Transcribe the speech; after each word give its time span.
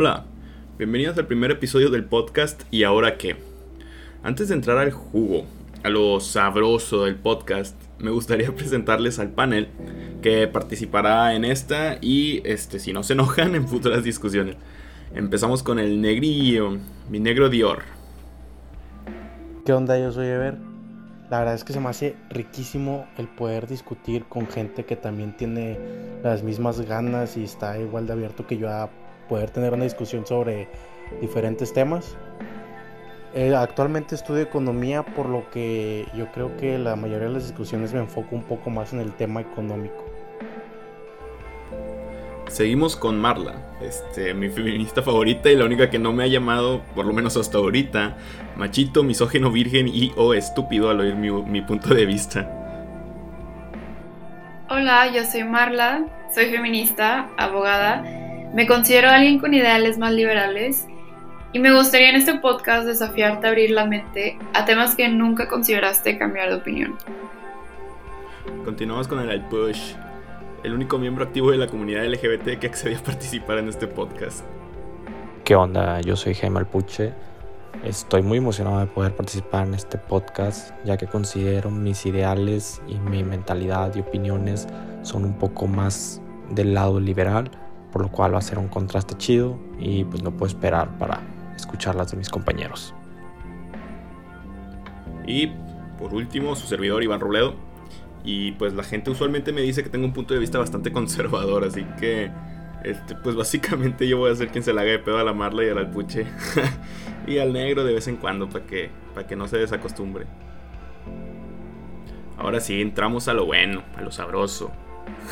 Hola, 0.00 0.26
bienvenidos 0.78 1.18
al 1.18 1.26
primer 1.26 1.50
episodio 1.50 1.90
del 1.90 2.04
podcast 2.04 2.62
¿Y 2.70 2.84
ahora 2.84 3.18
qué? 3.18 3.34
Antes 4.22 4.46
de 4.46 4.54
entrar 4.54 4.78
al 4.78 4.92
jugo, 4.92 5.44
a 5.82 5.88
lo 5.88 6.20
sabroso 6.20 7.04
del 7.04 7.16
podcast, 7.16 7.74
me 7.98 8.12
gustaría 8.12 8.52
presentarles 8.54 9.18
al 9.18 9.30
panel 9.30 9.66
que 10.22 10.46
participará 10.46 11.34
en 11.34 11.44
esta 11.44 11.98
y 12.00 12.42
este 12.44 12.78
si 12.78 12.92
no 12.92 13.02
se 13.02 13.14
enojan 13.14 13.54
en 13.56 13.66
futuras 13.66 14.04
discusiones. 14.04 14.54
Empezamos 15.16 15.64
con 15.64 15.80
el 15.80 16.00
negrillo, 16.00 16.78
mi 17.10 17.18
negro 17.18 17.48
Dior. 17.48 17.82
¿Qué 19.66 19.72
onda? 19.72 19.98
Yo 19.98 20.12
soy 20.12 20.28
Ever. 20.28 20.58
La 21.28 21.40
verdad 21.40 21.54
es 21.54 21.64
que 21.64 21.72
se 21.72 21.80
me 21.80 21.88
hace 21.88 22.14
riquísimo 22.30 23.08
el 23.16 23.26
poder 23.26 23.66
discutir 23.66 24.26
con 24.26 24.46
gente 24.46 24.84
que 24.84 24.94
también 24.94 25.36
tiene 25.36 25.76
las 26.22 26.44
mismas 26.44 26.82
ganas 26.82 27.36
y 27.36 27.42
está 27.42 27.76
igual 27.80 28.06
de 28.06 28.12
abierto 28.12 28.46
que 28.46 28.58
yo 28.58 28.70
a 28.70 28.90
poder 29.28 29.50
tener 29.50 29.72
una 29.72 29.84
discusión 29.84 30.26
sobre 30.26 30.68
diferentes 31.20 31.72
temas. 31.72 32.16
Eh, 33.34 33.54
actualmente 33.54 34.14
estudio 34.14 34.42
economía, 34.42 35.04
por 35.04 35.28
lo 35.28 35.50
que 35.50 36.06
yo 36.14 36.32
creo 36.32 36.56
que 36.56 36.78
la 36.78 36.96
mayoría 36.96 37.28
de 37.28 37.34
las 37.34 37.48
discusiones 37.48 37.92
me 37.92 38.00
enfoco 38.00 38.34
un 38.34 38.42
poco 38.42 38.70
más 38.70 38.92
en 38.92 39.00
el 39.00 39.12
tema 39.12 39.40
económico. 39.40 40.04
Seguimos 42.48 42.96
con 42.96 43.20
Marla, 43.20 43.76
este, 43.82 44.32
mi 44.32 44.48
feminista 44.48 45.02
favorita 45.02 45.50
y 45.50 45.56
la 45.56 45.66
única 45.66 45.90
que 45.90 45.98
no 45.98 46.14
me 46.14 46.24
ha 46.24 46.26
llamado, 46.26 46.80
por 46.94 47.04
lo 47.04 47.12
menos 47.12 47.36
hasta 47.36 47.58
ahorita, 47.58 48.16
machito, 48.56 49.02
misógeno, 49.02 49.52
virgen 49.52 49.86
y 49.86 50.12
o 50.16 50.32
estúpido 50.32 50.88
al 50.88 51.00
oír 51.00 51.14
mi, 51.14 51.30
mi 51.30 51.60
punto 51.60 51.94
de 51.94 52.06
vista. 52.06 52.50
Hola, 54.70 55.12
yo 55.12 55.24
soy 55.24 55.44
Marla, 55.44 56.06
soy 56.34 56.46
feminista, 56.46 57.28
abogada, 57.36 58.02
me 58.54 58.66
considero 58.66 59.10
alguien 59.10 59.38
con 59.38 59.54
ideales 59.54 59.98
más 59.98 60.12
liberales 60.12 60.86
y 61.52 61.58
me 61.58 61.72
gustaría 61.72 62.10
en 62.10 62.16
este 62.16 62.34
podcast 62.34 62.86
desafiarte 62.86 63.46
a 63.46 63.50
abrir 63.50 63.70
la 63.70 63.86
mente 63.86 64.38
a 64.54 64.64
temas 64.64 64.94
que 64.94 65.08
nunca 65.08 65.48
consideraste 65.48 66.18
cambiar 66.18 66.50
de 66.50 66.56
opinión. 66.56 66.96
Continuamos 68.64 69.08
con 69.08 69.20
el 69.28 69.40
push 69.42 69.94
el 70.64 70.74
único 70.74 70.98
miembro 70.98 71.24
activo 71.24 71.50
de 71.50 71.58
la 71.58 71.68
comunidad 71.68 72.04
LGBT 72.04 72.58
que 72.58 72.66
accedió 72.66 72.98
a 72.98 73.02
participar 73.02 73.58
en 73.58 73.68
este 73.68 73.86
podcast. 73.86 74.44
¿Qué 75.44 75.54
onda? 75.54 76.00
Yo 76.00 76.16
soy 76.16 76.34
Jaime 76.34 76.58
Alpuche. 76.58 77.12
Estoy 77.84 78.22
muy 78.22 78.38
emocionado 78.38 78.80
de 78.80 78.86
poder 78.86 79.14
participar 79.14 79.66
en 79.68 79.74
este 79.74 79.98
podcast, 79.98 80.74
ya 80.84 80.96
que 80.96 81.06
considero 81.06 81.70
mis 81.70 82.04
ideales 82.06 82.82
y 82.88 82.96
mi 82.96 83.22
mentalidad 83.22 83.94
y 83.94 84.00
opiniones 84.00 84.66
son 85.02 85.24
un 85.24 85.38
poco 85.38 85.68
más 85.68 86.20
del 86.50 86.74
lado 86.74 86.98
liberal, 86.98 87.50
por 87.92 88.02
lo 88.02 88.10
cual 88.10 88.34
va 88.34 88.38
a 88.38 88.42
ser 88.42 88.58
un 88.58 88.68
contraste 88.68 89.16
chido 89.16 89.58
y 89.78 90.04
pues 90.04 90.22
no 90.22 90.30
puedo 90.32 90.46
esperar 90.46 90.98
para 90.98 91.20
escucharlas 91.56 92.10
de 92.10 92.16
mis 92.16 92.28
compañeros. 92.28 92.94
Y 95.26 95.52
por 95.98 96.14
último, 96.14 96.56
su 96.56 96.66
servidor 96.66 97.02
Iván 97.02 97.20
Robledo. 97.20 97.54
Y 98.24 98.52
pues 98.52 98.74
la 98.74 98.82
gente 98.82 99.10
usualmente 99.10 99.52
me 99.52 99.60
dice 99.62 99.82
que 99.82 99.90
tengo 99.90 100.04
un 100.04 100.12
punto 100.12 100.34
de 100.34 100.40
vista 100.40 100.58
bastante 100.58 100.92
conservador, 100.92 101.64
así 101.64 101.84
que 101.98 102.30
este, 102.84 103.14
pues 103.16 103.34
básicamente 103.34 104.06
yo 104.06 104.18
voy 104.18 104.30
a 104.30 104.34
ser 104.36 104.48
quien 104.48 104.62
se 104.62 104.72
la 104.72 104.82
haga 104.82 104.92
de 104.92 104.98
pedo 104.98 105.18
a 105.18 105.24
la 105.24 105.32
Marla 105.32 105.64
y 105.64 105.68
al 105.68 105.78
Alpuche. 105.78 106.26
y 107.26 107.38
al 107.38 107.52
negro 107.52 107.84
de 107.84 107.94
vez 107.94 108.08
en 108.08 108.16
cuando 108.16 108.48
para 108.48 108.64
que, 108.66 108.90
para 109.14 109.26
que 109.26 109.36
no 109.36 109.48
se 109.48 109.58
desacostumbre. 109.58 110.26
Ahora 112.36 112.60
sí, 112.60 112.80
entramos 112.80 113.28
a 113.28 113.34
lo 113.34 113.46
bueno, 113.46 113.82
a 113.96 114.02
lo 114.02 114.12
sabroso. 114.12 114.70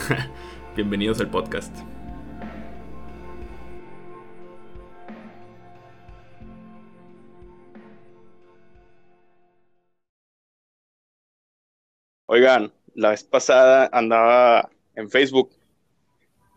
Bienvenidos 0.76 1.20
al 1.20 1.28
podcast. 1.28 1.95
Oigan, 12.26 12.72
la 12.94 13.10
vez 13.10 13.22
pasada 13.22 13.88
andaba 13.92 14.69
en 14.97 15.09
Facebook 15.09 15.50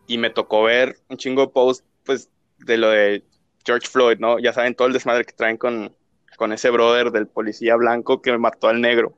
y 0.08 0.18
me 0.18 0.30
tocó 0.30 0.64
ver 0.64 0.98
un 1.08 1.16
chingo 1.16 1.42
de 1.42 1.48
posts, 1.48 1.84
pues, 2.04 2.28
de 2.58 2.76
lo 2.76 2.90
de 2.90 3.22
George 3.64 3.88
Floyd, 3.88 4.18
¿no? 4.18 4.40
Ya 4.40 4.52
saben 4.52 4.74
todo 4.74 4.88
el 4.88 4.94
desmadre 4.94 5.24
que 5.24 5.32
traen 5.32 5.56
con, 5.56 5.94
con 6.36 6.52
ese 6.52 6.70
brother 6.70 7.12
del 7.12 7.28
policía 7.28 7.76
blanco 7.76 8.20
que 8.20 8.32
me 8.32 8.38
mató 8.38 8.68
al 8.68 8.80
negro. 8.80 9.16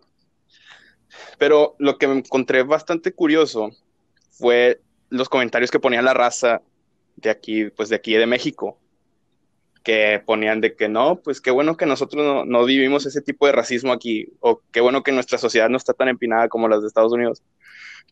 Pero 1.39 1.75
lo 1.79 1.97
que 1.97 2.07
me 2.07 2.19
encontré 2.19 2.63
bastante 2.65 3.13
curioso 3.13 3.71
fue 4.31 4.83
los 5.09 5.31
comentarios 5.31 5.71
que 5.71 5.81
ponía 5.81 6.03
la 6.03 6.15
raza 6.15 6.61
de 7.17 7.31
aquí, 7.31 7.71
pues 7.71 7.89
de 7.89 7.97
aquí 7.97 8.13
de 8.15 8.27
México, 8.27 8.79
que 9.83 10.23
ponían 10.25 10.61
de 10.61 10.75
que 10.77 10.89
no, 10.89 11.21
pues 11.21 11.41
qué 11.41 11.51
bueno 11.51 11.77
que 11.77 11.87
nosotros 11.87 12.47
no, 12.47 12.65
vivimos 12.65 13.07
ese 13.07 13.21
tipo 13.21 13.47
de 13.47 13.53
racismo 13.53 13.93
aquí, 13.93 14.29
o 14.41 14.61
qué 14.73 14.81
bueno 14.81 15.03
que 15.03 15.13
nuestra 15.13 15.39
sociedad 15.39 15.69
no 15.69 15.77
está 15.77 15.93
tan 15.93 16.09
empinada 16.09 16.49
como 16.49 16.69
las 16.69 16.83
de 16.83 16.89
Estados 16.89 17.13
Unidos. 17.13 17.43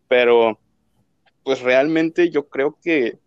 Pero, 0.09 0.59
pues 1.45 1.61
realmente 1.61 2.31
yo 2.31 2.49
creo 2.49 2.77
que, 2.83 3.19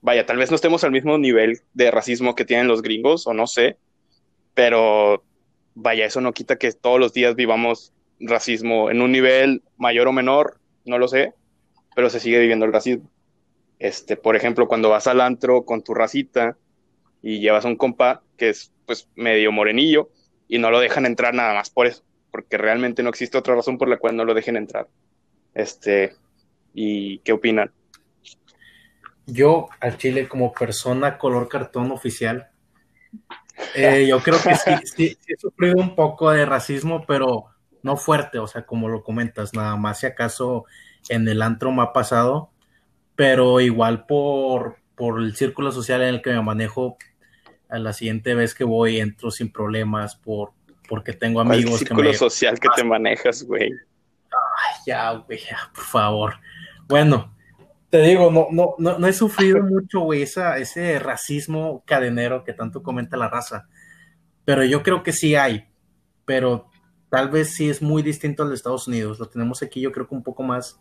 vaya, 0.00 0.26
tal 0.26 0.38
vez 0.38 0.50
no 0.50 0.56
estemos 0.56 0.84
al 0.84 0.92
mismo 0.92 1.18
nivel 1.18 1.60
de 1.74 1.90
racismo 1.90 2.34
que 2.34 2.44
tienen 2.44 2.68
los 2.68 2.82
gringos, 2.82 3.26
o 3.26 3.34
no 3.34 3.46
sé, 3.46 3.78
pero 4.54 5.24
vaya, 5.74 6.06
eso 6.06 6.20
no 6.20 6.32
quita 6.32 6.56
que 6.56 6.72
todos 6.72 7.00
los 7.00 7.12
días 7.12 7.34
vivamos 7.34 7.92
racismo 8.20 8.90
en 8.90 9.02
un 9.02 9.12
nivel 9.12 9.62
mayor 9.76 10.08
o 10.08 10.12
menor, 10.12 10.58
no 10.84 10.98
lo 10.98 11.08
sé, 11.08 11.34
pero 11.94 12.10
se 12.10 12.20
sigue 12.20 12.38
viviendo 12.38 12.64
el 12.64 12.72
racismo. 12.72 13.10
Este, 13.78 14.16
por 14.16 14.36
ejemplo, 14.36 14.68
cuando 14.68 14.88
vas 14.88 15.06
al 15.06 15.20
antro 15.20 15.64
con 15.64 15.82
tu 15.82 15.92
racita, 15.92 16.56
y 17.22 17.40
llevas 17.40 17.64
a 17.64 17.68
un 17.68 17.76
compa 17.76 18.22
que 18.36 18.50
es 18.50 18.72
pues 18.86 19.08
medio 19.16 19.52
morenillo 19.52 20.10
y 20.48 20.58
no 20.58 20.70
lo 20.70 20.80
dejan 20.80 21.06
entrar 21.06 21.34
nada 21.34 21.54
más 21.54 21.70
por 21.70 21.86
eso, 21.86 22.04
porque 22.30 22.56
realmente 22.56 23.02
no 23.02 23.10
existe 23.10 23.38
otra 23.38 23.54
razón 23.54 23.78
por 23.78 23.88
la 23.88 23.98
cual 23.98 24.16
no 24.16 24.24
lo 24.24 24.34
dejen 24.34 24.56
entrar. 24.56 24.88
Este, 25.54 26.14
¿y 26.74 27.18
qué 27.18 27.32
opinan? 27.32 27.72
Yo 29.26 29.68
al 29.80 29.96
Chile 29.96 30.28
como 30.28 30.52
persona 30.52 31.18
color 31.18 31.48
cartón 31.48 31.90
oficial, 31.90 32.50
eh, 33.74 34.06
yo 34.06 34.20
creo 34.20 34.40
que 34.40 34.54
sí, 34.54 34.70
sí, 34.96 35.18
he 35.26 35.36
sufrido 35.36 35.76
un 35.78 35.96
poco 35.96 36.30
de 36.30 36.46
racismo, 36.46 37.04
pero 37.06 37.46
no 37.82 37.96
fuerte, 37.96 38.38
o 38.38 38.46
sea, 38.46 38.66
como 38.66 38.88
lo 38.88 39.02
comentas, 39.02 39.54
nada 39.54 39.76
más 39.76 40.00
si 40.00 40.06
acaso 40.06 40.66
en 41.08 41.26
el 41.28 41.42
antro 41.42 41.72
me 41.72 41.82
ha 41.82 41.92
pasado, 41.92 42.50
pero 43.14 43.60
igual 43.60 44.06
por, 44.06 44.76
por 44.96 45.20
el 45.20 45.36
círculo 45.36 45.72
social 45.72 46.02
en 46.02 46.08
el 46.08 46.22
que 46.22 46.30
me 46.30 46.42
manejo, 46.42 46.96
a 47.68 47.78
la 47.78 47.92
siguiente 47.92 48.34
vez 48.34 48.54
que 48.54 48.64
voy 48.64 49.00
entro 49.00 49.30
sin 49.30 49.50
problemas 49.50 50.16
por 50.16 50.52
porque 50.88 51.12
tengo 51.12 51.40
amigos 51.40 51.80
el 51.80 51.88
círculo 51.88 52.14
social 52.14 52.58
que 52.58 52.68
te 52.76 52.84
manejas, 52.84 53.42
güey. 53.42 53.70
Ay, 53.72 54.74
ya, 54.86 55.12
güey, 55.12 55.38
ya, 55.38 55.58
por 55.74 55.84
favor. 55.84 56.34
Bueno, 56.86 57.34
te 57.90 57.98
digo, 58.02 58.30
no, 58.30 58.48
no, 58.50 58.74
no, 58.78 58.98
no 58.98 59.06
he 59.06 59.12
sufrido 59.12 59.62
mucho, 59.62 60.00
güey, 60.00 60.22
ese 60.22 60.98
racismo 60.98 61.82
cadenero 61.86 62.44
que 62.44 62.52
tanto 62.52 62.82
comenta 62.82 63.16
la 63.16 63.28
raza. 63.28 63.68
Pero 64.44 64.64
yo 64.64 64.82
creo 64.82 65.02
que 65.02 65.12
sí 65.12 65.34
hay. 65.34 65.66
Pero 66.24 66.70
tal 67.10 67.30
vez 67.30 67.54
sí 67.54 67.68
es 67.68 67.82
muy 67.82 68.02
distinto 68.02 68.42
al 68.42 68.50
de 68.50 68.54
Estados 68.54 68.86
Unidos. 68.88 69.18
Lo 69.18 69.28
tenemos 69.28 69.62
aquí, 69.62 69.80
yo 69.80 69.92
creo 69.92 70.08
que 70.08 70.14
un 70.14 70.22
poco 70.22 70.42
más, 70.42 70.80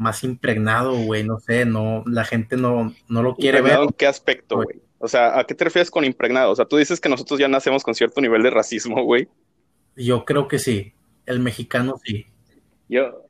más 0.00 0.24
impregnado, 0.24 0.96
güey. 0.96 1.22
No 1.24 1.38
sé, 1.38 1.66
no, 1.66 2.02
la 2.06 2.24
gente 2.24 2.56
no, 2.56 2.92
no 3.08 3.22
lo 3.22 3.36
quiere 3.36 3.60
ver. 3.60 3.78
¿En 3.80 3.90
qué 3.90 4.06
aspecto, 4.06 4.56
güey? 4.56 4.80
O 4.98 5.08
sea, 5.08 5.38
¿a 5.38 5.44
qué 5.44 5.54
te 5.54 5.64
refieres 5.64 5.90
con 5.90 6.04
impregnado? 6.04 6.50
O 6.50 6.56
sea, 6.56 6.64
tú 6.64 6.78
dices 6.78 7.00
que 7.00 7.10
nosotros 7.10 7.38
ya 7.38 7.48
nacemos 7.48 7.82
con 7.82 7.94
cierto 7.94 8.20
nivel 8.20 8.42
de 8.42 8.50
racismo, 8.50 9.02
güey. 9.04 9.28
Yo 9.96 10.24
creo 10.24 10.48
que 10.48 10.58
sí. 10.58 10.94
El 11.26 11.40
mexicano 11.40 11.96
sí. 12.02 12.26
Yo, 12.88 13.26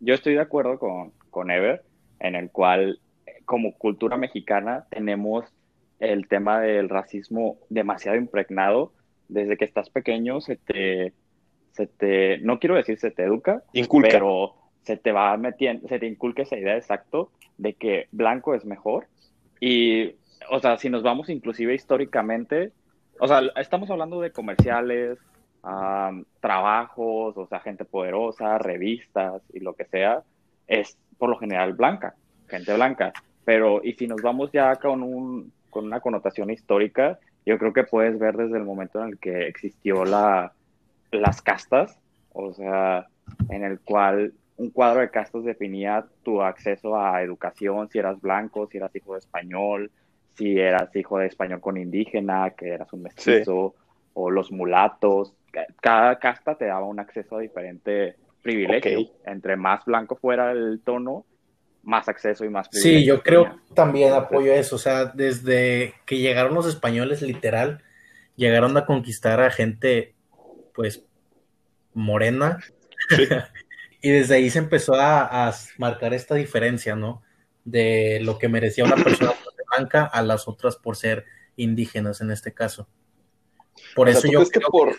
yo 0.00 0.14
estoy 0.14 0.34
de 0.34 0.40
acuerdo 0.40 0.78
con, 0.78 1.12
con 1.30 1.50
Ever, 1.50 1.84
en 2.18 2.34
el 2.34 2.50
cual, 2.50 3.00
como 3.44 3.78
cultura 3.78 4.16
mexicana, 4.16 4.86
tenemos 4.90 5.44
el 6.00 6.26
tema 6.26 6.60
del 6.60 6.88
racismo 6.88 7.58
demasiado 7.68 8.18
impregnado. 8.18 8.92
Desde 9.28 9.56
que 9.56 9.64
estás 9.64 9.88
pequeño, 9.88 10.40
se 10.40 10.56
te, 10.56 11.12
se 11.70 11.86
te, 11.86 12.38
no 12.38 12.58
quiero 12.58 12.74
decir 12.74 12.98
se 12.98 13.12
te 13.12 13.22
educa, 13.22 13.62
pero 14.02 14.61
se 14.82 14.96
te 14.96 15.12
va 15.12 15.36
metiendo, 15.36 15.88
se 15.88 15.98
te 15.98 16.06
inculca 16.06 16.42
esa 16.42 16.56
idea 16.56 16.76
exacto 16.76 17.30
de 17.58 17.74
que 17.74 18.08
blanco 18.12 18.54
es 18.54 18.64
mejor. 18.64 19.06
Y 19.60 20.14
o 20.50 20.60
sea, 20.60 20.76
si 20.78 20.90
nos 20.90 21.02
vamos 21.02 21.28
inclusive 21.28 21.74
históricamente, 21.74 22.72
o 23.18 23.28
sea, 23.28 23.40
estamos 23.56 23.90
hablando 23.90 24.20
de 24.20 24.32
comerciales, 24.32 25.18
trabajos, 26.40 27.36
o 27.36 27.46
sea, 27.46 27.60
gente 27.60 27.84
poderosa, 27.84 28.58
revistas 28.58 29.42
y 29.52 29.60
lo 29.60 29.74
que 29.74 29.84
sea, 29.84 30.22
es 30.66 30.98
por 31.18 31.30
lo 31.30 31.38
general 31.38 31.74
blanca, 31.74 32.14
gente 32.48 32.74
blanca. 32.74 33.12
Pero, 33.44 33.80
y 33.84 33.92
si 33.94 34.06
nos 34.06 34.22
vamos 34.22 34.50
ya 34.52 34.76
con, 34.76 35.02
un, 35.02 35.52
con 35.70 35.84
una 35.84 36.00
connotación 36.00 36.50
histórica, 36.50 37.18
yo 37.46 37.58
creo 37.58 37.72
que 37.72 37.84
puedes 37.84 38.18
ver 38.18 38.36
desde 38.36 38.58
el 38.58 38.64
momento 38.64 39.00
en 39.00 39.10
el 39.10 39.18
que 39.18 39.46
existió 39.46 40.04
la, 40.04 40.52
las 41.12 41.42
castas, 41.42 41.98
o 42.32 42.52
sea, 42.52 43.06
en 43.48 43.64
el 43.64 43.80
cual 43.80 44.32
un 44.56 44.70
cuadro 44.70 45.00
de 45.00 45.10
castas 45.10 45.44
definía 45.44 46.06
tu 46.22 46.42
acceso 46.42 46.96
a 46.96 47.22
educación, 47.22 47.88
si 47.88 47.98
eras 47.98 48.20
blanco, 48.20 48.68
si 48.70 48.78
eras 48.78 48.94
hijo 48.94 49.14
de 49.14 49.18
español, 49.18 49.90
si 50.36 50.58
eras 50.58 50.94
hijo 50.94 51.18
de 51.18 51.26
español 51.26 51.60
con 51.60 51.76
indígena, 51.76 52.50
que 52.50 52.68
eras 52.68 52.92
un 52.92 53.02
mestizo, 53.02 53.74
o 54.14 54.30
los 54.30 54.50
mulatos. 54.50 55.34
Cada 55.80 56.18
casta 56.18 56.54
te 56.54 56.66
daba 56.66 56.86
un 56.86 57.00
acceso 57.00 57.36
a 57.36 57.40
diferente 57.40 58.16
privilegio. 58.42 59.10
Entre 59.24 59.56
más 59.56 59.84
blanco 59.84 60.16
fuera 60.16 60.52
el 60.52 60.80
tono, 60.84 61.24
más 61.82 62.08
acceso 62.08 62.44
y 62.44 62.48
más 62.48 62.68
privilegio. 62.68 63.00
Sí, 63.00 63.06
yo 63.06 63.22
creo 63.22 63.60
también 63.74 64.12
apoyo 64.12 64.52
eso. 64.52 64.76
O 64.76 64.78
sea, 64.78 65.06
desde 65.06 65.94
que 66.06 66.18
llegaron 66.18 66.54
los 66.54 66.66
españoles, 66.66 67.22
literal, 67.22 67.82
llegaron 68.36 68.76
a 68.76 68.86
conquistar 68.86 69.40
a 69.40 69.50
gente, 69.50 70.14
pues, 70.74 71.04
morena. 71.94 72.58
y 74.02 74.10
desde 74.10 74.34
ahí 74.34 74.50
se 74.50 74.58
empezó 74.58 74.94
a, 74.96 75.54
marcar 75.78 76.12
esta 76.12 76.34
diferencia, 76.34 76.96
¿no? 76.96 77.22
De 77.64 78.18
lo 78.20 78.38
que 78.38 78.48
merecía 78.48 78.84
una 78.84 78.96
persona 78.96 79.32
blanca 79.70 80.04
a 80.04 80.22
las 80.22 80.48
otras 80.48 80.76
por 80.76 80.96
ser 80.96 81.24
indígenas 81.56 82.20
en 82.20 82.32
este 82.32 82.52
caso. 82.52 82.88
Por 83.94 84.08
eso 84.08 84.26
yo 84.26 84.44
creo 84.44 84.50
que 84.50 84.60
por... 84.60 84.96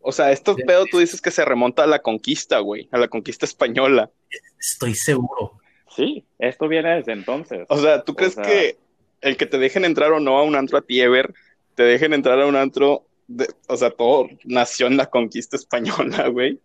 O 0.00 0.10
sea, 0.10 0.32
esto 0.32 0.56
pedo 0.56 0.86
tú 0.90 0.98
dices 0.98 1.20
que 1.20 1.30
se 1.30 1.44
remonta 1.44 1.84
a 1.84 1.86
la 1.86 2.00
conquista, 2.00 2.58
güey, 2.58 2.88
a 2.90 2.98
la 2.98 3.06
conquista 3.06 3.46
española. 3.46 4.10
Estoy 4.58 4.94
seguro. 4.94 5.60
Sí, 5.94 6.24
esto 6.38 6.66
viene 6.66 6.96
desde 6.96 7.12
entonces. 7.12 7.66
O 7.68 7.78
sea, 7.78 8.02
¿tú 8.02 8.14
crees 8.14 8.34
que 8.34 8.78
el 9.20 9.36
que 9.36 9.46
te 9.46 9.58
dejen 9.58 9.84
entrar 9.84 10.10
o 10.10 10.18
no 10.18 10.38
a 10.38 10.42
un 10.42 10.56
antro 10.56 10.78
a 10.78 10.82
ti, 10.82 11.00
Ever, 11.00 11.32
te 11.74 11.84
dejen 11.84 12.14
entrar 12.14 12.40
a 12.40 12.46
un 12.46 12.56
antro, 12.56 13.06
de, 13.28 13.46
o 13.68 13.76
sea, 13.76 13.90
todo 13.90 14.28
nació 14.44 14.88
en 14.88 14.96
la 14.96 15.06
conquista 15.06 15.56
española, 15.56 16.28
güey? 16.28 16.58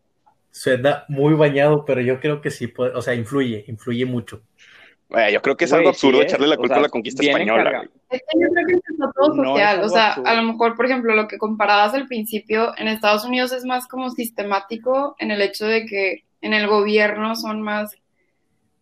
Suena 0.52 1.06
muy 1.08 1.34
bañado, 1.36 1.86
pero 1.86 2.02
yo 2.02 2.20
creo 2.20 2.42
que 2.42 2.52
sí, 2.52 2.68
puede, 2.68 2.96
o 2.96 3.02
sea, 3.02 3.14
influye, 3.14 3.66
influye 3.68 4.06
mucho. 4.06 4.42
Bueno, 5.10 5.30
yo 5.30 5.42
creo 5.42 5.56
que 5.56 5.66
es 5.66 5.74
algo 5.74 5.90
absurdo 5.90 6.22
echarle 6.22 6.48
la 6.48 6.58
culpa 6.58 6.76
a 6.76 6.82
la 6.82 6.90
conquista 6.90 7.24
española. 7.24 7.90
Es 8.10 8.22
que 8.22 8.40
yo 8.40 8.48
creo 8.50 8.68
que 8.68 8.74
es 8.74 8.82
todo 9.16 9.36
social. 9.36 9.82
o 9.84 9.90
sea, 9.90 10.14
a 10.14 10.34
lo 10.36 10.44
mejor, 10.44 10.76
por 10.76 10.86
ejemplo, 10.86 11.16
lo 11.16 11.28
que 11.28 11.38
comparabas 11.38 11.94
al 11.94 12.08
principio, 12.08 12.74
en 12.78 12.88
Estados 12.88 13.24
Unidos 13.24 13.54
es 13.54 13.64
más 13.64 13.88
como 13.88 14.10
sistemático 14.10 15.16
en 15.20 15.32
el 15.32 15.42
hecho 15.42 15.66
de 15.66 15.86
que 15.86 16.26
en 16.42 16.54
el 16.54 16.68
gobierno 16.68 17.36
son 17.36 17.62
más, 17.62 17.96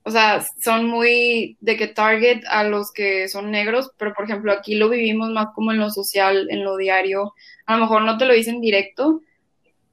o 0.04 0.12
sea, 0.12 0.44
son 0.64 0.88
muy 0.88 1.58
de 1.62 1.78
que 1.78 1.88
target 1.88 2.44
a 2.48 2.64
los 2.64 2.92
que 2.92 3.28
son 3.28 3.52
negros, 3.52 3.92
pero 3.98 4.14
por 4.14 4.26
ejemplo 4.26 4.52
aquí 4.52 4.76
lo 4.76 4.90
vivimos 4.90 5.30
más 5.30 5.48
como 5.54 5.72
en 5.72 5.80
lo 5.80 5.92
social, 5.92 6.48
en 6.50 6.64
lo 6.64 6.76
diario. 6.76 7.34
A 7.68 7.76
lo 7.76 7.82
mejor 7.84 8.02
no 8.02 8.18
te 8.18 8.26
lo 8.26 8.34
dicen 8.34 8.62
directo, 8.62 9.22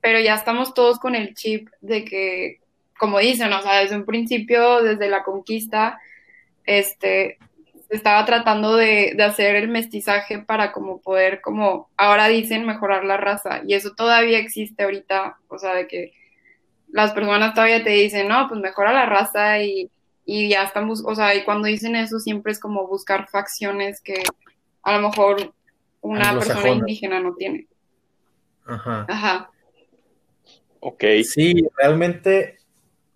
pero 0.02 0.19
ya 0.20 0.34
estamos 0.34 0.75
todos 0.75 0.99
con 0.99 1.14
el 1.14 1.34
chip 1.34 1.69
de 1.81 2.04
que, 2.04 2.60
como 2.99 3.20
dicen, 3.20 3.52
o 3.52 3.62
sea, 3.62 3.81
desde 3.81 3.96
un 3.96 4.04
principio, 4.04 4.82
desde 4.82 5.08
la 5.08 5.22
conquista, 5.22 6.00
este, 6.64 7.38
estaba 7.88 8.25
tratando 8.25 8.75
de, 8.75 9.16
hacer 9.25 9.54
el 9.54 9.69
mestizaje 9.69 10.40
para 10.40 10.72
como 10.72 11.00
poder, 11.00 11.40
como 11.40 11.88
ahora 11.96 12.26
dicen, 12.26 12.66
mejorar 12.66 13.04
la 13.04 13.16
raza. 13.16 13.62
Y 13.64 13.75
eso 13.75 13.94
todavía 13.94 14.38
existe 14.38 14.82
ahorita, 14.82 15.38
o 15.46 15.58
sea, 15.58 15.72
de 15.75 15.87
que 15.87 16.12
las 16.88 17.12
personas 17.12 17.54
todavía 17.54 17.84
te 17.84 17.90
dicen, 17.90 18.26
no, 18.26 18.49
pues 18.49 18.60
mejora 18.60 18.93
la 18.93 19.06
raza 19.06 19.62
y, 19.62 19.88
y 20.26 20.49
ya 20.49 20.64
estamos, 20.64 21.04
o 21.06 21.14
sea, 21.14 21.32
y 21.37 21.44
cuando 21.44 21.69
dicen 21.69 21.94
eso 21.94 22.19
siempre 22.19 22.50
es 22.50 22.58
como 22.58 22.88
buscar 22.88 23.28
facciones 23.28 24.00
que 24.00 24.20
a 24.82 24.99
lo 24.99 25.08
mejor 25.08 25.54
una 26.00 26.32
persona 26.34 26.70
indígena 26.70 27.20
no 27.20 27.34
tiene. 27.34 27.69
Ajá. 28.66 29.06
Ajá. 29.08 29.51
Ok. 30.84 31.05
Sí, 31.23 31.64
realmente, 31.76 32.58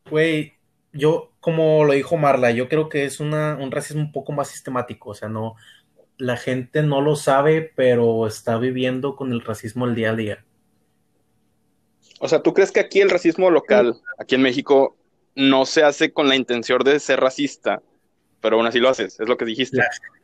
güey, 0.09 0.53
yo, 0.93 1.33
como 1.41 1.85
lo 1.85 1.95
dijo 1.95 2.17
Marla, 2.17 2.53
yo 2.53 2.69
creo 2.69 2.89
que 2.89 3.05
es 3.05 3.19
una, 3.19 3.57
un 3.57 3.73
racismo 3.73 4.03
un 4.03 4.13
poco 4.13 4.31
más 4.31 4.49
sistemático, 4.49 5.11
o 5.11 5.15
sea, 5.15 5.29
no, 5.29 5.57
la 6.17 6.37
gente 6.37 6.85
no 6.85 7.01
lo 7.01 7.17
sabe, 7.17 7.73
pero 7.75 8.29
está 8.29 8.57
viviendo 8.59 9.17
con 9.17 9.33
el 9.33 9.41
racismo 9.41 9.85
el 9.85 9.97
día 9.97 10.11
a 10.13 10.15
día. 10.15 10.45
O 12.21 12.29
sea, 12.29 12.41
¿tú 12.41 12.55
crees 12.55 12.71
que 12.71 12.79
aquí 12.79 13.01
el 13.01 13.11
racismo 13.11 13.51
local, 13.51 14.01
aquí 14.17 14.37
en 14.37 14.43
México, 14.43 14.97
no 15.35 15.67
se 15.67 15.83
hace 15.83 16.13
con 16.13 16.29
la 16.29 16.37
intención 16.37 16.85
de 16.85 17.01
ser 17.01 17.19
racista, 17.19 17.83
pero 18.41 18.57
aún 18.57 18.67
así 18.67 18.79
lo 18.79 18.89
haces, 18.89 19.19
es 19.19 19.29
lo 19.29 19.37
que 19.37 19.45
dijiste? 19.45 19.79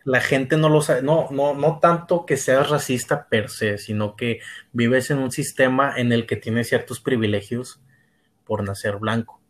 La, 0.05 0.21
gente 0.21 0.57
no 0.57 0.69
lo 0.69 0.83
sabe, 0.83 1.03
no, 1.03 1.29
no, 1.31 1.55
no 1.55 1.79
tanto 1.79 2.27
que 2.27 2.37
seas 2.37 2.69
racista 2.71 3.29
per 3.29 3.49
se, 3.49 3.79
sino 3.79 4.17
que 4.17 4.41
vives 4.73 5.11
en 5.11 5.19
un 5.19 5.31
sistema 5.31 5.95
en 5.97 6.13
el 6.13 6.27
que 6.27 6.37
tienes 6.37 6.69
ciertos 6.69 7.01
privilegios 7.01 7.81
por 8.45 8.63
nacer 8.65 8.97
blanco. 8.97 9.41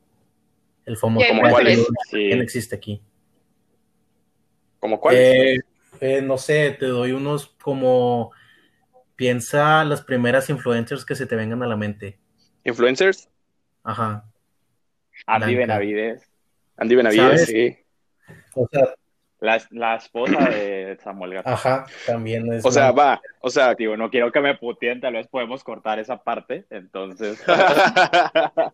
El 0.85 0.97
famoso 0.97 1.27
cuál 1.39 1.67
que 2.11 2.37
no 2.37 2.43
existe 2.43 2.77
aquí. 2.77 3.03
¿Como 4.81 5.01
cuál? 5.01 5.17
Eh, 5.17 5.61
eh, 6.01 6.23
no 6.23 6.39
sé, 6.39 6.77
te 6.79 6.87
doy 6.87 7.13
unos 7.13 7.55
como 7.63 8.33
piensa 9.15 9.85
las 9.85 10.03
primeras 10.03 10.51
influencers 10.51 11.05
que 11.05 11.15
se 11.15 11.27
te 11.27 11.37
vengan 11.37 11.63
a 11.63 11.67
la 11.67 11.77
mente. 11.77 12.19
¿Influencers? 12.65 13.29
Ajá. 13.85 14.25
Andy 15.27 15.55
Benavides. 15.55 16.29
Andy 16.77 16.95
Benavides, 16.97 17.47
sí. 17.47 17.77
O 18.55 18.69
sea, 18.71 18.95
la, 19.71 19.97
esposa 19.97 20.39
de 20.49 20.99
Samuel 21.03 21.35
Gato. 21.35 21.51
Ajá, 21.51 21.87
también 22.07 22.53
es. 22.53 22.65
O 22.65 22.71
sea, 22.71 22.93
va, 22.93 23.21
o 23.41 23.51
sea. 23.51 23.75
Digo, 23.75 23.97
no 23.97 24.11
quiero 24.11 24.31
que 24.31 24.41
me 24.41 24.57
puteen, 24.57 25.01
tal 25.01 25.15
vez 25.15 25.27
podemos 25.27 25.65
cortar 25.65 25.99
esa 25.99 26.23
parte, 26.23 26.65
entonces. 26.71 27.43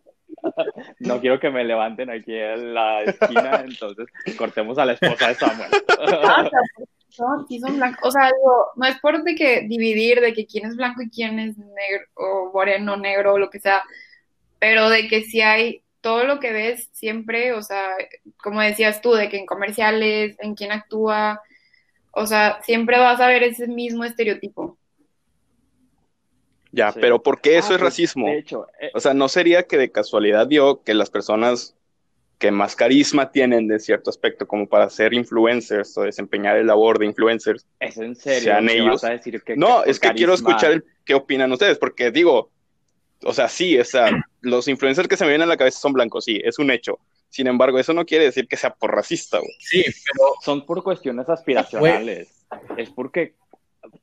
no 1.01 1.21
quiero 1.21 1.41
que 1.41 1.51
me 1.51 1.65
levanten 1.65 2.11
aquí 2.11 2.35
en 2.35 2.75
la 2.75 3.03
esquina, 3.03 3.63
entonces 3.65 4.07
cortemos 4.37 4.79
a 4.79 4.85
la 4.85 4.93
esposa 4.93 5.29
de 5.29 5.35
Samuel. 5.35 5.71
No, 7.19 7.45
sí 7.49 7.59
son 7.59 7.77
blancos. 7.77 8.01
O 8.03 8.11
sea, 8.13 8.31
no 8.77 8.87
es 8.87 8.99
por 9.01 9.25
de 9.25 9.35
que 9.35 9.63
dividir 9.63 10.21
de 10.21 10.33
que 10.33 10.47
quién 10.47 10.67
es 10.67 10.77
blanco 10.77 11.03
y 11.03 11.11
quién 11.11 11.41
es 11.41 11.57
negro, 11.57 12.05
o 12.15 12.53
moreno, 12.53 12.97
negro, 12.97 13.35
o 13.35 13.39
lo 13.39 13.51
que 13.51 13.59
sea, 13.59 13.83
pero 14.61 14.89
de 14.89 15.09
que 15.09 15.23
si 15.23 15.41
hay 15.41 15.83
todo 16.01 16.25
lo 16.25 16.41
que 16.41 16.53
ves 16.53 16.89
siempre, 16.93 17.53
o 17.53 17.63
sea, 17.63 17.85
como 18.43 18.61
decías 18.61 19.01
tú, 19.01 19.13
de 19.13 19.29
que 19.29 19.39
en 19.39 19.47
comerciales, 19.47 20.37
en 20.41 20.55
quién 20.55 20.73
actúa, 20.73 21.43
o 22.13 22.27
sea, 22.27 22.61
siempre 22.63 22.99
vas 22.99 23.21
a 23.21 23.29
ver 23.29 23.43
ese 23.43 23.67
mismo 23.67 24.05
estereotipo. 24.05 24.79
Ya, 26.71 26.93
pero 26.93 27.23
¿por 27.23 27.41
qué 27.41 27.57
eso 27.57 27.73
ah, 27.73 27.77
es 27.77 27.81
pues, 27.81 27.81
racismo? 27.81 28.29
Eh, 28.29 28.45
o 28.95 29.01
sea, 29.01 29.15
¿no 29.15 29.29
sería 29.29 29.65
que 29.65 29.79
de 29.79 29.91
casualidad 29.91 30.47
dio 30.47 30.83
que 30.83 30.95
las 30.95 31.11
personas 31.11 31.75
que 32.39 32.51
más 32.53 32.77
carisma 32.77 33.33
tienen 33.33 33.67
de 33.67 33.81
cierto 33.81 34.11
aspecto 34.11 34.47
como 34.47 34.69
para 34.69 34.89
ser 34.91 35.13
influencers 35.13 35.97
o 35.99 36.03
desempeñar 36.03 36.57
el 36.57 36.69
labor 36.69 36.99
de 36.99 37.07
influencers 37.07 37.67
¿Es 37.81 37.99
en 37.99 38.15
serio? 38.15 38.43
sean 38.43 38.69
ellos? 38.69 39.03
no, 39.57 39.83
es 39.83 39.99
que 39.99 40.13
quiero 40.13 40.35
escuchar 40.35 40.85
qué 41.05 41.15
opinan 41.15 41.51
ustedes, 41.51 41.79
porque 41.79 42.13
digo, 42.13 42.51
o 43.25 43.33
sea, 43.33 43.49
sí, 43.49 43.77
o 43.79 43.85
sea, 43.85 44.11
los 44.41 44.69
influencers 44.69 45.09
que 45.09 45.17
se 45.17 45.25
me 45.25 45.31
vienen 45.31 45.49
a 45.49 45.53
la 45.53 45.57
cabeza 45.57 45.81
son 45.81 45.93
blancos, 45.93 46.25
sí, 46.25 46.41
es 46.45 46.59
un 46.59 46.71
hecho. 46.71 46.99
Sin 47.29 47.47
embargo, 47.47 47.79
eso 47.79 47.93
no 47.93 48.07
quiere 48.07 48.25
decir 48.25 48.49
que 48.49 48.57
sea 48.57 48.75
por 48.75 48.95
racista, 48.95 49.39
güey. 49.39 49.53
Sí, 49.59 49.85
pero... 49.85 50.33
Son 50.43 50.65
por 50.65 50.83
cuestiones 50.83 51.29
aspiracionales. 51.29 52.47
Es 52.77 52.91
porque 52.91 53.35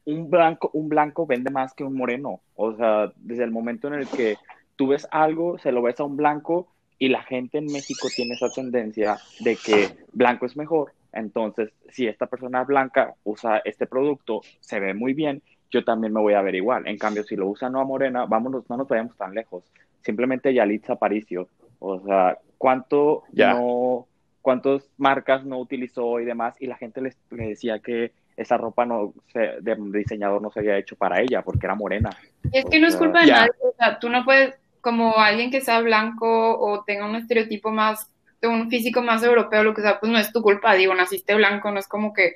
un 0.06 0.30
blanco, 0.30 0.70
un 0.74 0.90
blanco 0.90 1.26
vende 1.26 1.50
más 1.50 1.74
que 1.74 1.84
un 1.84 1.96
moreno. 1.96 2.42
O 2.56 2.76
sea, 2.76 3.12
desde 3.18 3.44
el 3.44 3.52
momento 3.52 3.88
en 3.88 3.96
el 3.96 4.08
que 4.08 4.38
tú 4.76 4.88
ves 4.88 5.08
algo, 5.12 5.58
se 5.58 5.72
lo 5.72 5.82
ves 5.82 6.00
a 6.00 6.04
un 6.04 6.18
blanco 6.18 6.68
y 7.00 7.10
la 7.10 7.24
gente 7.24 7.58
en 7.58 7.66
México 7.66 8.08
tiene 8.16 8.36
esa 8.36 8.50
tendencia 8.50 9.18
de 9.40 9.56
que 9.56 9.90
blanco 10.14 10.46
es 10.46 10.56
mejor. 10.56 10.94
Entonces, 11.12 11.72
si 11.90 12.08
esta 12.08 12.28
persona 12.28 12.64
blanca 12.64 13.16
usa 13.24 13.62
este 13.66 13.88
producto, 13.88 14.42
se 14.60 14.80
ve 14.80 14.94
muy 14.94 15.14
bien, 15.14 15.42
yo 15.72 15.84
también 15.84 16.14
me 16.14 16.22
voy 16.22 16.34
a 16.34 16.42
ver 16.42 16.56
igual. 16.56 16.88
En 16.88 16.98
cambio, 16.98 17.24
si 17.24 17.36
lo 17.36 17.48
usa 17.48 17.70
no 17.70 17.80
a 17.80 17.86
morena, 17.86 18.26
vámonos, 18.26 18.70
no 18.70 18.78
nos 18.78 18.88
vayamos 18.88 19.16
tan 19.18 19.34
lejos. 19.34 19.64
Simplemente 20.06 20.54
Yalitza 20.54 20.94
Aparicio. 20.94 21.50
O 21.80 22.00
sea, 22.00 22.38
¿cuánto 22.58 23.24
ya. 23.32 23.54
no, 23.54 24.08
cuántas 24.42 24.88
marcas 24.98 25.44
no 25.46 25.58
utilizó 25.60 26.20
y 26.20 26.26
demás? 26.26 26.56
Y 26.60 26.68
la 26.68 26.78
gente 26.78 27.02
le 27.02 27.14
decía 27.30 27.80
que 27.80 28.12
esa 28.38 28.58
ropa 28.58 28.86
no 28.86 29.14
de 29.34 29.76
diseñador 29.98 30.42
no 30.42 30.52
se 30.52 30.60
había 30.60 30.78
hecho 30.78 30.96
para 30.96 31.22
ella 31.22 31.42
porque 31.42 31.66
era 31.66 31.76
morena. 31.76 32.10
Es 32.52 32.66
que 32.66 32.80
no 32.80 32.88
es 32.88 32.96
culpa 32.96 33.22
de 33.22 33.32
nadie, 33.32 33.52
o 33.62 33.74
sea, 33.78 34.00
tú 34.00 34.10
no 34.10 34.24
puedes, 34.26 34.56
como 34.82 35.18
alguien 35.18 35.52
que 35.52 35.62
sea 35.62 35.82
blanco 35.82 36.60
o 36.60 36.84
tenga 36.84 37.06
un 37.06 37.16
estereotipo 37.16 37.72
más, 37.72 38.12
de 38.42 38.48
un 38.48 38.70
físico 38.70 39.02
más 39.02 39.24
europeo, 39.24 39.64
lo 39.64 39.74
que 39.74 39.82
sea, 39.82 40.00
pues 40.00 40.12
no 40.12 40.20
es 40.20 40.32
tu 40.32 40.42
culpa, 40.42 40.76
digo, 40.76 40.94
naciste 40.94 41.34
blanco, 41.34 41.72
no 41.72 41.80
es 41.80 41.88
como 41.88 42.14
que, 42.14 42.36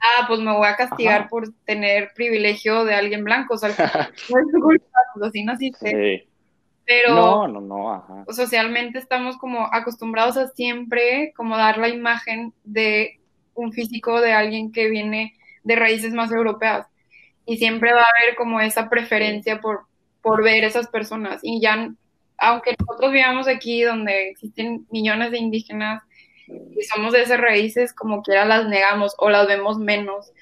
ah, 0.00 0.24
pues 0.28 0.40
me 0.40 0.52
voy 0.52 0.66
a 0.66 0.76
castigar 0.76 1.28
por 1.28 1.52
tener 1.64 2.12
privilegio 2.14 2.84
de 2.84 2.94
alguien 2.94 3.24
blanco, 3.24 3.54
o 3.54 3.58
sea, 3.58 3.68
no 4.30 4.38
es 4.38 4.52
tu 4.52 4.60
culpa, 4.60 4.98
pues 5.14 5.28
así 5.28 5.44
naciste. 5.44 6.28
Pero 6.86 7.14
no, 7.14 7.48
no, 7.48 7.60
no, 7.60 7.94
ajá. 7.94 8.24
socialmente 8.30 8.98
estamos 8.98 9.38
como 9.38 9.68
acostumbrados 9.72 10.36
a 10.36 10.48
siempre 10.48 11.32
como 11.34 11.56
dar 11.56 11.78
la 11.78 11.88
imagen 11.88 12.52
de 12.62 13.20
un 13.54 13.72
físico 13.72 14.20
de 14.20 14.32
alguien 14.32 14.70
que 14.70 14.90
viene 14.90 15.34
de 15.62 15.76
raíces 15.76 16.12
más 16.12 16.30
europeas. 16.30 16.86
Y 17.46 17.56
siempre 17.56 17.92
va 17.92 18.00
a 18.00 18.22
haber 18.22 18.36
como 18.36 18.60
esa 18.60 18.88
preferencia 18.88 19.60
por, 19.60 19.86
por 20.22 20.42
ver 20.42 20.64
esas 20.64 20.88
personas. 20.88 21.40
Y 21.42 21.60
ya, 21.60 21.90
aunque 22.38 22.74
nosotros 22.78 23.12
vivamos 23.12 23.48
aquí 23.48 23.82
donde 23.82 24.30
existen 24.30 24.86
millones 24.90 25.30
de 25.30 25.38
indígenas 25.38 26.02
y 26.46 26.82
somos 26.82 27.12
de 27.12 27.22
esas 27.22 27.40
raíces, 27.40 27.92
como 27.92 28.22
quiera 28.22 28.44
las 28.44 28.66
negamos 28.66 29.14
o 29.18 29.30
las 29.30 29.46
vemos 29.46 29.78
menos 29.78 30.32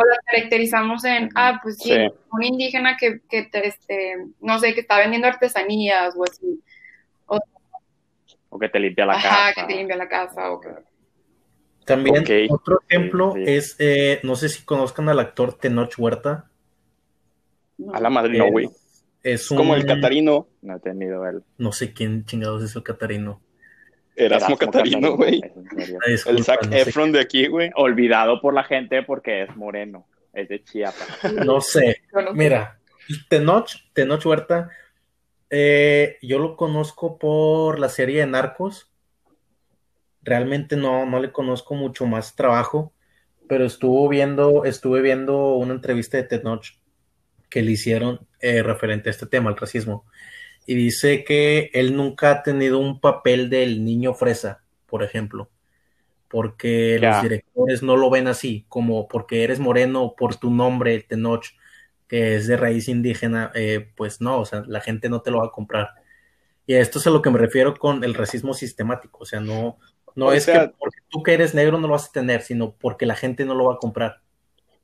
o 0.00 0.08
las 0.08 0.18
caracterizamos 0.26 1.04
en, 1.04 1.28
ah, 1.34 1.60
pues 1.62 1.78
sí, 1.78 1.90
Sí. 1.94 2.08
un 2.32 2.42
indígena 2.42 2.96
que, 2.96 3.20
que 3.28 3.42
te, 3.44 3.66
este, 3.68 4.16
no 4.40 4.58
sé, 4.58 4.74
que 4.74 4.80
está 4.80 4.98
vendiendo 4.98 5.28
artesanías 5.28 6.14
o 6.16 6.24
así, 6.24 6.60
O 8.52 8.58
que 8.58 8.68
te 8.68 8.80
limpia 8.80 9.06
la 9.06 9.12
ajá, 9.14 9.28
casa. 9.28 9.54
que 9.66 9.72
te 9.72 9.78
limpia 9.78 9.96
la 9.96 10.08
casa 10.08 10.50
o 10.50 10.60
que... 10.60 10.68
También 11.84 12.24
otro 12.50 12.80
ejemplo 12.88 13.32
Sí, 13.34 13.44
sí. 13.46 13.52
es, 13.52 13.76
eh, 13.78 14.20
no 14.22 14.34
sé 14.36 14.48
si 14.48 14.64
conozcan 14.64 15.08
al 15.08 15.18
actor 15.20 15.54
Tenoch 15.54 15.92
Huerta. 15.98 16.50
no. 17.78 17.94
A 17.94 18.00
la 18.00 18.10
madre 18.10 18.36
no, 18.38 18.46
Es- 18.46 18.50
güey. 18.52 18.66
Es 19.22 19.42
Es 19.42 19.48
como 19.48 19.74
el 19.74 19.82
un- 19.82 19.86
Catarino, 19.86 20.48
No 20.62 20.76
he 20.76 20.80
tenido 20.80 21.26
el. 21.26 21.42
No 21.58 21.72
sé 21.72 21.92
quién 21.92 22.24
chingados 22.24 22.62
es 22.62 22.74
el 22.74 22.82
Catarino. 22.82 23.40
Erasmo 24.16 24.56
Catarino, 24.56 25.16
güey. 25.16 25.40
El 26.26 26.44
Zac 26.44 26.64
no 26.66 26.72
sé 26.72 26.80
Efron 26.80 27.12
de 27.12 27.20
aquí, 27.20 27.46
güey. 27.46 27.70
Olvidado 27.74 28.40
por 28.40 28.54
la 28.54 28.64
gente 28.64 29.02
porque 29.02 29.42
es 29.42 29.56
moreno. 29.56 30.06
Es 30.32 30.48
de 30.48 30.62
Chiapas. 30.62 31.08
No 31.46 31.60
sé. 31.60 32.02
Mira, 32.34 32.78
Tenoch, 33.28 33.70
Tenoch 33.92 34.24
Huerta, 34.24 34.70
eh, 35.50 36.18
yo 36.22 36.38
lo 36.38 36.56
conozco 36.56 37.18
por 37.18 37.78
la 37.78 37.88
serie 37.88 38.20
de 38.20 38.26
Narcos. 38.26 38.92
Realmente 40.22 40.76
no, 40.76 41.06
no 41.06 41.18
le 41.18 41.32
conozco 41.32 41.74
mucho 41.74 42.06
más 42.06 42.36
trabajo, 42.36 42.92
pero 43.48 43.64
estuvo 43.64 44.08
viendo, 44.08 44.64
estuve 44.64 45.00
viendo 45.00 45.54
una 45.54 45.74
entrevista 45.74 46.18
de 46.18 46.24
Tenoch 46.24 46.66
que 47.48 47.62
le 47.62 47.72
hicieron 47.72 48.26
eh, 48.40 48.62
referente 48.62 49.08
a 49.08 49.12
este 49.12 49.26
tema, 49.26 49.50
el 49.50 49.56
racismo. 49.56 50.06
Y 50.66 50.74
dice 50.74 51.24
que 51.24 51.70
él 51.72 51.96
nunca 51.96 52.30
ha 52.30 52.42
tenido 52.42 52.78
un 52.78 53.00
papel 53.00 53.50
del 53.50 53.84
niño 53.84 54.14
fresa, 54.14 54.62
por 54.86 55.02
ejemplo, 55.02 55.50
porque 56.28 56.98
los 57.00 57.22
directores 57.22 57.82
no 57.82 57.96
lo 57.96 58.08
ven 58.10 58.28
así, 58.28 58.64
como 58.68 59.08
porque 59.08 59.42
eres 59.42 59.58
moreno 59.58 60.14
por 60.16 60.36
tu 60.36 60.50
nombre, 60.50 61.00
Tenoch, 61.00 61.46
que 62.06 62.36
es 62.36 62.46
de 62.46 62.56
raíz 62.56 62.88
indígena, 62.88 63.50
eh, 63.54 63.88
pues 63.96 64.20
no, 64.20 64.40
o 64.40 64.44
sea, 64.44 64.62
la 64.66 64.80
gente 64.80 65.08
no 65.08 65.22
te 65.22 65.30
lo 65.30 65.38
va 65.38 65.46
a 65.46 65.50
comprar. 65.52 65.90
Y 66.66 66.74
a 66.74 66.80
esto 66.80 66.98
es 67.00 67.06
a 67.06 67.10
lo 67.10 67.20
que 67.22 67.30
me 67.30 67.38
refiero 67.38 67.74
con 67.76 68.04
el 68.04 68.14
racismo 68.14 68.54
sistemático, 68.54 69.18
o 69.22 69.24
sea, 69.26 69.40
no, 69.40 69.78
no 70.14 70.26
O 70.26 70.32
es 70.32 70.44
sea- 70.44 70.68
que 70.68 70.74
porque 70.78 70.98
tú 71.08 71.22
que 71.22 71.34
eres 71.34 71.54
negro 71.54 71.78
no 71.78 71.86
lo 71.88 71.94
vas 71.94 72.08
a 72.08 72.12
tener, 72.12 72.42
sino 72.42 72.72
porque 72.72 73.06
la 73.06 73.16
gente 73.16 73.44
no 73.44 73.54
lo 73.54 73.64
va 73.66 73.74
a 73.74 73.78
comprar. 73.78 74.20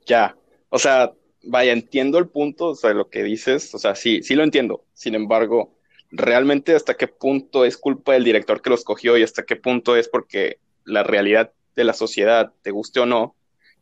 Ya. 0.04 0.36
O 0.68 0.78
sea, 0.78 1.12
vaya, 1.46 1.72
entiendo 1.72 2.18
el 2.18 2.28
punto, 2.28 2.68
o 2.68 2.74
sea, 2.74 2.92
lo 2.92 3.08
que 3.08 3.22
dices, 3.22 3.74
o 3.74 3.78
sea, 3.78 3.94
sí, 3.94 4.22
sí 4.22 4.34
lo 4.34 4.42
entiendo. 4.44 4.84
Sin 4.94 5.14
embargo, 5.14 5.74
realmente 6.10 6.74
hasta 6.74 6.94
qué 6.94 7.08
punto 7.08 7.64
es 7.64 7.76
culpa 7.76 8.12
del 8.14 8.24
director 8.24 8.62
que 8.62 8.70
los 8.70 8.84
cogió 8.84 9.16
y 9.16 9.22
hasta 9.22 9.44
qué 9.44 9.56
punto 9.56 9.96
es 9.96 10.08
porque 10.08 10.58
la 10.84 11.02
realidad 11.02 11.52
de 11.74 11.84
la 11.84 11.92
sociedad, 11.92 12.52
te 12.62 12.70
guste 12.70 13.00
o 13.00 13.06
no, 13.06 13.34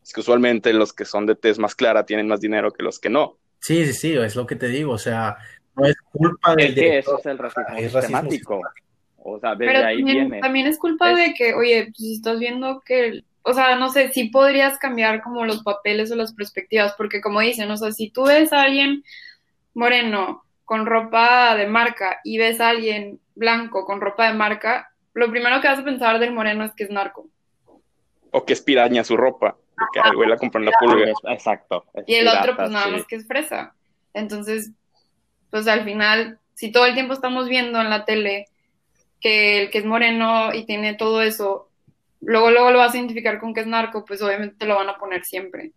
es 0.03 0.13
que 0.13 0.19
usualmente 0.21 0.73
los 0.73 0.93
que 0.93 1.05
son 1.05 1.25
de 1.25 1.35
tez 1.35 1.59
más 1.59 1.75
clara 1.75 2.05
tienen 2.05 2.27
más 2.27 2.39
dinero 2.41 2.71
que 2.71 2.83
los 2.83 2.99
que 2.99 3.09
no. 3.09 3.37
Sí, 3.59 3.85
sí, 3.85 3.93
sí, 3.93 4.13
es 4.13 4.35
lo 4.35 4.45
que 4.45 4.55
te 4.55 4.67
digo, 4.67 4.91
o 4.93 4.97
sea, 4.97 5.37
no 5.75 5.85
es 5.85 5.95
culpa 6.11 6.55
del 6.55 6.67
Es 6.69 6.75
que 6.75 6.81
director. 6.81 7.13
eso 7.15 7.19
es 7.19 7.25
el 7.25 7.37
racismo 7.37 7.63
es 7.77 7.93
racismo 7.93 8.01
sistemático. 8.31 8.61
O 9.17 9.39
sea, 9.39 9.55
desde 9.55 9.73
Pero 9.73 9.85
ahí 9.87 9.97
también, 9.97 10.29
viene. 10.29 10.39
también 10.41 10.67
es 10.67 10.77
culpa 10.77 11.11
Es- 11.11 11.17
de 11.17 11.33
que, 11.33 11.53
oye, 11.55 11.85
pues, 11.97 12.11
estás 12.11 12.37
viendo 12.39 12.81
que, 12.85 13.23
o 13.45 13.53
sea, 13.53 13.75
no 13.75 13.89
sé, 13.89 14.09
si 14.11 14.29
podrías 14.29 14.79
cambiar 14.79 15.21
como 15.21 15.45
los 15.45 15.61
papeles 15.63 16.11
o 16.11 16.15
las 16.15 16.33
perspectivas, 16.33 16.95
porque 16.97 17.21
como 17.21 17.39
dicen, 17.41 17.69
o 17.69 17.77
sea, 17.77 17.91
si 17.91 18.09
tú 18.09 18.25
ves 18.25 18.51
a 18.51 18.63
alguien 18.63 19.03
moreno 19.75 20.43
con 20.63 20.87
ropa 20.87 21.55
de 21.55 21.67
marca 21.67 22.19
y 22.23 22.39
ves 22.39 22.59
a 22.59 22.69
alguien 22.69 23.19
blanco 23.35 23.85
con 23.85 24.01
ropa 24.01 24.27
de 24.27 24.33
marca, 24.33 24.91
lo 25.13 25.29
primero 25.29 25.61
que 25.61 25.67
vas 25.67 25.79
a 25.79 25.83
pensar 25.83 26.17
del 26.19 26.33
moreno 26.33 26.65
es 26.65 26.73
que 26.73 26.85
es 26.85 26.89
narco. 26.89 27.29
O 28.31 28.43
que 28.45 28.53
es 28.53 28.61
piraña 28.61 29.03
su 29.03 29.15
ropa, 29.15 29.55
que 29.93 29.99
al 29.99 30.15
güey 30.15 30.27
la 30.27 30.37
compró 30.37 30.59
en 30.59 30.65
la 30.65 30.71
pulga. 30.79 31.11
Es- 31.11 31.17
Exacto. 31.29 31.85
Y 32.07 32.15
el 32.15 32.27
otro, 32.27 32.55
pues 32.55 32.71
nada 32.71 32.85
sí. 32.85 32.91
más 32.91 33.05
que 33.05 33.15
es 33.17 33.27
fresa. 33.27 33.75
Entonces, 34.13 34.71
pues 35.51 35.67
al 35.67 35.83
final, 35.83 36.39
si 36.55 36.71
todo 36.71 36.87
el 36.87 36.95
tiempo 36.95 37.13
estamos 37.13 37.47
viendo 37.47 37.79
en 37.79 37.91
la 37.91 38.05
tele 38.05 38.47
que 39.21 39.61
el 39.61 39.69
que 39.69 39.77
es 39.77 39.85
moreno 39.85 40.51
y 40.53 40.65
tiene 40.65 40.95
todo 40.95 41.21
eso, 41.21 41.69
luego, 42.25 42.51
luego 42.51 42.71
lo 42.71 42.79
vas 42.79 42.93
a 42.93 42.97
identificar 42.97 43.39
con 43.39 43.53
que 43.53 43.61
es 43.61 43.67
narco, 43.67 44.05
pues 44.05 44.21
obviamente 44.21 44.55
te 44.57 44.65
lo 44.65 44.75
van 44.75 44.89
a 44.89 44.97
poner 44.97 45.23
siempre. 45.23 45.71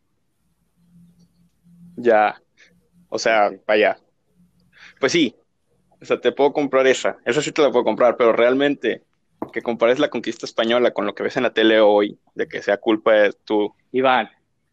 Ya. 1.96 2.40
O 3.08 3.18
sea, 3.18 3.50
vaya. 3.66 3.98
Pues 5.00 5.12
sí. 5.12 5.34
O 6.00 6.04
sea, 6.04 6.20
te 6.20 6.32
puedo 6.32 6.52
comprar 6.52 6.86
esa. 6.86 7.18
Esa 7.24 7.42
sí 7.42 7.52
te 7.52 7.62
la 7.62 7.70
puedo 7.70 7.84
comprar, 7.84 8.16
pero 8.16 8.32
realmente 8.32 9.02
que 9.52 9.62
compares 9.62 9.98
la 9.98 10.10
conquista 10.10 10.46
española 10.46 10.92
con 10.92 11.06
lo 11.06 11.14
que 11.14 11.22
ves 11.22 11.36
en 11.36 11.44
la 11.44 11.54
tele 11.54 11.80
hoy, 11.80 12.18
de 12.34 12.48
que 12.48 12.62
sea 12.62 12.76
culpa 12.76 13.12
de 13.12 13.32
tu... 13.44 13.74
Iván, 13.92 14.28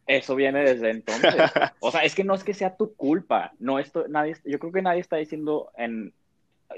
eso 0.06 0.34
viene 0.34 0.62
desde 0.62 0.90
entonces. 0.90 1.34
O 1.80 1.90
sea, 1.90 2.02
es 2.02 2.14
que 2.14 2.24
no 2.24 2.34
es 2.34 2.44
que 2.44 2.54
sea 2.54 2.76
tu 2.76 2.94
culpa. 2.94 3.52
No 3.58 3.78
esto, 3.78 4.06
nadie, 4.08 4.36
yo 4.44 4.58
creo 4.58 4.72
que 4.72 4.82
nadie 4.82 5.00
está 5.00 5.16
diciendo 5.16 5.70
en 5.76 6.12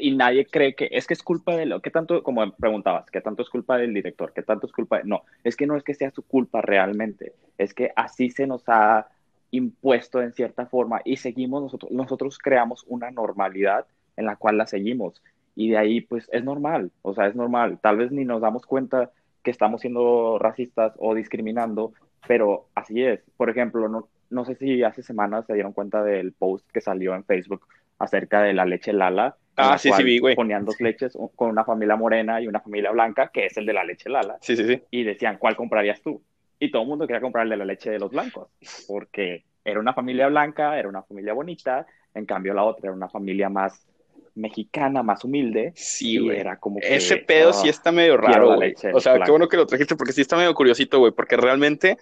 y 0.00 0.14
nadie 0.16 0.46
cree 0.46 0.74
que 0.74 0.88
es 0.90 1.06
que 1.06 1.14
es 1.14 1.22
culpa 1.22 1.56
de 1.56 1.66
lo 1.66 1.80
que 1.80 1.90
tanto, 1.90 2.22
como 2.22 2.50
preguntabas, 2.52 3.10
que 3.10 3.20
tanto 3.20 3.42
es 3.42 3.50
culpa 3.50 3.78
del 3.78 3.94
director, 3.94 4.32
que 4.32 4.42
tanto 4.42 4.66
es 4.66 4.72
culpa 4.72 4.98
de, 4.98 5.04
no, 5.04 5.22
es 5.44 5.56
que 5.56 5.66
no 5.66 5.76
es 5.76 5.82
que 5.82 5.94
sea 5.94 6.10
su 6.10 6.22
culpa 6.22 6.60
realmente, 6.60 7.34
es 7.56 7.74
que 7.74 7.92
así 7.96 8.30
se 8.30 8.46
nos 8.46 8.64
ha 8.68 9.08
impuesto 9.50 10.20
en 10.20 10.32
cierta 10.32 10.66
forma 10.66 11.00
y 11.04 11.16
seguimos 11.16 11.62
nosotros, 11.62 11.90
nosotros 11.90 12.38
creamos 12.38 12.84
una 12.86 13.10
normalidad 13.10 13.86
en 14.16 14.26
la 14.26 14.36
cual 14.36 14.58
la 14.58 14.66
seguimos 14.66 15.22
y 15.54 15.70
de 15.70 15.78
ahí 15.78 16.00
pues 16.00 16.28
es 16.32 16.44
normal, 16.44 16.92
o 17.02 17.14
sea, 17.14 17.26
es 17.26 17.34
normal, 17.34 17.78
tal 17.80 17.96
vez 17.96 18.12
ni 18.12 18.24
nos 18.24 18.40
damos 18.40 18.66
cuenta 18.66 19.10
que 19.42 19.50
estamos 19.50 19.80
siendo 19.80 20.38
racistas 20.38 20.92
o 20.98 21.14
discriminando, 21.14 21.92
pero 22.26 22.68
así 22.74 23.02
es. 23.02 23.20
Por 23.36 23.50
ejemplo, 23.50 23.88
no, 23.88 24.08
no 24.30 24.44
sé 24.44 24.56
si 24.56 24.82
hace 24.82 25.02
semanas 25.02 25.46
se 25.46 25.54
dieron 25.54 25.72
cuenta 25.72 26.02
del 26.02 26.32
post 26.32 26.68
que 26.70 26.80
salió 26.80 27.14
en 27.14 27.24
Facebook 27.24 27.66
acerca 27.98 28.42
de 28.42 28.54
la 28.54 28.64
leche 28.64 28.92
Lala. 28.92 29.36
Ah, 29.56 29.76
sí, 29.76 29.88
sí 29.88 29.90
cual 29.90 30.04
vi, 30.04 30.18
güey. 30.18 30.34
Ponían 30.36 30.64
dos 30.64 30.80
leches 30.80 31.16
con 31.34 31.50
una 31.50 31.64
familia 31.64 31.96
morena 31.96 32.40
y 32.40 32.46
una 32.46 32.60
familia 32.60 32.92
blanca, 32.92 33.30
que 33.32 33.46
es 33.46 33.56
el 33.56 33.66
de 33.66 33.72
la 33.72 33.82
leche 33.84 34.08
Lala, 34.08 34.38
Sí, 34.40 34.56
sí, 34.56 34.64
sí. 34.64 34.80
y 34.90 35.02
decían, 35.02 35.36
¿cuál 35.38 35.56
comprarías 35.56 36.00
tú? 36.00 36.22
Y 36.60 36.70
todo 36.70 36.82
el 36.82 36.88
mundo 36.88 37.06
quería 37.06 37.20
comprar 37.20 37.44
el 37.44 37.50
de 37.50 37.56
la 37.56 37.64
leche 37.64 37.90
de 37.90 37.98
los 37.98 38.10
blancos, 38.10 38.48
porque 38.86 39.44
era 39.64 39.80
una 39.80 39.94
familia 39.94 40.28
blanca, 40.28 40.78
era 40.78 40.88
una 40.88 41.02
familia 41.02 41.32
bonita, 41.32 41.86
en 42.14 42.24
cambio 42.26 42.54
la 42.54 42.64
otra 42.64 42.88
era 42.88 42.92
una 42.96 43.08
familia 43.08 43.48
más 43.48 43.86
mexicana, 44.34 45.02
más 45.02 45.24
humilde, 45.24 45.72
Sí, 45.74 46.18
güey. 46.18 46.38
era 46.38 46.58
como 46.58 46.78
que... 46.78 46.94
Ese 46.94 47.16
pedo 47.16 47.50
ah, 47.50 47.52
sí 47.52 47.68
está 47.68 47.90
medio 47.90 48.16
raro, 48.16 48.54
güey. 48.54 48.74
O 48.94 49.00
sea, 49.00 49.18
qué 49.20 49.30
bueno 49.30 49.48
que 49.48 49.56
lo 49.56 49.66
trajiste 49.66 49.96
porque 49.96 50.12
sí 50.12 50.20
está 50.20 50.36
medio 50.36 50.54
curiosito, 50.54 51.00
güey, 51.00 51.12
porque 51.12 51.36
realmente 51.36 51.98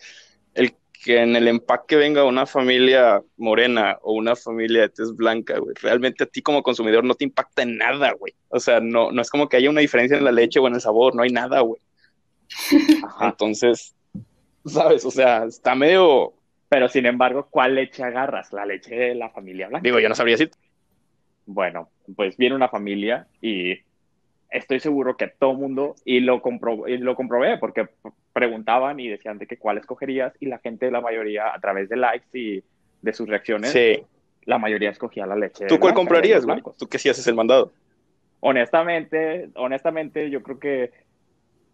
el 0.55 0.73
que 1.05 1.23
en 1.23 1.37
el 1.37 1.49
empaque 1.49 1.97
venga 1.97 2.25
una 2.25 2.47
familia 2.47 3.23
morena 3.37 3.99
o 4.03 4.13
una 4.13 4.37
familia 4.37 4.83
de 4.83 4.89
tez 4.89 5.15
blanca, 5.15 5.59
güey, 5.59 5.75
realmente 5.81 6.25
a 6.25 6.27
ti 6.27 6.43
como 6.43 6.63
consumidor 6.63 7.05
no 7.05 7.15
te 7.15 7.25
impacta 7.25 7.63
en 7.63 7.79
nada, 7.79 8.13
güey. 8.13 8.35
O 8.49 8.61
sea, 8.61 8.81
no, 8.81 9.13
no 9.13 9.23
es 9.23 9.31
como 9.31 9.49
que 9.49 9.57
haya 9.57 9.71
una 9.71 9.81
diferencia 9.81 10.17
en 10.17 10.25
la 10.25 10.33
leche 10.33 10.59
o 10.59 10.67
en 10.67 10.75
el 10.75 10.81
sabor, 10.81 11.15
no 11.15 11.23
hay 11.23 11.31
nada, 11.31 11.61
güey. 11.61 11.81
Ajá. 13.05 13.29
Entonces, 13.31 13.95
¿sabes? 14.65 15.05
O 15.05 15.11
sea, 15.11 15.45
está 15.45 15.75
medio, 15.75 16.35
Pero 16.69 16.89
sin 16.89 17.07
embargo, 17.07 17.49
¿cuál 17.51 17.75
leche 17.77 18.03
agarras? 18.03 18.53
La 18.53 18.67
leche 18.67 18.95
de 18.95 19.15
la 19.15 19.31
familia 19.31 19.69
blanca. 19.69 19.85
digo, 19.85 20.01
yo 20.01 20.09
no 20.09 20.15
sabría 20.15 20.37
si 20.37 20.51
Bueno, 21.47 21.91
pues 22.15 22.37
viene 22.37 22.57
una 22.57 22.69
familia 22.69 23.27
y 23.41 23.75
estoy 24.51 24.81
seguro 24.81 25.17
que 25.17 25.29
todo 25.29 25.55
mundo, 25.55 25.97
y 26.05 26.21
lo, 26.21 26.41
compro, 26.41 26.87
y 26.89 26.99
lo 26.99 27.15
comprobé 27.15 27.59
porque 27.59 27.89
preguntaban 28.33 29.01
y 29.01 29.09
decían 29.09 29.39
de 29.39 29.47
que 29.47 29.57
cuál 29.57 29.79
escogerías 29.79 30.35
y 30.41 30.47
la 30.47 30.59
gente, 30.59 30.91
la 30.91 31.01
mayoría, 31.01 31.55
a 31.55 31.61
través 31.61 31.89
de 31.89 31.97
likes 31.97 32.27
y 32.33 32.63
de 33.03 33.13
sus 33.13 33.29
reacciones, 33.29 33.71
Sí. 33.71 34.03
la 34.45 34.59
mayoría 34.59 34.91
escogía 34.91 35.27
la 35.27 35.37
leche. 35.37 35.67
¿Tú 35.67 35.79
cuál 35.79 35.93
blanca, 35.93 35.95
comprarías, 35.97 36.47
güey? 36.47 36.63
Tú 36.79 36.87
que 36.87 36.99
sí 36.99 37.09
haces 37.09 37.27
el 37.27 37.35
mandado. 37.35 37.73
Honestamente, 38.41 39.49
honestamente, 39.57 40.31
yo 40.31 40.43
creo 40.43 40.59
que 40.59 40.91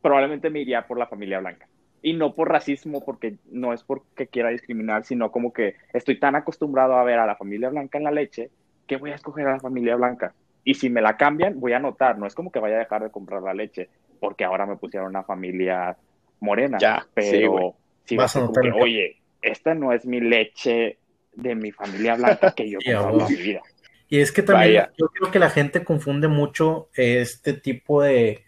probablemente 0.00 0.50
me 0.50 0.60
iría 0.60 0.86
por 0.86 0.98
la 0.98 1.06
familia 1.06 1.40
blanca. 1.40 1.68
Y 2.02 2.14
no 2.14 2.34
por 2.34 2.48
racismo, 2.48 3.04
porque 3.04 3.36
no 3.50 3.72
es 3.72 3.84
porque 3.84 4.26
quiera 4.26 4.48
discriminar, 4.48 5.04
sino 5.04 5.30
como 5.30 5.52
que 5.52 5.76
estoy 5.92 6.18
tan 6.18 6.34
acostumbrado 6.34 6.94
a 6.94 7.04
ver 7.04 7.18
a 7.18 7.26
la 7.26 7.36
familia 7.36 7.68
blanca 7.68 7.98
en 7.98 8.04
la 8.04 8.10
leche 8.10 8.50
que 8.86 8.96
voy 8.96 9.10
a 9.10 9.14
escoger 9.14 9.46
a 9.46 9.52
la 9.52 9.60
familia 9.60 9.94
blanca. 9.94 10.34
Y 10.64 10.74
si 10.74 10.90
me 10.90 11.00
la 11.02 11.16
cambian, 11.16 11.58
voy 11.58 11.72
a 11.72 11.78
notar. 11.78 12.18
No 12.18 12.26
es 12.26 12.34
como 12.34 12.52
que 12.52 12.58
vaya 12.60 12.76
a 12.76 12.80
dejar 12.80 13.02
de 13.02 13.10
comprar 13.10 13.42
la 13.42 13.54
leche, 13.54 13.88
porque 14.20 14.44
ahora 14.44 14.66
me 14.66 14.76
pusieron 14.76 15.08
una 15.08 15.24
familia 15.24 15.96
morena. 16.40 16.78
Ya, 16.78 17.06
pero 17.14 17.74
sí 18.04 18.14
a 18.14 18.18
Vas 18.18 18.36
a 18.36 18.40
como 18.40 18.52
notar 18.52 18.64
que, 18.64 18.72
oye, 18.72 19.16
esta 19.40 19.74
no 19.74 19.92
es 19.92 20.06
mi 20.06 20.20
leche 20.20 20.98
de 21.34 21.54
mi 21.54 21.72
familia 21.72 22.14
blanca 22.14 22.52
que 22.54 22.70
yo 22.70 22.78
Sí, 22.84 22.90
he 22.90 22.94
a 22.94 22.98
comprado 22.98 23.16
huevo. 23.16 23.18
toda 23.18 23.30
mi 23.30 23.42
vida. 23.42 23.60
Y 24.08 24.20
es 24.20 24.30
que 24.30 24.42
también 24.42 24.74
Vaya. 24.74 24.92
yo 24.98 25.06
creo 25.06 25.30
que 25.32 25.38
la 25.38 25.48
gente 25.50 25.84
confunde 25.84 26.28
mucho 26.28 26.90
este 26.94 27.54
tipo 27.54 28.02
de, 28.02 28.44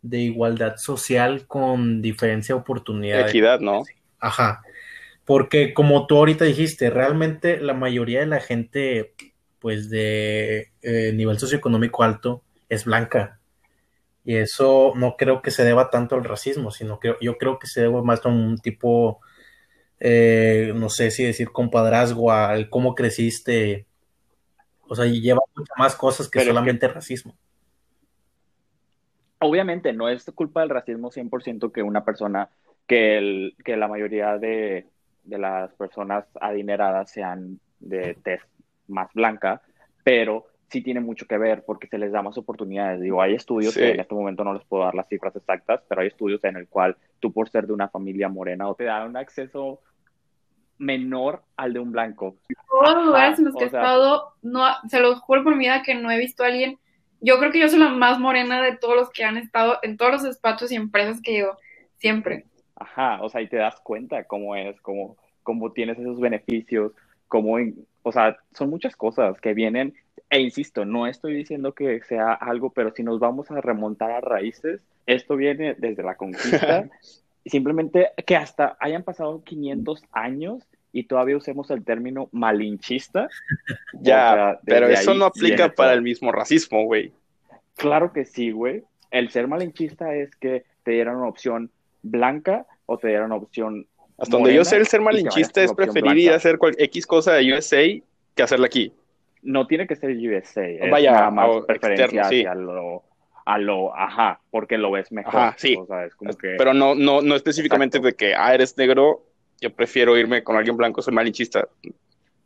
de 0.00 0.18
igualdad 0.18 0.76
social 0.78 1.46
con 1.46 2.00
diferencia 2.00 2.54
de 2.54 2.60
oportunidad. 2.62 3.28
Equidad, 3.28 3.60
¿no? 3.60 3.82
Ajá. 4.18 4.62
Porque 5.24 5.74
como 5.74 6.06
tú 6.06 6.16
ahorita 6.16 6.46
dijiste, 6.46 6.88
realmente 6.90 7.58
la 7.60 7.74
mayoría 7.74 8.20
de 8.20 8.26
la 8.26 8.40
gente, 8.40 9.12
pues 9.62 9.88
de 9.88 10.72
eh, 10.82 11.12
nivel 11.14 11.38
socioeconómico 11.38 12.02
alto, 12.02 12.42
es 12.68 12.84
blanca. 12.84 13.38
Y 14.24 14.34
eso 14.34 14.92
no 14.96 15.16
creo 15.16 15.40
que 15.40 15.52
se 15.52 15.64
deba 15.64 15.88
tanto 15.88 16.16
al 16.16 16.24
racismo, 16.24 16.72
sino 16.72 16.98
que 16.98 17.14
yo 17.20 17.38
creo 17.38 17.60
que 17.60 17.68
se 17.68 17.82
debe 17.82 18.02
más 18.02 18.26
a 18.26 18.28
un 18.28 18.58
tipo, 18.58 19.20
eh, 20.00 20.72
no 20.74 20.88
sé 20.88 21.12
si 21.12 21.22
decir 21.22 21.52
compadrazgo, 21.52 22.32
al 22.32 22.68
cómo 22.68 22.96
creciste. 22.96 23.86
O 24.88 24.96
sea, 24.96 25.06
lleva 25.06 25.40
muchas 25.54 25.78
más 25.78 25.94
cosas 25.94 26.28
que 26.28 26.44
solamente 26.44 26.88
racismo. 26.88 27.36
Obviamente 29.38 29.92
no 29.92 30.08
es 30.08 30.24
culpa 30.34 30.60
del 30.60 30.70
racismo 30.70 31.10
100% 31.10 31.72
que 31.72 31.82
una 31.82 32.04
persona, 32.04 32.50
que, 32.88 33.16
el, 33.16 33.56
que 33.64 33.76
la 33.76 33.86
mayoría 33.86 34.38
de, 34.38 34.86
de 35.22 35.38
las 35.38 35.72
personas 35.74 36.24
adineradas 36.40 37.10
sean 37.10 37.60
de 37.78 38.14
test 38.22 38.51
más 38.92 39.12
blanca, 39.12 39.62
pero 40.04 40.46
sí 40.72 40.80
tiene 40.80 41.00
mucho 41.00 41.26
que 41.26 41.36
ver 41.36 41.64
porque 41.64 41.86
se 41.86 41.98
les 41.98 42.12
da 42.12 42.22
más 42.22 42.38
oportunidades. 42.38 43.00
Digo, 43.00 43.20
hay 43.20 43.34
estudios 43.34 43.74
que 43.74 43.90
en 43.90 44.00
este 44.00 44.14
momento 44.14 44.42
no 44.42 44.54
les 44.54 44.64
puedo 44.64 44.84
dar 44.84 44.94
las 44.94 45.06
cifras 45.08 45.36
exactas, 45.36 45.82
pero 45.88 46.00
hay 46.00 46.08
estudios 46.08 46.42
en 46.44 46.56
el 46.56 46.66
cual 46.66 46.96
tú 47.20 47.32
por 47.32 47.50
ser 47.50 47.66
de 47.66 47.74
una 47.74 47.88
familia 47.88 48.28
morena 48.28 48.68
o 48.68 48.74
te 48.74 48.84
da 48.84 49.04
un 49.04 49.16
acceso 49.16 49.80
menor 50.78 51.42
al 51.56 51.74
de 51.74 51.78
un 51.78 51.92
blanco. 51.92 52.36
Todos 52.68 52.96
los 52.96 53.06
lugares 53.06 53.38
en 53.38 53.44
los 53.44 53.54
que 53.54 53.64
he 53.64 53.66
estado, 53.66 54.32
no, 54.42 54.64
se 54.88 55.00
los 55.00 55.20
juro 55.20 55.44
por 55.44 55.56
mi 55.56 55.64
vida 55.64 55.82
que 55.82 55.94
no 55.94 56.10
he 56.10 56.18
visto 56.18 56.42
a 56.42 56.46
alguien. 56.46 56.78
Yo 57.20 57.38
creo 57.38 57.52
que 57.52 57.60
yo 57.60 57.68
soy 57.68 57.78
la 57.78 57.90
más 57.90 58.18
morena 58.18 58.62
de 58.62 58.76
todos 58.76 58.96
los 58.96 59.10
que 59.10 59.24
han 59.24 59.36
estado 59.36 59.78
en 59.82 59.96
todos 59.96 60.12
los 60.12 60.22
despachos 60.22 60.72
y 60.72 60.76
empresas 60.76 61.20
que 61.22 61.38
yo 61.38 61.56
siempre. 61.98 62.46
Ajá, 62.74 63.22
o 63.22 63.28
sea, 63.28 63.42
y 63.42 63.48
te 63.48 63.58
das 63.58 63.78
cuenta 63.80 64.24
cómo 64.24 64.56
es, 64.56 64.80
cómo, 64.80 65.16
cómo 65.42 65.70
tienes 65.70 65.98
esos 65.98 66.18
beneficios, 66.18 66.92
cómo, 67.28 67.58
o 68.02 68.12
sea, 68.12 68.36
son 68.52 68.70
muchas 68.70 68.96
cosas 68.96 69.40
que 69.40 69.54
vienen 69.54 69.94
e 70.30 70.40
insisto, 70.40 70.84
no 70.86 71.06
estoy 71.06 71.34
diciendo 71.34 71.72
que 71.72 72.00
sea 72.02 72.32
algo, 72.32 72.70
pero 72.70 72.90
si 72.94 73.02
nos 73.02 73.20
vamos 73.20 73.50
a 73.50 73.60
remontar 73.60 74.10
a 74.10 74.20
raíces, 74.20 74.80
esto 75.04 75.36
viene 75.36 75.74
desde 75.76 76.02
la 76.02 76.16
conquista. 76.16 76.88
simplemente 77.44 78.10
que 78.24 78.36
hasta 78.36 78.76
hayan 78.80 79.02
pasado 79.02 79.42
500 79.44 80.04
años 80.12 80.62
y 80.92 81.04
todavía 81.04 81.36
usemos 81.36 81.70
el 81.70 81.84
término 81.84 82.28
malinchista. 82.32 83.28
Ya, 84.00 84.58
pero 84.64 84.88
eso 84.88 85.14
no 85.14 85.26
aplica 85.26 85.68
para 85.68 85.92
el 85.92 86.02
mismo 86.02 86.32
racismo, 86.32 86.84
güey. 86.84 87.12
Claro 87.76 88.12
que 88.12 88.24
sí, 88.24 88.50
güey. 88.50 88.84
El 89.10 89.30
ser 89.30 89.46
malinchista 89.46 90.14
es 90.14 90.34
que 90.36 90.64
te 90.82 90.92
dieran 90.92 91.16
una 91.16 91.28
opción 91.28 91.70
blanca 92.02 92.66
o 92.86 92.98
te 92.98 93.08
dieran 93.08 93.26
una 93.26 93.36
opción. 93.36 93.86
Hasta 94.18 94.36
donde 94.36 94.54
yo 94.54 94.64
sé, 94.64 94.76
el 94.76 94.86
ser 94.86 95.00
malinchista 95.00 95.62
es 95.62 95.72
preferir 95.72 96.16
ir 96.16 96.32
a 96.32 96.36
hacer 96.36 96.58
X 96.78 97.06
cosa 97.06 97.34
de 97.34 97.52
USA 97.52 97.82
que 98.34 98.42
hacerla 98.42 98.66
aquí 98.66 98.92
no 99.42 99.66
tiene 99.66 99.86
que 99.86 99.96
ser 99.96 100.10
USA. 100.16 100.66
Es 100.66 100.90
Vaya, 100.90 101.30
más 101.30 101.64
preferencia 101.66 102.22
hacia 102.22 102.54
lo, 102.54 103.02
a 103.44 103.58
lo, 103.58 103.94
ajá, 103.94 104.40
porque 104.50 104.78
lo 104.78 104.92
ves 104.92 105.12
mejor. 105.12 105.36
Ajá, 105.36 105.54
sí. 105.58 105.76
Pero 106.40 106.72
no, 106.72 106.94
no, 106.94 107.20
no 107.20 107.34
específicamente 107.34 107.98
de 107.98 108.14
que, 108.14 108.34
ah, 108.34 108.54
eres 108.54 108.76
negro, 108.78 109.24
yo 109.60 109.74
prefiero 109.74 110.16
irme 110.16 110.42
con 110.42 110.56
alguien 110.56 110.76
blanco, 110.76 111.02
soy 111.02 111.12
malinchista. 111.12 111.68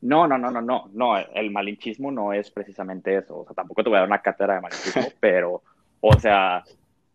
No, 0.01 0.27
no, 0.27 0.39
no, 0.39 0.51
no, 0.51 0.61
no, 0.61 0.91
no, 0.93 1.17
el 1.19 1.51
malinchismo 1.51 2.11
no 2.11 2.33
es 2.33 2.51
precisamente 2.51 3.17
eso, 3.17 3.39
o 3.39 3.45
sea, 3.45 3.55
tampoco 3.55 3.83
te 3.83 3.89
voy 3.89 3.97
a 3.97 4.01
dar 4.01 4.09
una 4.09 4.21
cátedra 4.21 4.55
de 4.55 4.61
malinchismo, 4.61 5.09
pero, 5.21 5.63
o 6.01 6.19
sea, 6.19 6.65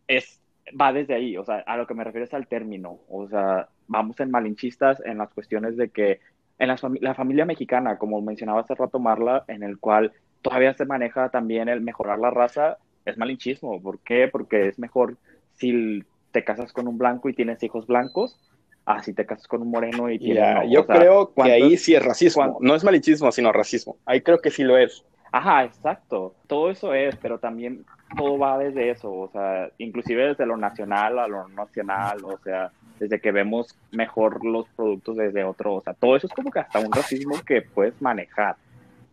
es, 0.07 0.41
va 0.79 0.91
desde 0.91 1.13
ahí, 1.13 1.37
o 1.37 1.45
sea, 1.45 1.57
a 1.59 1.77
lo 1.77 1.85
que 1.85 1.93
me 1.93 2.03
refiero 2.03 2.25
es 2.25 2.33
al 2.33 2.47
término, 2.47 2.99
o 3.07 3.27
sea, 3.27 3.69
vamos 3.91 4.19
en 4.21 4.31
malinchistas 4.31 5.01
en 5.05 5.17
las 5.17 5.33
cuestiones 5.33 5.75
de 5.75 5.89
que 5.89 6.21
en 6.57 6.67
la, 6.67 7.13
familia 7.13 7.45
mexicana, 7.45 7.97
como 7.97 8.21
mencionaba 8.21 8.61
hace 8.61 8.75
rato 8.75 8.99
Marla, 8.99 9.43
en 9.47 9.63
el 9.63 9.79
cual 9.79 10.13
todavía 10.41 10.73
se 10.73 10.85
maneja 10.85 11.29
también 11.29 11.67
el 11.69 11.81
mejorar 11.81 12.19
la 12.19 12.29
raza, 12.29 12.77
es 13.03 13.17
malinchismo. 13.17 13.81
¿Por 13.81 13.99
qué? 13.99 14.29
Porque 14.31 14.67
es 14.67 14.79
mejor 14.79 15.17
si 15.55 16.03
te 16.31 16.43
casas 16.43 16.71
con 16.71 16.87
un 16.87 16.97
blanco 16.97 17.29
y 17.29 17.33
tienes 17.33 17.61
hijos 17.63 17.87
blancos, 17.87 18.39
a 18.85 19.01
si 19.01 19.13
te 19.13 19.25
casas 19.25 19.47
con 19.47 19.61
un 19.61 19.71
moreno 19.71 20.09
y 20.09 20.19
tienes... 20.19 20.69
yo 20.69 20.85
creo 20.85 21.33
que 21.33 21.51
ahí 21.51 21.77
sí 21.77 21.95
es 21.95 22.03
racismo. 22.03 22.59
No 22.61 22.75
es 22.75 22.83
malinchismo, 22.83 23.31
sino 23.31 23.51
racismo. 23.51 23.97
Ahí 24.05 24.21
creo 24.21 24.39
que 24.39 24.51
sí 24.51 24.63
lo 24.63 24.77
es. 24.77 25.03
Ajá, 25.31 25.63
exacto. 25.63 26.35
Todo 26.47 26.69
eso 26.69 26.93
es, 26.93 27.15
pero 27.15 27.39
también 27.39 27.85
todo 28.15 28.37
va 28.37 28.57
desde 28.57 28.91
eso, 28.91 29.11
o 29.11 29.29
sea, 29.31 29.69
inclusive 29.77 30.27
desde 30.27 30.45
lo 30.45 30.57
nacional 30.57 31.19
a 31.19 31.27
lo 31.27 31.47
nacional, 31.47 32.23
o 32.23 32.37
sea, 32.43 32.71
desde 33.01 33.19
que 33.19 33.31
vemos 33.31 33.75
mejor 33.91 34.45
los 34.45 34.67
productos 34.75 35.17
desde 35.17 35.43
otro, 35.43 35.73
o 35.73 35.81
sea, 35.81 35.95
todo 35.95 36.15
eso 36.15 36.27
es 36.27 36.33
como 36.33 36.51
que 36.51 36.59
hasta 36.59 36.79
un 36.79 36.91
racismo 36.91 37.33
que 37.43 37.63
puedes 37.63 37.99
manejar. 37.99 38.57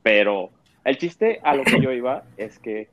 Pero 0.03 0.51
el 0.85 0.99
chiste 0.99 1.41
a 1.43 1.57
lo 1.57 1.65
que 1.65 1.81
yo 1.81 1.91
iba 1.91 2.23
es 2.37 2.59
que 2.59 2.91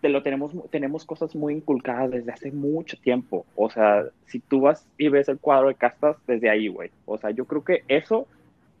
te 0.00 0.08
lo 0.08 0.24
tenemos, 0.24 0.52
tenemos 0.70 1.04
cosas 1.04 1.36
muy 1.36 1.54
inculcadas 1.54 2.10
desde 2.10 2.32
hace 2.32 2.50
mucho 2.50 2.98
tiempo. 2.98 3.46
O 3.54 3.70
sea, 3.70 4.06
si 4.26 4.40
tú 4.40 4.62
vas 4.62 4.84
y 4.98 5.08
ves 5.08 5.28
el 5.28 5.38
cuadro 5.38 5.68
de 5.68 5.76
castas 5.76 6.16
desde 6.26 6.50
ahí, 6.50 6.66
güey. 6.66 6.90
O 7.04 7.18
sea, 7.18 7.30
yo 7.30 7.44
creo 7.44 7.62
que 7.62 7.84
eso, 7.86 8.26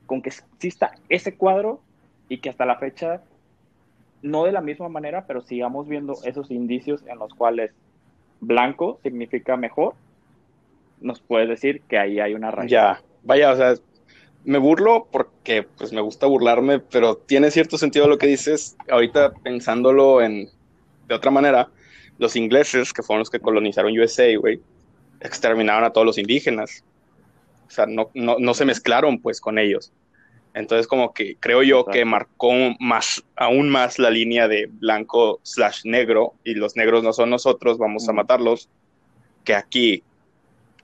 con 0.06 0.22
que 0.22 0.30
exista 0.30 0.96
ese 1.08 1.36
cuadro 1.36 1.80
y 2.28 2.38
que 2.38 2.50
hasta 2.50 2.66
la 2.66 2.78
fecha, 2.78 3.22
no 4.20 4.42
de 4.42 4.50
la 4.50 4.62
misma 4.62 4.88
manera, 4.88 5.26
pero 5.28 5.42
sigamos 5.42 5.86
viendo 5.86 6.16
esos 6.24 6.50
indicios 6.50 7.04
en 7.06 7.20
los 7.20 7.32
cuales 7.34 7.70
blanco 8.40 8.98
significa 9.04 9.56
mejor 9.56 9.94
nos 11.00 11.20
puedes 11.20 11.48
decir 11.48 11.82
que 11.88 11.98
ahí 11.98 12.20
hay 12.20 12.34
una 12.34 12.50
raíz. 12.50 12.70
Ya, 12.70 13.02
vaya, 13.22 13.52
o 13.52 13.56
sea, 13.56 13.74
me 14.44 14.58
burlo 14.58 15.08
porque 15.10 15.64
pues 15.64 15.92
me 15.92 16.00
gusta 16.00 16.26
burlarme, 16.26 16.78
pero 16.78 17.16
tiene 17.16 17.50
cierto 17.50 17.78
sentido 17.78 18.08
lo 18.08 18.18
que 18.18 18.26
dices. 18.26 18.76
Ahorita 18.90 19.32
pensándolo 19.32 20.22
en 20.22 20.48
de 21.08 21.14
otra 21.14 21.30
manera, 21.30 21.68
los 22.18 22.36
ingleses, 22.36 22.92
que 22.92 23.02
fueron 23.02 23.20
los 23.20 23.30
que 23.30 23.40
colonizaron 23.40 23.98
USA, 23.98 24.36
güey, 24.36 24.60
exterminaron 25.20 25.84
a 25.84 25.90
todos 25.90 26.06
los 26.06 26.18
indígenas. 26.18 26.84
O 27.66 27.70
sea, 27.70 27.86
no, 27.86 28.10
no, 28.14 28.36
no 28.38 28.54
se 28.54 28.64
mezclaron 28.64 29.20
pues 29.20 29.40
con 29.40 29.58
ellos. 29.58 29.92
Entonces, 30.54 30.86
como 30.86 31.12
que 31.12 31.36
creo 31.38 31.62
yo 31.62 31.84
que 31.84 32.06
marcó 32.06 32.50
más, 32.80 33.22
aún 33.36 33.68
más 33.68 33.98
la 33.98 34.08
línea 34.08 34.48
de 34.48 34.70
blanco 34.70 35.38
slash 35.42 35.82
negro, 35.84 36.32
y 36.44 36.54
los 36.54 36.76
negros 36.76 37.04
no 37.04 37.12
son 37.12 37.28
nosotros, 37.28 37.76
vamos 37.76 38.08
a 38.08 38.14
matarlos, 38.14 38.70
que 39.44 39.54
aquí, 39.54 40.02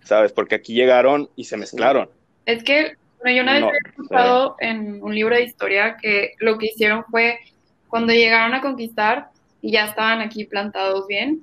¿sabes? 0.04 0.32
Porque 0.32 0.54
aquí 0.54 0.74
llegaron 0.74 1.28
y 1.36 1.44
se 1.44 1.56
mezclaron. 1.56 2.08
Es 2.46 2.62
que 2.64 2.96
bueno, 3.22 3.36
yo 3.36 3.42
una 3.44 3.52
vez 3.52 3.64
he 3.72 3.88
escuchado 3.88 4.56
en 4.58 5.00
un 5.00 5.14
libro 5.14 5.36
de 5.36 5.44
historia 5.44 5.96
que 5.96 6.34
lo 6.40 6.58
que 6.58 6.66
hicieron 6.66 7.04
fue 7.04 7.38
cuando 7.86 8.12
llegaron 8.12 8.52
a 8.54 8.60
conquistar 8.60 9.28
y 9.60 9.72
ya 9.72 9.84
estaban 9.84 10.20
aquí 10.20 10.44
plantados 10.44 11.06
bien, 11.06 11.42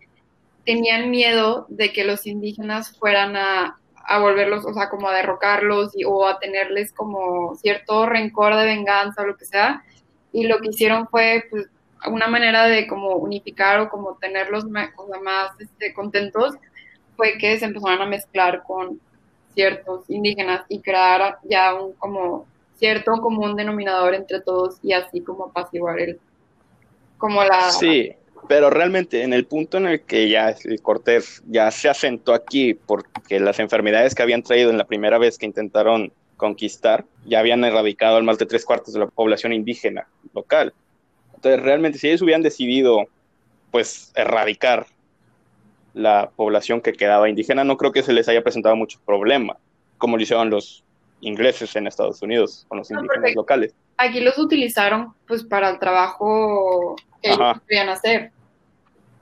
tenían 0.65 1.09
miedo 1.09 1.67
de 1.69 1.93
que 1.93 2.03
los 2.03 2.27
indígenas 2.27 2.97
fueran 2.97 3.37
a, 3.37 3.79
a 3.95 4.19
volverlos, 4.19 4.65
o 4.65 4.73
sea, 4.73 4.89
como 4.89 5.07
a 5.07 5.15
derrocarlos 5.15 5.91
y, 5.95 6.03
o 6.03 6.27
a 6.27 6.37
tenerles 6.39 6.91
como 6.91 7.55
cierto 7.55 8.05
rencor 8.05 8.57
de 8.57 8.65
venganza 8.65 9.21
o 9.21 9.27
lo 9.27 9.37
que 9.37 9.45
sea. 9.45 9.81
Y 10.33 10.47
lo 10.47 10.59
que 10.59 10.69
hicieron 10.69 11.07
fue, 11.07 11.45
pues, 11.49 11.67
una 12.07 12.27
manera 12.27 12.65
de 12.65 12.87
como 12.87 13.15
unificar 13.15 13.79
o 13.79 13.89
como 13.89 14.17
tenerlos 14.17 14.65
más, 14.65 14.89
más 15.23 15.51
este, 15.59 15.93
contentos 15.93 16.55
fue 17.19 17.37
que 17.37 17.59
se 17.59 17.65
empezaron 17.65 18.01
a 18.01 18.05
mezclar 18.05 18.63
con 18.63 18.97
ciertos 19.53 20.09
indígenas 20.09 20.61
y 20.69 20.79
crear 20.79 21.37
ya 21.43 21.73
un 21.73 21.91
como 21.93 22.45
cierto 22.77 23.11
común 23.19 23.57
denominador 23.57 24.15
entre 24.15 24.39
todos 24.39 24.77
y 24.81 24.93
así 24.93 25.19
como 25.19 25.47
apaciguar 25.47 25.99
el 25.99 26.17
como 27.17 27.43
la 27.43 27.71
sí 27.71 28.13
pero 28.47 28.69
realmente 28.69 29.23
en 29.23 29.33
el 29.33 29.45
punto 29.45 29.75
en 29.79 29.87
el 29.87 30.01
que 30.01 30.29
ya 30.29 30.55
el 30.63 30.81
Cortés 30.81 31.43
ya 31.45 31.69
se 31.71 31.89
asentó 31.89 32.33
aquí 32.33 32.73
porque 32.73 33.41
las 33.41 33.59
enfermedades 33.59 34.15
que 34.15 34.23
habían 34.23 34.41
traído 34.41 34.69
en 34.69 34.77
la 34.77 34.87
primera 34.87 35.17
vez 35.17 35.37
que 35.37 35.45
intentaron 35.45 36.13
conquistar 36.37 37.03
ya 37.25 37.39
habían 37.39 37.65
erradicado 37.65 38.15
al 38.15 38.23
más 38.23 38.37
de 38.37 38.45
tres 38.45 38.63
cuartos 38.63 38.93
de 38.93 39.01
la 39.01 39.07
población 39.07 39.51
indígena 39.51 40.07
local. 40.33 40.73
Entonces 41.35 41.61
realmente 41.61 41.99
si 41.99 42.07
ellos 42.07 42.21
hubieran 42.21 42.43
decidido 42.43 43.07
pues 43.71 44.13
erradicar 44.15 44.87
la 45.99 46.31
población 46.35 46.81
que 46.81 46.93
quedaba 46.93 47.29
indígena, 47.29 47.63
no 47.63 47.77
creo 47.77 47.91
que 47.91 48.03
se 48.03 48.13
les 48.13 48.27
haya 48.29 48.41
presentado 48.41 48.75
mucho 48.75 48.99
problema, 49.05 49.57
como 49.97 50.17
lo 50.17 50.23
hicieron 50.23 50.49
los 50.49 50.83
ingleses 51.21 51.75
en 51.75 51.87
Estados 51.87 52.21
Unidos 52.21 52.65
con 52.67 52.77
los 52.77 52.89
indígenas 52.89 53.35
locales. 53.35 53.73
Aquí 53.97 54.21
los 54.21 54.37
utilizaron 54.37 55.13
pues 55.27 55.43
para 55.43 55.69
el 55.69 55.79
trabajo 55.79 56.95
que 57.21 57.31
ellos 57.31 57.61
querían 57.67 57.89
hacer. 57.89 58.31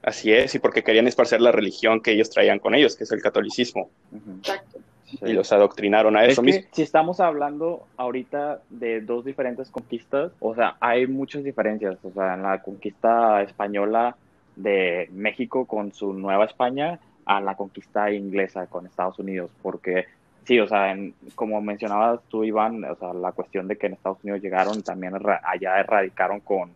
Así 0.04 0.32
es, 0.32 0.56
y 0.56 0.60
porque 0.60 0.84
querían 0.84 1.08
esparcer 1.08 1.42
la 1.42 1.52
religión 1.52 2.00
que 2.02 2.12
ellos 2.12 2.30
traían 2.30 2.60
con 2.60 2.76
ellos, 2.76 2.96
que 2.96 3.04
es 3.04 3.12
el 3.12 3.22
catolicismo. 3.22 3.90
Exacto. 4.38 4.80
Y 5.22 5.34
los 5.34 5.52
adoctrinaron 5.52 6.16
a 6.16 6.26
eso 6.26 6.42
mismo. 6.42 6.64
Si 6.72 6.82
estamos 6.82 7.20
hablando 7.20 7.88
ahorita 7.98 8.62
de 8.70 9.02
dos 9.02 9.26
diferentes 9.26 9.70
conquistas, 9.70 10.32
o 10.40 10.54
sea, 10.54 10.76
hay 10.80 11.08
muchas 11.08 11.44
diferencias. 11.44 11.98
O 12.04 12.12
sea, 12.12 12.36
en 12.36 12.44
la 12.44 12.62
conquista 12.62 13.42
española 13.42 14.16
de 14.58 15.10
México 15.14 15.66
con 15.66 15.94
su 15.94 16.14
Nueva 16.14 16.46
España 16.46 17.00
a 17.26 17.42
la 17.42 17.56
conquista 17.56 18.12
inglesa 18.12 18.68
con 18.68 18.86
Estados 18.86 19.20
Unidos, 19.20 19.52
porque 19.62 20.06
sí, 20.46 20.60
o 20.60 20.68
sea, 20.68 20.96
como 21.36 21.62
mencionabas 21.62 22.22
tú, 22.30 22.44
Iván, 22.44 22.84
o 22.84 22.96
sea, 22.96 23.14
la 23.14 23.32
cuestión 23.32 23.68
de 23.68 23.78
que 23.78 23.88
en 23.88 23.94
Estados 23.94 24.20
Unidos 24.24 24.42
llegaron 24.42 24.82
también 24.82 25.14
allá 25.44 25.80
erradicaron 25.80 26.40
con, 26.40 26.72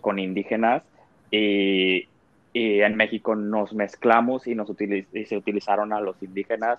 con 0.00 0.18
indígenas 0.18 0.82
y 1.30 2.06
y 2.52 2.80
en 2.80 2.96
México 2.96 3.34
nos 3.34 3.72
mezclamos 3.72 4.46
y, 4.46 4.54
nos 4.54 4.68
y 4.80 5.24
se 5.24 5.36
utilizaron 5.36 5.92
a 5.92 6.00
los 6.00 6.20
indígenas 6.22 6.78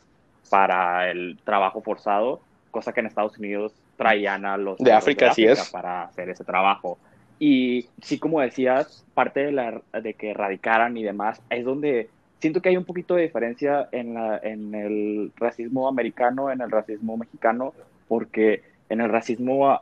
para 0.49 1.09
el 1.09 1.37
trabajo 1.43 1.81
forzado, 1.81 2.41
cosa 2.71 2.91
que 2.91 2.99
en 2.99 3.05
Estados 3.05 3.37
Unidos 3.37 3.73
traían 3.95 4.45
a 4.45 4.57
los 4.57 4.77
de 4.79 4.91
África, 4.91 5.33
sí 5.33 5.45
es. 5.45 5.69
para 5.69 6.03
hacer 6.03 6.29
ese 6.29 6.43
trabajo. 6.43 6.97
Y 7.43 7.87
sí, 8.03 8.19
como 8.19 8.39
decías, 8.39 9.03
parte 9.15 9.39
de, 9.39 9.51
la, 9.51 9.81
de 9.99 10.13
que 10.13 10.31
radicaran 10.31 10.95
y 10.95 11.01
demás, 11.01 11.41
es 11.49 11.65
donde 11.65 12.07
siento 12.39 12.61
que 12.61 12.69
hay 12.69 12.77
un 12.77 12.85
poquito 12.85 13.15
de 13.15 13.23
diferencia 13.23 13.89
en, 13.91 14.13
la, 14.13 14.37
en 14.43 14.75
el 14.75 15.31
racismo 15.37 15.87
americano, 15.87 16.51
en 16.51 16.61
el 16.61 16.69
racismo 16.69 17.17
mexicano, 17.17 17.73
porque 18.07 18.61
en 18.89 19.01
el 19.01 19.09
racismo 19.09 19.81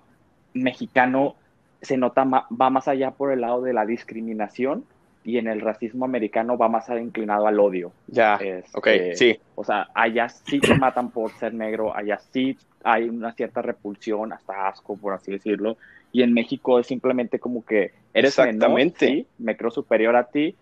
mexicano 0.53 1.35
se 1.81 1.97
nota, 1.97 2.23
va 2.23 2.69
más 2.69 2.87
allá 2.87 3.11
por 3.11 3.29
el 3.29 3.41
lado 3.41 3.61
de 3.61 3.73
la 3.73 3.85
discriminación 3.85 4.85
y 5.25 5.37
en 5.37 5.47
el 5.47 5.59
racismo 5.59 6.05
americano 6.05 6.57
va 6.57 6.69
más 6.69 6.87
inclinado 6.87 7.45
al 7.45 7.59
odio. 7.59 7.91
Ya, 8.07 8.35
Este, 8.35 8.69
ok, 8.73 8.87
sí. 9.15 9.37
O 9.55 9.65
sea, 9.65 9.89
allá 9.93 10.29
sí 10.29 10.61
te 10.61 10.75
matan 10.75 11.11
por 11.11 11.31
ser 11.31 11.53
negro, 11.53 11.93
allá 11.93 12.21
sí 12.31 12.57
hay 12.85 13.09
una 13.09 13.33
cierta 13.33 13.61
repulsión, 13.61 14.31
hasta 14.31 14.69
asco, 14.69 14.95
por 14.95 15.13
así 15.13 15.33
decirlo. 15.33 15.75
Y 16.11 16.23
en 16.23 16.33
México 16.33 16.79
es 16.79 16.87
simplemente 16.87 17.39
como 17.39 17.63
que 17.63 17.91
eres 18.13 18.37
Exactamente. 18.37 19.05
menor, 19.05 19.23
sí, 19.23 19.27
me 19.37 19.55
creo 19.55 19.69
superior 19.71 20.15
a 20.15 20.25
ti, 20.25 20.55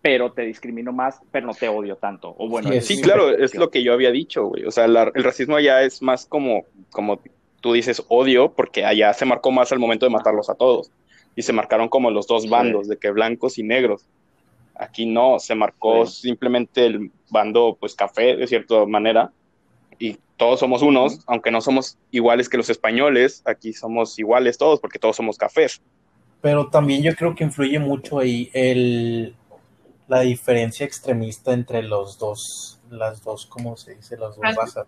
pero 0.00 0.32
te 0.32 0.42
discrimino 0.42 0.92
más, 0.92 1.20
pero 1.30 1.46
no 1.46 1.54
te 1.54 1.68
odio 1.68 1.96
tanto. 1.96 2.34
O 2.38 2.48
bueno, 2.48 2.70
Sí, 2.72 2.80
Sí, 2.96 3.02
claro, 3.02 3.30
es 3.30 3.54
lo 3.54 3.70
que 3.70 3.82
yo 3.82 3.92
había 3.92 4.10
dicho, 4.10 4.46
güey. 4.46 4.64
O 4.64 4.70
sea, 4.70 4.86
la- 4.88 5.10
el 5.14 5.24
racismo 5.24 5.56
allá 5.56 5.82
es 5.82 6.00
más 6.00 6.24
como, 6.26 6.64
como 6.90 7.20
tú 7.60 7.72
dices, 7.72 8.02
odio, 8.08 8.52
porque 8.52 8.84
allá 8.84 9.12
se 9.12 9.24
marcó 9.24 9.50
más 9.50 9.72
al 9.72 9.78
momento 9.80 10.06
de 10.06 10.10
matarlos 10.10 10.48
a 10.48 10.54
todos. 10.54 10.90
Y 11.34 11.42
se 11.42 11.52
marcaron 11.52 11.88
como 11.88 12.10
los 12.10 12.26
dos 12.26 12.44
Sí. 12.44 12.48
bandos, 12.48 12.88
de 12.88 12.96
que 12.96 13.10
blancos 13.10 13.58
y 13.58 13.62
negros. 13.62 14.06
Aquí 14.76 15.06
no, 15.06 15.38
se 15.38 15.54
marcó 15.54 16.06
Sí. 16.06 16.28
simplemente 16.28 16.86
el 16.86 17.10
bando, 17.30 17.76
pues 17.78 17.94
café, 17.94 18.36
de 18.36 18.46
cierta 18.46 18.86
manera. 18.86 19.32
Y 19.98 20.16
todos 20.36 20.60
somos 20.60 20.82
unos, 20.82 21.20
aunque 21.26 21.50
no 21.50 21.60
somos 21.60 21.98
iguales 22.10 22.48
que 22.48 22.56
los 22.56 22.68
españoles, 22.68 23.42
aquí 23.44 23.72
somos 23.72 24.18
iguales 24.18 24.58
todos, 24.58 24.80
porque 24.80 24.98
todos 24.98 25.16
somos 25.16 25.38
cafés. 25.38 25.80
Pero 26.40 26.68
también 26.68 27.02
yo 27.02 27.14
creo 27.14 27.34
que 27.34 27.44
influye 27.44 27.78
mucho 27.78 28.18
ahí 28.18 28.50
el, 28.52 29.34
la 30.08 30.20
diferencia 30.20 30.84
extremista 30.84 31.52
entre 31.52 31.82
los 31.82 32.18
dos, 32.18 32.80
las 32.90 33.22
dos, 33.22 33.46
¿cómo 33.46 33.76
se 33.76 33.94
dice? 33.94 34.16
Las 34.16 34.36
dos 34.36 34.44
Razas. 34.56 34.86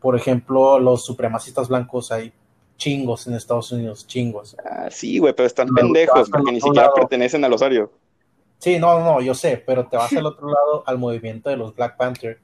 Por 0.00 0.16
ejemplo, 0.16 0.78
los 0.78 1.04
supremacistas 1.04 1.68
blancos 1.68 2.12
hay 2.12 2.32
chingos 2.76 3.26
en 3.26 3.34
Estados 3.34 3.72
Unidos, 3.72 4.06
chingos. 4.06 4.56
Ah, 4.64 4.88
sí, 4.90 5.18
güey, 5.18 5.32
pero 5.32 5.46
están 5.46 5.68
pendejos, 5.68 6.28
porque 6.28 6.52
ni 6.52 6.60
siquiera 6.60 6.86
lado. 6.86 6.94
pertenecen 6.94 7.44
al 7.44 7.52
osario. 7.52 7.90
Sí, 8.58 8.78
no, 8.78 9.00
no, 9.00 9.20
yo 9.20 9.34
sé, 9.34 9.62
pero 9.64 9.86
te 9.86 9.96
vas 9.96 10.12
al 10.12 10.26
otro 10.26 10.48
lado 10.48 10.82
al 10.86 10.98
movimiento 10.98 11.50
de 11.50 11.56
los 11.56 11.74
Black 11.74 11.96
Panther 11.96 12.40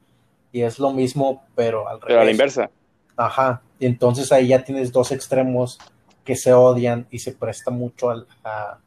y 0.53 0.61
es 0.61 0.79
lo 0.79 0.91
mismo, 0.91 1.43
pero 1.55 1.89
al 1.89 1.99
Pero 1.99 2.13
a 2.13 2.15
la 2.17 2.19
revés. 2.21 2.33
inversa. 2.35 2.69
Ajá, 3.17 3.61
y 3.79 3.85
entonces 3.85 4.31
ahí 4.31 4.47
ya 4.47 4.63
tienes 4.63 4.91
dos 4.93 5.11
extremos 5.11 5.77
que 6.23 6.37
se 6.37 6.53
odian 6.53 7.05
y 7.11 7.19
se 7.19 7.33
presta 7.33 7.69
mucho 7.71 8.09
al, 8.09 8.25
a- 8.45 8.77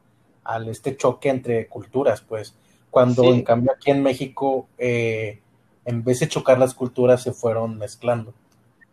al 0.44 0.68
este 0.68 0.96
choque 0.96 1.28
entre 1.28 1.66
culturas, 1.66 2.22
pues. 2.22 2.54
Cuando 2.90 3.22
Sí. 3.24 3.28
en 3.28 3.42
cambio 3.42 3.72
aquí 3.76 3.90
en 3.90 4.02
México, 4.02 4.68
eh, 4.78 5.40
en 5.84 6.02
vez 6.02 6.20
de 6.20 6.28
chocar 6.28 6.58
las 6.58 6.72
culturas, 6.72 7.22
se 7.22 7.32
fueron 7.32 7.76
mezclando, 7.78 8.32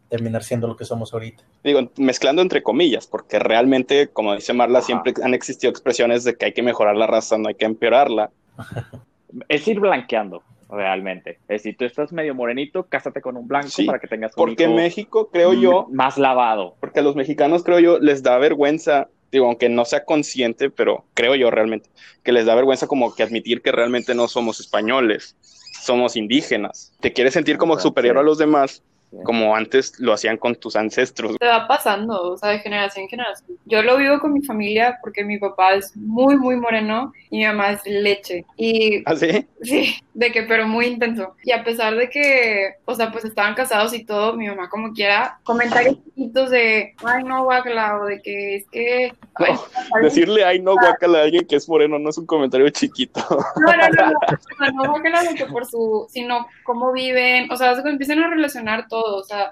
terminar 0.10 0.44
siendo 0.44 0.68
lo 0.68 0.76
que 0.76 0.84
somos 0.86 1.14
ahorita. 1.14 1.44
digo, 1.64 1.80
mezclando 1.98 2.42
entre 2.42 2.62
comillas, 2.62 3.08
porque 3.08 3.40
realmente, 3.40 4.10
como 4.10 4.36
dice 4.36 4.52
Marla, 4.52 4.80
Ajá. 4.80 4.86
siempre 4.86 5.14
han 5.24 5.34
existido 5.34 5.72
expresiones 5.72 6.26
de 6.26 6.36
que 6.36 6.46
hay 6.48 6.54
que 6.54 6.62
mejorar 6.62 6.98
la 6.98 7.08
raza, 7.08 7.38
no 7.38 7.48
hay 7.48 7.56
que 7.56 7.64
empeorarla. 7.66 8.32
Es 9.48 9.68
ir 9.68 9.80
blanqueando, 9.80 10.44
realmente. 10.70 11.32
Es 11.42 11.64
decir, 11.64 11.76
tú 11.78 11.86
estás 11.86 12.12
medio 12.12 12.36
morenito, 12.36 12.84
cásate 12.84 13.22
con 13.22 13.38
un 13.38 13.48
blanco 13.48 13.70
Sí, 13.70 13.86
para 13.86 14.00
que 14.00 14.08
tengas 14.08 14.32
un 14.32 14.36
Porque 14.44 14.64
hijo 14.64 14.74
México, 14.74 15.30
creo 15.32 15.54
yo, 15.54 15.88
más 15.92 16.18
lavado. 16.18 16.76
porque 16.80 17.00
a 17.00 17.04
los 17.04 17.16
mexicanos, 17.16 17.64
creo 17.64 17.80
yo, 17.80 18.00
les 18.00 18.24
da 18.24 18.38
vergüenza, 18.38 19.10
digo, 19.32 19.46
aunque 19.48 19.70
no 19.70 19.86
sea 19.86 20.06
consciente, 20.06 20.70
pero 20.70 21.06
creo 21.14 21.36
yo 21.36 21.50
realmente, 21.52 21.90
que 22.24 22.32
les 22.32 22.46
da 22.46 22.56
vergüenza 22.56 22.88
como 22.88 23.14
que 23.16 23.24
admitir 23.24 23.62
que 23.62 23.72
realmente 23.72 24.14
no 24.16 24.28
somos 24.28 24.60
españoles, 24.60 25.36
somos 25.82 26.16
indígenas. 26.16 26.94
Te 27.00 27.12
quieres 27.14 27.34
sentir 27.34 27.58
como 27.58 27.78
superior 27.80 28.18
a 28.18 28.24
los 28.24 28.38
demás. 28.38 28.84
Como 29.24 29.56
antes 29.56 30.00
lo 30.00 30.14
hacían 30.14 30.38
con 30.38 30.56
tus 30.56 30.76
ancestros. 30.76 31.38
te 31.38 31.46
va 31.46 31.68
pasando, 31.68 32.32
o 32.32 32.38
sea, 32.38 32.50
de 32.50 32.60
generación 32.60 33.04
en 33.04 33.10
generación. 33.10 33.58
Yo 33.66 33.82
lo 33.84 33.98
vivo 33.98 34.20
con 34.20 34.34
mi 34.34 34.42
familia 34.42 34.98
porque 35.02 35.24
mi 35.24 35.38
papá 35.38 35.76
es 35.76 35.96
muy, 35.96 36.38
muy 36.38 36.56
moreno 36.56 37.14
y 37.30 37.40
mi 37.40 37.46
mamá 37.46 37.72
es 37.72 37.82
leche. 37.86 38.46
Y 38.58 39.04
¿Así? 39.06 39.48
sí, 39.62 39.96
de 40.14 40.32
que, 40.32 40.44
pero 40.44 40.68
muy 40.68 40.88
intenso. 40.88 41.36
Y 41.44 41.52
a 41.52 41.64
pesar 41.64 41.96
de 41.96 42.10
que, 42.10 42.76
o 42.86 42.96
sea, 42.96 43.12
pues 43.12 43.26
estaban 43.26 43.56
casados 43.56 43.94
y 43.94 44.04
todo, 44.04 44.36
mi 44.36 44.48
mamá 44.48 44.70
como 44.70 44.94
quiera, 44.94 45.40
comentarios 45.44 45.98
chiquitos 46.04 46.50
de, 46.50 46.94
ay, 47.04 47.24
no, 47.24 47.44
guacala, 47.44 48.00
o 48.00 48.06
de 48.06 48.22
que 48.22 48.56
es 48.56 48.66
que... 48.72 49.14
Decirle, 50.02 50.44
ay, 50.44 50.60
no, 50.60 50.74
guácala 50.74 51.20
a 51.20 51.24
alguien 51.24 51.46
que 51.46 51.56
es 51.56 51.68
moreno 51.68 51.98
no 51.98 52.10
es 52.10 52.18
un 52.18 52.26
comentario 52.26 52.70
chiquito. 52.70 53.22
No, 53.30 53.76
no, 53.76 53.90
no, 53.90 54.12
no, 54.12 54.94
o 54.94 55.02
sea, 55.02 55.12
no 55.12 55.30
de 55.30 55.36
que 55.36 55.46
por 55.48 55.66
su, 55.66 56.08
sino 56.10 56.48
cómo 56.64 56.92
viven, 56.92 57.52
o 57.52 57.56
sea, 57.56 57.76
se 57.76 57.88
empiezan 57.88 58.20
a 58.20 58.30
relacionar 58.30 58.88
todo, 58.88 59.18
o 59.18 59.24
sea, 59.24 59.52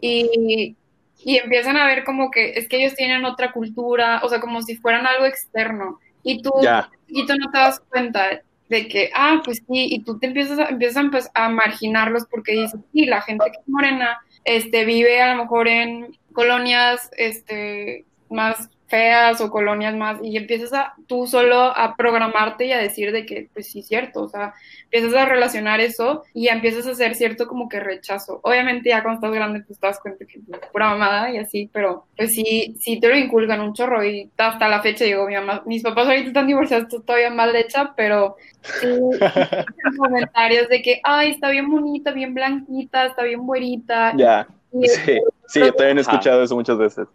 y, 0.00 0.76
y 1.24 1.36
empiezan 1.36 1.76
a 1.76 1.86
ver 1.86 2.04
como 2.04 2.30
que 2.30 2.52
es 2.52 2.68
que 2.68 2.78
ellos 2.78 2.94
tienen 2.94 3.24
otra 3.24 3.52
cultura, 3.52 4.20
o 4.22 4.28
sea, 4.28 4.40
como 4.40 4.62
si 4.62 4.76
fueran 4.76 5.06
algo 5.06 5.24
externo, 5.24 5.98
y 6.22 6.42
tú, 6.42 6.52
ya, 6.62 6.90
y 7.06 7.26
tú 7.26 7.34
no 7.36 7.50
te 7.50 7.58
das 7.58 7.80
cuenta 7.88 8.42
de 8.68 8.88
que, 8.88 9.10
ah, 9.14 9.40
pues 9.44 9.58
sí, 9.58 9.88
y 9.90 10.04
tú 10.04 10.18
te 10.18 10.26
empiezas 10.26 10.58
a, 10.58 10.66
empiezas 10.66 11.04
a, 11.04 11.10
pues, 11.10 11.30
a 11.34 11.48
marginarlos 11.48 12.24
porque 12.30 12.52
dices, 12.52 12.80
sí, 12.92 13.06
la 13.06 13.22
gente 13.22 13.46
que 13.46 13.58
es 13.58 13.68
morena, 13.68 14.18
este, 14.44 14.84
vive 14.84 15.20
a 15.22 15.34
lo 15.34 15.42
mejor 15.42 15.68
en 15.68 16.16
colonias, 16.32 17.10
este, 17.16 18.04
más 18.30 18.68
feas 18.88 19.40
o 19.40 19.50
colonias 19.50 19.94
más, 19.94 20.18
y 20.22 20.36
empiezas 20.36 20.72
a 20.72 20.94
tú 21.06 21.26
solo 21.26 21.76
a 21.76 21.94
programarte 21.96 22.66
y 22.66 22.72
a 22.72 22.78
decir 22.78 23.12
de 23.12 23.26
que, 23.26 23.48
pues 23.52 23.70
sí, 23.70 23.82
cierto, 23.82 24.22
o 24.22 24.28
sea, 24.28 24.54
empiezas 24.84 25.14
a 25.14 25.26
relacionar 25.26 25.80
eso 25.80 26.24
y 26.32 26.48
empiezas 26.48 26.86
a 26.86 26.92
hacer 26.92 27.14
cierto 27.14 27.46
como 27.46 27.68
que 27.68 27.80
rechazo. 27.80 28.40
Obviamente 28.42 28.88
ya 28.88 29.02
cuando 29.02 29.18
estás 29.18 29.34
grande, 29.34 29.60
pues 29.66 29.78
te 29.78 29.86
das 29.86 30.00
cuenta 30.00 30.24
que 30.24 30.38
es 30.38 30.70
pura 30.72 30.90
mamada 30.90 31.30
y 31.30 31.36
así, 31.36 31.68
pero 31.72 32.06
pues 32.16 32.34
sí, 32.34 32.74
sí 32.80 32.98
te 32.98 33.08
lo 33.08 33.16
inculcan 33.16 33.60
un 33.60 33.74
chorro 33.74 34.02
y 34.04 34.30
hasta 34.36 34.68
la 34.68 34.80
fecha, 34.80 35.04
digo, 35.04 35.26
mi 35.26 35.34
mamá, 35.34 35.62
mis 35.66 35.82
papás 35.82 36.06
ahorita 36.06 36.28
están 36.28 36.46
divorciados, 36.46 36.88
todavía 36.88 37.30
mal 37.30 37.54
hecha, 37.54 37.92
pero 37.94 38.36
sí, 38.80 38.88
comentarios 39.98 40.68
de 40.68 40.82
que, 40.82 41.00
ay, 41.04 41.32
está 41.32 41.50
bien 41.50 41.70
bonita, 41.70 42.12
bien 42.12 42.32
blanquita, 42.32 43.06
está 43.06 43.22
bien 43.22 43.46
güerita. 43.46 44.14
ya. 44.16 44.46
Y, 44.72 44.88
Sí, 44.88 45.18
sí, 45.46 45.60
yo 45.60 45.72
también 45.72 45.98
he 45.98 46.00
Ajá. 46.02 46.12
escuchado 46.12 46.42
eso 46.42 46.54
muchas 46.54 46.76
veces. 46.78 47.06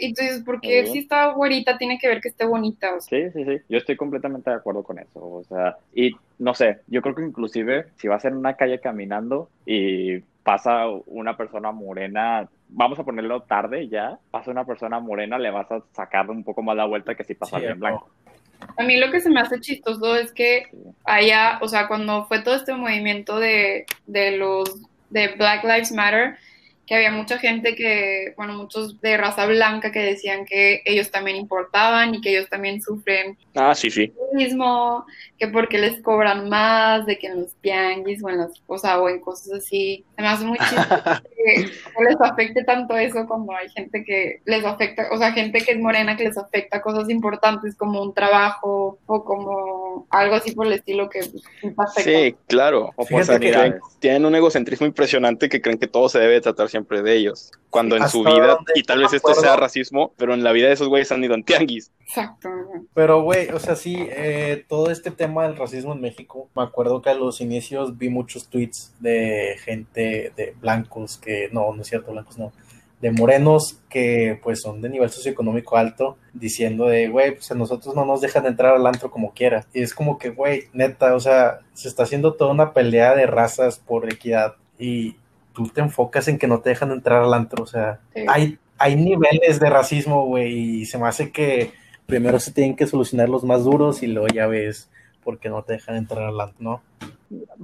y 0.00 0.12
tú 0.12 0.22
dices, 0.22 0.42
¿por 0.44 0.60
qué 0.60 0.86
si 0.86 0.98
está 0.98 1.32
güerita 1.32 1.78
tiene 1.78 1.98
que 1.98 2.08
ver 2.08 2.20
que 2.20 2.28
esté 2.28 2.44
bonita? 2.46 2.94
O 2.94 3.00
sea, 3.00 3.18
Sí, 3.18 3.30
sí, 3.32 3.44
sí. 3.44 3.62
Yo 3.68 3.78
estoy 3.78 3.96
completamente 3.96 4.50
de 4.50 4.56
acuerdo 4.56 4.82
con 4.82 4.98
eso. 4.98 5.20
O 5.20 5.42
sea, 5.44 5.76
y 5.94 6.12
no 6.38 6.54
sé, 6.54 6.80
yo 6.86 7.00
creo 7.02 7.14
que 7.14 7.22
inclusive 7.22 7.86
si 7.96 8.08
vas 8.08 8.24
en 8.24 8.36
una 8.36 8.54
calle 8.54 8.80
caminando 8.80 9.48
y 9.64 10.18
pasa 10.42 10.86
una 11.06 11.36
persona 11.36 11.72
morena, 11.72 12.48
vamos 12.68 12.98
a 12.98 13.04
ponerlo 13.04 13.42
tarde 13.42 13.88
ya, 13.88 14.18
pasa 14.30 14.50
una 14.50 14.64
persona 14.64 14.98
morena, 15.00 15.38
le 15.38 15.50
vas 15.50 15.70
a 15.70 15.82
sacar 15.92 16.28
un 16.30 16.42
poco 16.44 16.62
más 16.62 16.76
la 16.76 16.86
vuelta 16.86 17.14
que 17.14 17.24
si 17.24 17.34
pasa 17.34 17.58
Sí, 17.58 17.64
bien 17.66 17.78
blanco. 17.80 18.10
A 18.76 18.82
mí 18.82 18.96
lo 18.98 19.10
que 19.10 19.20
se 19.20 19.30
me 19.30 19.40
hace 19.40 19.60
chistoso 19.60 20.16
es 20.16 20.32
que 20.32 20.64
Sí. 20.70 20.78
allá, 21.04 21.58
o 21.62 21.68
sea, 21.68 21.86
cuando 21.88 22.24
fue 22.26 22.40
todo 22.42 22.54
este 22.54 22.74
movimiento 22.74 23.38
de, 23.38 23.86
de 24.06 24.36
los 24.36 24.82
de 25.10 25.28
Black 25.36 25.64
Lives 25.64 25.92
Matter, 25.92 26.36
que 26.88 26.94
había 26.94 27.12
mucha 27.12 27.36
gente 27.36 27.74
que, 27.74 28.32
bueno, 28.38 28.54
muchos 28.54 28.98
de 29.02 29.18
raza 29.18 29.44
blanca 29.44 29.92
que 29.92 29.98
decían 29.98 30.46
que 30.46 30.80
ellos 30.86 31.10
también 31.10 31.36
importaban 31.36 32.14
y 32.14 32.22
que 32.22 32.30
ellos 32.30 32.48
también 32.48 32.80
sufren 32.80 33.36
Ah, 33.54 33.74
sí, 33.74 33.90
sí. 33.90 34.10
mismo, 34.32 35.04
que 35.38 35.48
porque 35.48 35.78
les 35.78 36.00
cobran 36.00 36.48
más, 36.48 37.04
de 37.04 37.18
que 37.18 37.26
en 37.26 37.42
los 37.42 37.54
tianguis 37.56 38.22
o 38.24 38.30
en 38.30 38.38
las, 38.38 38.52
o 38.66 38.78
sea, 38.78 39.00
o 39.00 39.08
en 39.08 39.20
cosas 39.20 39.52
así. 39.52 40.04
Hace 40.16 40.46
muy 40.46 40.58
que 41.36 41.70
les 42.08 42.20
afecte 42.20 42.64
tanto 42.64 42.96
eso 42.96 43.26
como 43.26 43.54
hay 43.54 43.68
gente 43.68 44.04
que 44.04 44.40
les 44.46 44.64
afecta, 44.64 45.08
o 45.12 45.18
sea, 45.18 45.32
gente 45.32 45.60
que 45.60 45.72
es 45.72 45.78
morena 45.78 46.16
que 46.16 46.24
les 46.24 46.38
afecta 46.38 46.80
cosas 46.80 47.10
importantes 47.10 47.76
como 47.76 48.00
un 48.02 48.14
trabajo 48.14 48.98
o 49.06 49.24
como 49.24 49.87
algo 50.10 50.34
así 50.36 50.52
por 50.52 50.66
el 50.66 50.74
estilo 50.74 51.08
que 51.08 51.20
afecta. 51.20 52.02
Sí, 52.02 52.36
claro. 52.46 52.90
O 52.96 53.04
Fíjate 53.04 53.26
sea, 53.26 53.38
que 53.38 53.50
creen- 53.52 53.80
tienen 53.98 54.24
un 54.26 54.34
egocentrismo 54.34 54.86
impresionante 54.86 55.48
que 55.48 55.60
creen 55.60 55.78
que 55.78 55.86
todo 55.86 56.08
se 56.08 56.18
debe 56.18 56.40
tratar 56.40 56.68
siempre 56.68 57.02
de 57.02 57.14
ellos. 57.16 57.50
Cuando 57.70 57.96
en 57.96 58.08
su 58.08 58.22
vida, 58.24 58.58
y 58.74 58.82
tal 58.82 59.00
vez 59.00 59.12
esto 59.12 59.34
sea 59.34 59.56
racismo, 59.56 60.12
pero 60.16 60.32
en 60.32 60.42
la 60.42 60.52
vida 60.52 60.68
de 60.68 60.72
esos 60.74 60.88
güeyes 60.88 61.12
han 61.12 61.22
ido 61.22 61.34
en 61.34 61.44
tianguis. 61.44 61.90
Exacto. 62.00 62.48
Pero, 62.94 63.22
güey, 63.22 63.48
o 63.50 63.58
sea, 63.58 63.76
sí, 63.76 63.96
eh, 63.98 64.64
todo 64.68 64.90
este 64.90 65.10
tema 65.10 65.46
del 65.46 65.56
racismo 65.56 65.92
en 65.92 66.00
México, 66.00 66.48
me 66.56 66.62
acuerdo 66.62 67.02
que 67.02 67.10
a 67.10 67.14
los 67.14 67.40
inicios 67.42 67.98
vi 67.98 68.08
muchos 68.08 68.48
tweets 68.48 68.94
de 69.00 69.56
gente 69.64 70.32
de 70.36 70.54
blancos 70.60 71.18
que, 71.18 71.48
no, 71.52 71.72
no 71.74 71.82
es 71.82 71.88
cierto, 71.88 72.12
blancos 72.12 72.38
no, 72.38 72.52
de 73.00 73.12
morenos 73.12 73.78
que 73.88 74.40
pues 74.42 74.60
son 74.60 74.80
de 74.80 74.88
nivel 74.88 75.08
socioeconómico 75.10 75.76
alto 75.76 76.16
diciendo 76.32 76.86
de, 76.86 77.08
güey, 77.08 77.32
pues 77.36 77.50
a 77.52 77.54
nosotros 77.54 77.94
no 77.94 78.04
nos 78.04 78.20
dejan 78.20 78.46
entrar 78.46 78.74
al 78.74 78.86
antro 78.86 79.10
como 79.10 79.32
quiera. 79.34 79.66
Y 79.72 79.82
es 79.82 79.94
como 79.94 80.18
que, 80.18 80.30
güey, 80.30 80.64
neta, 80.72 81.14
o 81.14 81.20
sea, 81.20 81.60
se 81.74 81.88
está 81.88 82.02
haciendo 82.02 82.34
toda 82.34 82.50
una 82.52 82.72
pelea 82.72 83.14
de 83.14 83.26
razas 83.26 83.78
por 83.78 84.12
equidad 84.12 84.54
y 84.78 85.16
tú 85.52 85.68
te 85.68 85.80
enfocas 85.80 86.26
en 86.28 86.38
que 86.38 86.46
no 86.48 86.60
te 86.60 86.70
dejan 86.70 86.90
entrar 86.92 87.22
al 87.22 87.34
antro, 87.34 87.64
o 87.64 87.66
sea, 87.66 88.00
Sí. 88.14 88.22
hay, 88.28 88.58
hay 88.78 88.96
niveles 88.96 89.58
de 89.60 89.70
racismo, 89.70 90.24
güey, 90.26 90.52
y 90.80 90.86
se 90.86 90.98
me 90.98 91.08
hace 91.08 91.30
que 91.32 91.72
primero 92.06 92.38
se 92.40 92.52
tienen 92.52 92.76
que 92.76 92.86
solucionar 92.86 93.28
los 93.28 93.44
más 93.44 93.64
duros 93.64 94.02
y 94.02 94.06
luego 94.06 94.28
ya 94.28 94.46
ves 94.46 94.88
por 95.24 95.38
qué 95.38 95.48
no 95.50 95.62
te 95.62 95.74
dejan 95.74 95.96
entrar 95.96 96.24
al 96.24 96.40
antro, 96.40 96.56
¿no? 96.60 96.82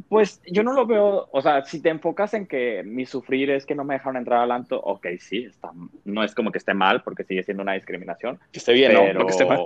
Pues 0.08 0.42
yo 0.46 0.62
no 0.62 0.72
lo 0.74 0.86
veo, 0.86 1.28
o 1.32 1.40
sea, 1.40 1.64
si 1.64 1.80
te 1.80 1.88
enfocas 1.88 2.34
en 2.34 2.46
que 2.46 2.82
mi 2.84 3.06
sufrir 3.06 3.50
es 3.50 3.64
que 3.64 3.74
no 3.74 3.84
me 3.84 3.94
dejaron 3.94 4.16
entrar 4.18 4.40
al 4.40 4.50
antro, 4.50 4.78
ok, 4.80 5.06
sí, 5.18 5.44
está, 5.44 5.70
no 6.04 6.22
es 6.22 6.34
como 6.34 6.52
que 6.52 6.58
esté 6.58 6.74
mal 6.74 7.02
porque 7.02 7.24
sigue 7.24 7.42
siendo 7.42 7.62
una 7.62 7.72
discriminación, 7.72 8.38
Que 8.52 8.58
esté 8.58 8.72
bien, 8.74 8.92
pero... 8.92 9.12
¿no? 9.14 9.20
No 9.20 9.26
que 9.26 9.32
esté 9.32 9.46
mal. 9.46 9.60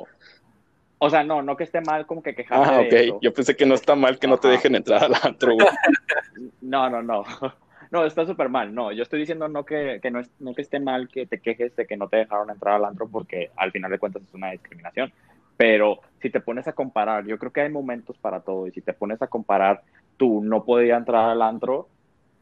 O 0.99 1.11
sea, 1.11 1.23
no, 1.25 1.43
no 1.43 1.57
que 1.57 1.65
esté 1.65 1.81
mal 1.81 2.07
como 2.07 2.23
que 2.23 2.35
quejarme 2.35 2.67
Ah, 2.67 2.81
de 2.81 2.87
ok. 2.87 2.93
eso. 2.93 3.19
Yo 3.23 3.33
pensé 3.33 3.57
que 3.57 3.67
no 3.67 3.75
está 3.75 3.95
mal 3.95 4.19
que 4.19 4.27
no 4.27 4.39
te 4.39 4.49
dejen 4.49 4.75
entrar 4.75 5.05
al 5.05 5.15
antro, 5.23 5.55
güey. 5.55 5.67
No, 6.61 6.89
no, 6.89 7.03
no. 7.03 7.25
No, 7.91 8.05
está 8.05 8.27
súper 8.27 8.49
mal. 8.51 8.75
No, 8.75 8.93
yo 8.93 9.03
estoy 9.03 9.21
diciendo 9.21 9.49
no 9.49 9.65
que, 9.65 9.99
que 10.03 10.11
no, 10.11 10.21
es- 10.21 10.31
no 10.41 10.53
que 10.55 10.61
esté 10.63 10.79
mal 10.79 11.09
que 11.09 11.27
te 11.27 11.41
quejes 11.41 11.75
de 11.75 11.87
que 11.87 11.97
no 11.97 12.07
te 12.09 12.19
dejaron 12.19 12.51
entrar 12.51 12.75
al 12.75 12.85
antro 12.85 13.09
porque 13.09 13.51
al 13.57 13.73
final 13.73 13.91
de 13.91 13.99
cuentas 13.99 14.23
es 14.23 14.35
una 14.35 14.51
discriminación. 14.51 15.11
Pero 15.59 15.99
si 16.23 16.31
te 16.31 16.40
pones 16.40 16.66
a 16.68 16.73
comparar, 16.73 17.27
yo 17.27 17.37
creo 17.37 17.53
que 17.53 17.61
hay 17.61 17.68
momentos 17.68 18.16
para 18.16 18.40
todo. 18.40 18.66
Y 18.66 18.71
si 18.71 18.81
te 18.81 18.94
pones 18.94 19.21
a 19.21 19.27
comparar, 19.27 19.83
tú 20.16 20.40
no 20.42 20.64
podías 20.64 20.97
entrar 20.99 21.29
al 21.29 21.42
antro 21.42 21.88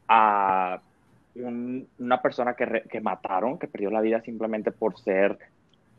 a 0.07 0.79
un- 1.35 1.87
una 1.99 2.21
persona 2.21 2.53
que, 2.53 2.65
re- 2.65 2.83
que 2.89 3.01
mataron, 3.01 3.57
que 3.59 3.67
perdió 3.67 3.89
la 3.91 4.01
vida 4.01 4.21
simplemente 4.21 4.71
por 4.71 4.97
ser 4.99 5.37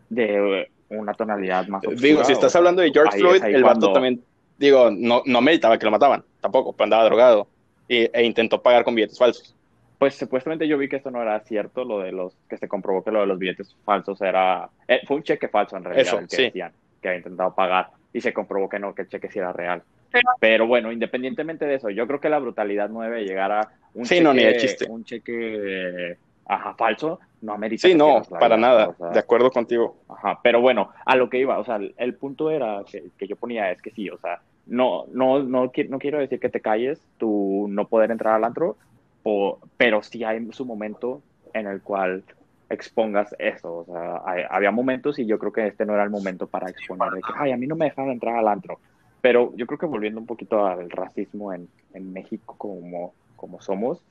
de 0.08 0.70
una 0.90 1.12
tonalidad 1.14 1.66
más 1.66 1.80
oscura. 1.84 2.00
Digo, 2.00 2.24
si 2.24 2.32
estás 2.32 2.54
hablando 2.56 2.80
de 2.82 2.90
George 2.92 3.16
ahí 3.16 3.20
Floyd, 3.20 3.44
el 3.44 3.62
vato 3.62 3.80
cuando- 3.80 3.92
también, 3.92 4.22
digo, 4.56 4.90
no, 4.90 5.22
no 5.26 5.40
meditaba 5.40 5.76
que 5.78 5.84
lo 5.84 5.90
mataban, 5.90 6.24
tampoco, 6.40 6.72
pero 6.72 6.84
andaba 6.84 7.04
drogado. 7.04 7.48
Y, 7.88 8.08
e 8.12 8.24
intentó 8.24 8.62
pagar 8.62 8.84
con 8.84 8.94
billetes 8.94 9.18
falsos. 9.18 9.54
Pues 9.98 10.14
supuestamente 10.14 10.68
yo 10.68 10.78
vi 10.78 10.88
que 10.88 10.96
esto 10.96 11.10
no 11.10 11.20
era 11.20 11.40
cierto, 11.40 11.84
lo 11.84 11.98
de 12.00 12.12
los 12.12 12.36
que 12.48 12.58
se 12.58 12.68
comprobó 12.68 13.02
que 13.02 13.10
lo 13.10 13.20
de 13.20 13.26
los 13.26 13.38
billetes 13.38 13.74
falsos 13.84 14.20
era 14.22 14.68
eh, 14.86 15.00
fue 15.06 15.16
un 15.16 15.22
cheque 15.24 15.48
falso 15.48 15.76
en 15.76 15.84
realidad 15.84 16.06
Eso, 16.06 16.18
el 16.20 16.28
que 16.28 16.36
sí. 16.36 16.42
decían 16.44 16.72
que 17.00 17.08
había 17.08 17.18
intentado 17.18 17.54
pagar 17.54 17.88
y 18.12 18.20
se 18.20 18.32
comprobó 18.32 18.68
que 18.68 18.78
no, 18.78 18.94
que 18.94 19.02
el 19.02 19.08
cheque 19.08 19.30
sí 19.30 19.38
era 19.38 19.52
real. 19.52 19.82
Pero- 20.10 20.28
Pero, 20.40 20.66
bueno, 20.66 20.90
independientemente 20.90 21.66
de 21.66 21.74
eso, 21.74 21.90
yo 21.90 22.06
creo 22.06 22.20
que 22.20 22.28
la 22.30 22.38
brutalidad 22.38 22.88
no 22.88 23.02
debe 23.02 23.24
llegar 23.24 23.52
a 23.52 23.68
un 23.94 24.04
Sí, 24.06 24.14
cheque, 24.16 24.24
no, 24.24 24.32
ni 24.34 24.42
de 24.44 24.56
chiste. 24.56 24.86
un 24.88 25.04
cheque 25.04 26.16
ajá, 26.46 26.74
falso, 26.74 27.20
no 27.42 27.52
amerita 27.52 27.86
Sí, 27.88 27.94
no, 27.94 28.22
para 28.22 28.56
vida, 28.56 28.68
nada, 28.68 28.88
o 28.88 28.94
sea, 28.94 29.10
de 29.10 29.18
acuerdo 29.18 29.50
contigo. 29.50 29.98
Ajá, 30.08 30.40
pero 30.42 30.60
bueno, 30.62 30.90
a 31.04 31.14
lo 31.14 31.28
que 31.28 31.38
iba, 31.38 31.58
o 31.58 31.64
sea, 31.64 31.76
el, 31.76 31.94
el 31.98 32.14
punto 32.14 32.50
era 32.50 32.82
que, 32.90 33.04
que 33.18 33.26
yo 33.28 33.36
ponía 33.36 33.70
es 33.70 33.82
que 33.82 33.90
sí, 33.90 34.08
o 34.08 34.16
sea, 34.18 34.40
no, 34.66 35.04
no, 35.12 35.42
no, 35.42 35.70
no 35.88 35.98
quiero 35.98 36.18
decir 36.18 36.40
que 36.40 36.48
te 36.48 36.60
calles, 36.60 37.02
tú 37.18 37.66
no 37.68 37.86
poder 37.86 38.10
entrar 38.10 38.34
al 38.34 38.44
antro, 38.44 38.76
o- 39.24 39.58
pero 39.76 40.02
sí 40.02 40.24
hay 40.24 40.46
su 40.52 40.64
momento 40.64 41.22
en 41.52 41.66
el 41.66 41.82
cual 41.82 42.24
expongas 42.70 43.34
eso, 43.38 43.78
o 43.78 43.84
sea, 43.86 44.20
hay- 44.24 44.44
había 44.50 44.70
momentos 44.70 45.18
y 45.18 45.26
yo 45.26 45.38
creo 45.38 45.52
que 45.52 45.66
este 45.66 45.86
no 45.86 45.94
era 45.94 46.04
el 46.04 46.10
momento 46.10 46.46
para 46.46 46.68
exponer 46.68 47.10
de 47.12 47.20
que, 47.20 47.32
ay, 47.36 47.52
a 47.52 47.56
mí 47.56 47.66
no 47.66 47.76
me 47.76 47.86
dejaron 47.86 48.10
entrar 48.10 48.36
al 48.36 48.48
antro, 48.48 48.78
pero 49.20 49.52
yo 49.56 49.66
creo 49.66 49.78
que 49.78 49.86
volviendo 49.86 50.20
un 50.20 50.26
poquito 50.26 50.66
al 50.66 50.90
racismo 50.90 51.52
en, 51.52 51.68
en 51.94 52.12
México 52.12 52.54
como, 52.58 53.14
como 53.36 53.60
somos, 53.60 54.04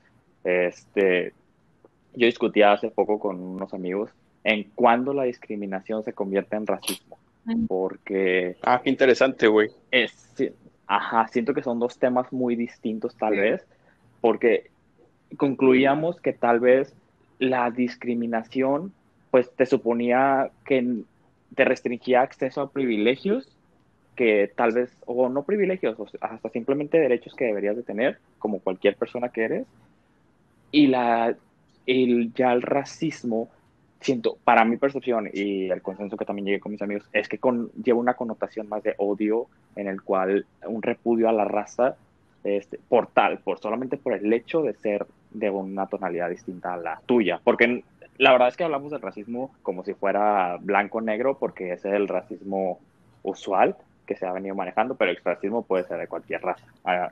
este, 0.44 1.34
yo 2.14 2.26
discutía 2.26 2.72
hace 2.74 2.90
poco 2.90 3.20
con 3.20 3.40
unos 3.40 3.74
amigos 3.74 4.12
en 4.44 4.72
cuándo 4.76 5.14
la 5.14 5.24
discriminación 5.24 6.04
se 6.04 6.14
convierte 6.14 6.56
en 6.56 6.66
racismo, 6.68 7.20
porque 7.68 8.58
Ah, 8.64 8.82
qué 8.84 8.90
interesante, 8.90 9.48
güey. 9.48 9.70
es, 9.92 10.12
sí, 10.36 10.52
ajá, 10.88 11.28
siento 11.28 11.54
que 11.54 11.62
son 11.64 11.80
dos 11.80 12.00
temas 12.00 12.32
muy 12.34 12.56
distintos 12.56 13.16
tal 13.18 13.34
Sí. 13.34 13.40
vez, 13.40 13.68
porque 14.22 14.72
concluíamos 15.38 16.20
que 16.22 16.34
tal 16.34 16.60
vez 16.60 16.96
la 17.40 17.72
discriminación 17.72 18.94
pues 19.32 19.52
te 19.56 19.66
suponía 19.66 20.50
que 20.66 21.04
te 21.56 21.66
restringía 21.66 22.22
acceso 22.22 22.62
a 22.62 22.72
privilegios 22.72 23.50
que 24.18 24.52
tal 24.56 24.74
vez, 24.74 24.92
o 25.06 25.30
no 25.30 25.44
privilegios, 25.44 25.96
hasta 26.20 26.50
simplemente 26.50 27.00
derechos 27.00 27.36
que 27.36 27.46
deberías 27.46 27.76
de 27.76 27.84
tener, 27.84 28.18
como 28.40 28.60
cualquier 28.60 28.96
persona 28.96 29.30
que 29.30 29.44
eres. 29.44 29.68
Y 30.72 30.88
la, 30.88 31.36
el, 31.86 32.34
ya 32.34 32.52
el 32.52 32.64
racismo, 32.64 33.48
siento, 34.02 34.38
para 34.44 34.66
mi 34.66 34.78
percepción 34.78 35.30
y 35.32 35.70
el 35.70 35.84
consenso 35.84 36.18
que 36.18 36.26
también 36.26 36.48
llegué 36.48 36.60
con 36.60 36.72
mis 36.72 36.82
amigos, 36.82 37.08
es 37.14 37.30
que 37.30 37.38
con, 37.38 37.72
lleva 37.74 38.00
una 38.00 38.16
connotación 38.16 38.68
más 38.68 38.82
de 38.82 38.96
odio 38.98 39.48
en 39.76 39.88
el 39.88 40.02
cual 40.02 40.48
un 40.66 40.82
repudio 40.82 41.30
a 41.30 41.32
la 41.32 41.46
raza 41.46 41.96
este, 42.44 42.80
por 42.90 43.08
tal, 43.08 43.38
por 43.40 43.60
solamente 43.60 43.98
por 43.98 44.14
el 44.14 44.34
hecho 44.34 44.64
de 44.64 44.74
ser 44.74 45.06
de 45.32 45.50
una 45.50 45.88
tonalidad 45.88 46.30
distinta 46.30 46.74
a 46.74 46.78
la 46.78 47.02
tuya. 47.06 47.40
Porque 47.44 47.84
la 48.18 48.32
verdad 48.32 48.48
es 48.48 48.58
que 48.58 48.64
hablamos 48.64 48.92
del 48.92 49.02
racismo 49.02 49.52
como 49.64 49.84
si 49.84 49.94
fuera 49.94 50.58
blanco-negro, 50.60 51.38
porque 51.38 51.74
ese 51.74 51.90
es 51.90 51.96
el 51.96 52.08
racismo 52.08 52.80
usual 53.24 53.76
que 54.08 54.16
se 54.16 54.26
ha 54.26 54.32
venido 54.32 54.56
manejando, 54.56 54.96
pero 54.96 55.12
el 55.12 55.18
racismo 55.24 55.64
puede 55.64 55.84
ser 55.84 56.00
de 56.00 56.08
cualquier 56.08 56.42
raza. 56.42 56.66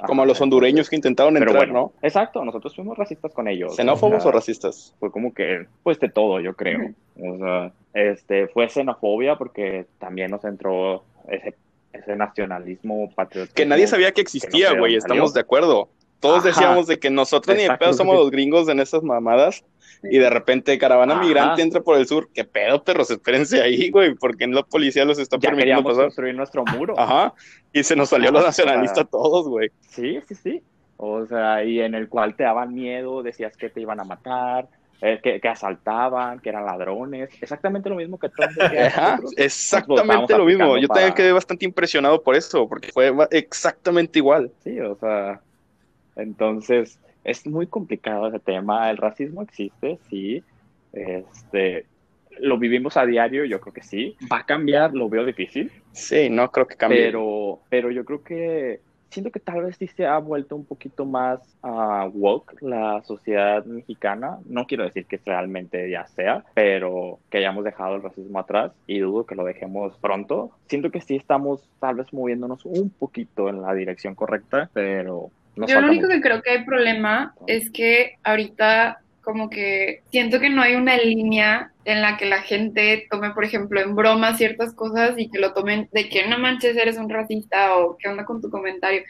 Como 0.08 0.22
ajá, 0.22 0.28
los 0.28 0.42
hondureños 0.42 0.90
que 0.90 0.96
intentaron 0.96 1.36
entrar, 1.38 1.58
bueno, 1.58 1.92
exacto, 2.02 2.44
nosotros 2.44 2.74
fuimos 2.74 2.98
racistas 2.98 3.34
con 3.34 3.48
ellos. 3.48 3.72
¿no? 3.72 3.76
¿Xenófobos 3.76 4.24
sea, 4.24 4.30
o 4.30 4.34
racistas? 4.34 4.96
fue 5.00 5.12
como 5.12 5.34
que, 5.34 5.68
pues 5.84 6.00
de 6.00 6.10
todo, 6.10 6.40
yo 6.40 6.56
creo. 6.56 6.92
O 7.22 7.38
sea, 7.38 7.72
este, 7.94 8.48
fue 8.48 8.70
xenofobia 8.70 9.36
porque 9.36 9.86
también 10.00 10.32
nos 10.32 10.46
entró 10.46 11.04
ese, 11.28 11.56
ese 11.92 12.16
nacionalismo 12.16 13.12
patriótico. 13.14 13.56
Que 13.56 13.66
nadie 13.66 13.88
sabía 13.88 14.12
que 14.14 14.22
existía, 14.22 14.72
no 14.74 14.80
güey, 14.80 14.96
estamos 14.96 15.34
de 15.34 15.42
acuerdo. 15.42 15.90
Todos 16.20 16.40
Ajá. 16.40 16.48
decíamos 16.48 16.88
de 16.88 17.00
que 17.00 17.10
nosotros 17.10 17.56
ni 17.56 17.64
de 17.64 17.78
pedo 17.78 17.94
somos 17.94 18.16
los 18.16 18.32
gringos 18.32 18.68
en 18.70 18.80
esas 18.80 19.04
mamadas. 19.04 19.64
Y 20.04 20.20
de 20.20 20.30
repente 20.30 20.78
caravana 20.78 21.16
Ajá. 21.16 21.24
migrante 21.24 21.62
entra 21.64 21.82
por 21.82 21.98
el 21.98 22.06
sur. 22.08 22.30
¿Qué 22.34 22.44
pedo, 22.44 22.84
perros? 22.84 23.10
Espérense 23.10 23.62
ahí, 23.62 23.90
güey. 23.90 24.14
porque 24.16 24.46
la 24.48 24.62
policía 24.64 25.04
los 25.06 25.18
está 25.18 25.38
Ya 25.38 25.50
permitiendo 25.50 25.84
pasar? 25.84 26.06
construir 26.06 26.36
nuestro 26.36 26.64
muro. 26.66 26.94
Ajá. 27.00 27.34
Y 27.74 27.84
se 27.84 27.96
nos 27.96 28.10
salió 28.10 28.30
Ajá, 28.30 28.38
los 28.38 28.46
nacionalistas 28.46 29.00
a 29.06 29.06
todos, 29.06 29.48
güey. 29.48 29.70
Sí, 29.90 30.20
sí, 30.28 30.36
sí. 30.36 30.64
O 30.98 31.26
sea, 31.26 31.64
y 31.64 31.80
en 31.82 31.96
el 31.96 32.08
cual 32.08 32.36
te 32.36 32.44
daban 32.44 32.74
miedo, 32.74 33.24
decías 33.24 33.58
que 33.58 33.70
te 33.70 33.82
iban 33.82 34.00
a 34.00 34.04
matar, 34.04 34.68
eh, 35.02 35.20
que, 35.24 35.42
que 35.42 35.48
asaltaban, 35.48 36.40
que 36.40 36.50
eran 36.50 36.66
ladrones. 36.66 37.30
Exactamente 37.42 37.90
lo 37.90 37.96
mismo 37.96 38.18
que 38.20 38.30
de 38.70 38.80
Ajá, 38.88 39.20
exactamente 39.38 40.38
lo 40.38 40.46
mismo. 40.46 40.78
Yo 40.78 40.88
también 40.88 41.14
quedé 41.14 41.32
bastante 41.32 41.66
impresionado 41.66 42.22
por 42.22 42.36
eso, 42.36 42.68
porque 42.70 42.92
fue 42.92 43.12
exactamente 43.32 44.20
igual. 44.20 44.52
Sí, 44.64 44.80
o 44.80 44.96
sea, 44.96 45.42
entonces 46.16 47.00
es 47.24 47.46
muy 47.48 47.68
complicado 47.68 48.28
ese 48.28 48.40
tema. 48.40 48.90
El 48.90 48.98
racismo 48.98 49.42
existe, 49.42 50.00
sí. 50.10 50.44
Este, 50.94 51.86
lo 52.40 52.58
vivimos 52.58 52.98
a 52.98 53.06
diario, 53.06 53.46
yo 53.46 53.60
creo 53.60 53.74
que 53.74 53.84
sí. 53.84 54.16
Va 54.32 54.40
a 54.40 54.46
cambiar, 54.46 54.94
lo 54.94 55.10
veo 55.10 55.26
difícil, 55.26 55.72
Sí, 55.92 56.30
no 56.30 56.52
creo 56.52 56.68
que 56.68 56.76
cambie. 56.76 57.06
pero, 57.06 57.60
pero 57.70 57.92
yo 57.92 58.06
creo 58.06 58.24
que 58.24 58.82
siento 59.10 59.32
que 59.32 59.40
tal 59.40 59.64
vez 59.64 59.78
sí 59.78 59.88
se 59.88 60.06
ha 60.06 60.18
vuelto 60.18 60.58
un 60.58 60.66
poquito 60.66 61.06
más 61.06 61.40
ah, 61.64 62.10
woke 62.14 62.62
la 62.62 63.02
sociedad 63.04 63.64
mexicana. 63.66 64.40
No 64.46 64.68
quiero 64.68 64.84
decir 64.84 65.06
que 65.06 65.20
realmente 65.26 65.90
ya 65.90 66.06
sea, 66.08 66.44
pero 66.54 67.20
que 67.30 67.38
hayamos 67.38 67.64
dejado 67.64 67.96
el 67.96 68.04
racismo 68.04 68.40
atrás 68.40 68.74
y 68.88 69.00
dudo 69.00 69.26
que 69.26 69.36
lo 69.36 69.46
dejemos 69.46 69.98
pronto. 69.98 70.52
Siento 70.68 70.92
que 70.92 71.00
sí 71.02 71.16
estamos 71.16 71.68
tal 71.80 71.96
vez 71.96 72.12
moviéndonos 72.12 72.66
un 72.66 72.90
poquito 72.90 73.48
en 73.48 73.62
la 73.62 73.74
dirección 73.74 74.16
correcta, 74.16 74.70
pero 74.74 75.32
nos 75.56 75.70
Yo 75.70 75.82
lo 75.82 75.88
único 75.88 76.08
mucho. 76.08 76.16
que 76.16 76.22
creo 76.22 76.42
que 76.42 76.52
hay 76.52 76.66
problema 76.66 77.34
es 77.48 77.70
que 77.70 78.18
ahorita 78.24 79.00
como 79.26 79.50
que 79.50 80.04
siento 80.12 80.40
que 80.40 80.50
no 80.50 80.62
hay 80.62 80.76
una 80.76 80.96
línea 80.98 81.72
en 81.84 82.02
la 82.02 82.16
que 82.16 82.26
la 82.26 82.42
gente 82.42 83.08
tome, 83.10 83.32
por 83.32 83.44
ejemplo, 83.44 83.82
en 83.82 83.96
broma 83.96 84.38
ciertas 84.38 84.74
cosas 84.74 85.16
y 85.18 85.30
que 85.30 85.40
lo 85.40 85.54
tomen 85.54 85.90
de 85.92 86.10
que 86.10 86.28
no 86.28 86.38
manches, 86.38 86.78
eres 86.78 86.98
un 86.98 87.10
racista 87.10 87.76
o 87.76 87.98
qué 87.98 88.08
onda 88.08 88.24
con 88.24 88.40
tu 88.40 88.50
comentario. 88.50 89.04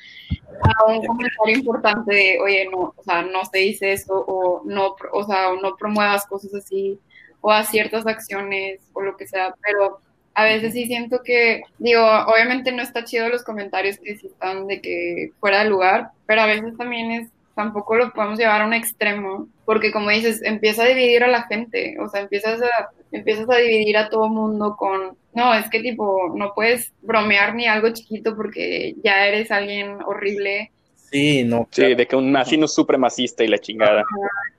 A 0.62 0.86
un 0.86 1.06
comentario 1.06 1.58
importante 1.58 2.16
de, 2.16 2.40
oye, 2.42 2.68
no, 2.72 2.94
o 2.96 3.04
sea, 3.04 3.24
no 3.24 3.44
se 3.46 3.60
dice 3.60 3.92
eso 3.92 4.14
o 4.14 4.64
no, 4.66 4.96
o 5.12 5.24
sea, 5.26 5.50
no 5.62 5.76
promuevas 5.76 6.26
cosas 6.26 6.54
así 6.56 6.98
o 7.42 7.52
a 7.52 7.64
ciertas 7.64 8.08
acciones 8.08 8.82
o 8.94 9.02
lo 9.02 9.18
que 9.18 9.28
sea, 9.28 9.54
pero 9.62 10.00
a 10.36 10.44
veces 10.44 10.74
sí 10.74 10.86
siento 10.86 11.22
que, 11.24 11.64
digo, 11.80 12.02
obviamente 12.28 12.74
no 12.74 12.84
está 12.84 13.06
chido 13.06 13.30
los 13.30 13.44
comentarios 13.44 13.98
que 13.98 14.18
sí 14.18 14.28
están 14.28 14.68
de 14.68 14.82
que 14.82 15.32
fuera 15.40 15.64
de 15.64 15.70
lugar, 15.70 16.10
pero 16.26 16.42
a 16.42 16.46
veces 16.46 16.78
también 16.78 17.10
es, 17.12 17.30
tampoco 17.56 17.96
lo 17.96 18.12
podemos 18.12 18.38
llevar 18.38 18.62
a 18.62 18.66
un 18.66 18.74
extremo, 18.74 19.48
porque 19.64 19.94
como 19.94 20.10
dices, 20.10 20.42
empieza 20.44 20.84
a 20.84 20.88
dividir 20.88 21.24
a 21.24 21.30
la 21.30 21.44
gente, 21.44 21.96
o 22.00 22.10
sea, 22.10 22.20
empiezas 22.20 22.62
a, 22.62 22.90
empiezas 23.14 23.50
a 23.50 23.56
dividir 23.56 23.96
a 23.98 24.10
todo 24.10 24.28
mundo 24.28 24.76
con, 24.78 25.18
no, 25.34 25.54
es 25.54 25.70
que 25.70 25.80
tipo, 25.80 26.34
no 26.36 26.54
puedes 26.54 26.92
bromear 27.02 27.56
ni 27.56 27.66
algo 27.66 27.94
chiquito 27.94 28.36
porque 28.36 28.96
ya 29.04 29.26
eres 29.28 29.52
alguien 29.52 30.00
horrible, 30.06 30.72
Sí, 31.12 31.44
no. 31.44 31.68
Sí, 31.72 31.96
de 31.96 32.08
que 32.08 32.16
un 32.16 32.36
asino 32.36 32.68
supremacista 32.68 33.44
y 33.44 33.48
la 33.48 33.58
chingada. 33.60 34.04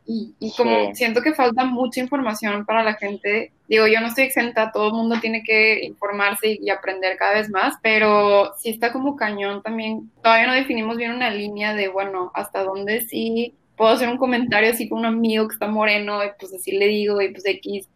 Y, 0.06 0.35
y 0.38 0.52
como 0.56 0.87
Sí. 0.90 0.94
siento 0.94 1.20
que 1.20 1.35
falta 1.35 1.64
mucha 1.64 2.00
información 2.00 2.64
para 2.64 2.85
la 2.85 2.94
gente, 2.94 3.52
digo, 3.68 3.87
yo 3.88 4.00
no 4.00 4.06
estoy 4.06 4.24
exenta, 4.24 4.70
todo 4.70 4.87
el 4.88 4.92
mundo 4.94 5.16
tiene 5.20 5.42
que 5.42 5.85
informarse 5.85 6.56
y 6.62 6.70
aprender 6.70 7.16
cada 7.16 7.35
vez 7.35 7.50
más, 7.50 7.74
pero 7.82 8.52
sí 8.56 8.70
está 8.70 8.92
como 8.92 9.16
cañón 9.16 9.62
también. 9.62 10.11
Todavía 10.22 10.46
no 10.46 10.54
definimos 10.54 10.96
bien 10.96 11.11
una 11.12 11.30
línea 11.30 11.74
de, 11.74 11.88
bueno, 11.88 12.30
hasta 12.35 12.62
dónde 12.62 13.00
sí 13.02 13.54
puedo 13.76 13.90
hacer 13.90 14.09
un 14.09 14.16
comentario 14.16 14.70
así 14.70 14.88
con 14.88 15.00
un 15.00 15.06
amigo 15.06 15.48
que 15.48 15.54
está 15.54 15.66
moreno, 15.66 16.24
y 16.24 16.28
pues 16.38 16.54
así 16.54 16.70
le 16.72 16.87
digo, 16.87 17.20
y 17.20 17.28
pues 17.32 17.44
X 17.44 17.88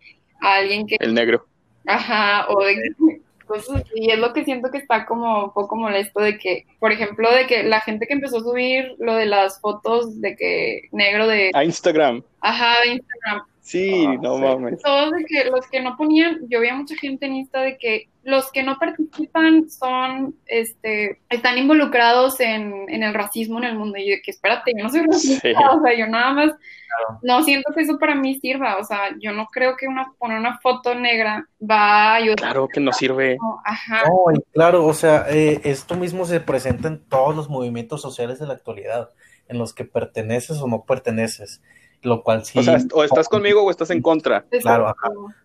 a 0.43 0.57
alguien 0.57 0.87
que 0.87 0.97
El 0.99 1.15
negro. 1.15 1.47
Ajá, 1.87 2.47
o 2.49 2.63
de 2.65 2.75
cosas 3.51 3.83
así. 3.83 3.91
Y 3.95 4.11
es 4.11 4.19
lo 4.19 4.33
que 4.33 4.45
siento 4.45 4.71
que 4.71 4.79
está 4.79 5.05
como 5.07 5.45
un 5.47 5.53
poco 5.53 5.77
molesto 5.77 6.21
de 6.21 6.39
que, 6.39 6.67
por 6.79 6.93
ejemplo, 6.93 7.31
de 7.35 7.47
que 7.47 7.63
la 7.65 7.81
gente 7.81 8.07
que 8.07 8.15
empezó 8.15 8.39
a 8.39 8.43
subir 8.43 8.95
lo 8.99 9.15
de 9.15 9.27
las 9.27 9.61
fotos 9.61 10.21
de 10.21 10.37
que 10.37 10.83
negro 10.93 11.27
de, 11.27 11.51
A 11.55 11.65
Instagram. 11.65 12.23
ajá, 12.41 12.81
de 12.85 12.93
Instagram, 12.93 13.47
Sí, 13.63 14.05
Ah, 14.07 14.17
no 14.21 14.37
sí. 14.37 14.43
mames. 14.43 14.83
todos 14.83 15.13
de 15.13 15.25
que 15.27 15.45
los 15.51 15.67
que 15.69 15.81
no 15.81 15.97
ponían, 15.97 16.39
yo 16.49 16.61
veía 16.61 16.75
mucha 16.75 16.97
gente 16.97 17.27
en 17.27 17.37
Insta 17.37 17.61
de 17.61 17.77
que 17.79 18.09
los 18.23 18.51
que 18.53 18.63
no 18.63 18.79
participan 18.79 19.69
son, 19.71 20.35
este, 20.47 21.21
están 21.31 21.57
involucrados 21.59 22.41
en, 22.41 22.87
en 22.89 23.03
el 23.03 23.15
racismo 23.15 23.59
en 23.59 23.65
el 23.65 23.79
mundo. 23.79 23.97
Y 23.99 24.11
de 24.11 24.23
que 24.23 24.31
espérate, 24.31 24.73
yo 24.77 24.83
no 24.85 24.91
soy 24.91 25.03
racista, 25.07 25.49
Sí. 25.49 25.55
o 25.73 25.83
sea, 25.83 25.97
yo 25.97 26.07
nada 26.07 26.33
más 26.33 26.53
no 27.23 27.43
siento 27.45 27.73
que 27.75 27.83
eso 27.83 27.99
para 27.99 28.15
mí 28.15 28.39
sirva, 28.41 28.77
o 28.79 28.85
sea, 28.85 29.17
yo 29.21 29.33
no 29.33 29.47
creo 29.47 29.77
que 29.77 29.87
una, 29.87 30.13
poner 30.19 30.39
una 30.39 30.59
foto 30.59 30.95
negra 30.95 31.47
va 31.63 32.13
a 32.13 32.15
ayudar. 32.17 32.39
Claro 32.39 32.69
que 32.69 32.81
no 32.81 32.93
sirve. 32.93 33.37
No, 33.41 33.61
Ajá. 33.65 34.03
No, 34.09 34.35
y 34.35 34.41
claro, 34.53 34.85
o 34.87 34.93
sea, 34.95 35.27
eh, 35.31 35.61
esto 35.65 35.95
mismo 35.97 36.25
se 36.25 36.41
presenta 36.41 36.89
en 36.89 36.99
todos 37.09 37.37
los 37.37 37.49
movimientos 37.49 38.03
sociales 38.03 38.39
de 38.41 38.47
la 38.47 38.55
actualidad, 38.55 39.11
en 39.49 39.59
los 39.59 39.73
que 39.73 39.85
perteneces 39.85 40.61
o 40.61 40.67
no 40.67 40.83
perteneces, 40.85 41.63
lo 42.03 42.23
cual 42.23 42.45
sí 42.45 42.59
O 42.59 42.63
sea, 42.63 42.79
o 42.93 43.05
estás 43.05 43.29
conmigo 43.29 43.63
o 43.63 43.71
estás 43.71 43.91
en 43.91 44.03
contra. 44.03 44.45
Claro, 44.63 44.95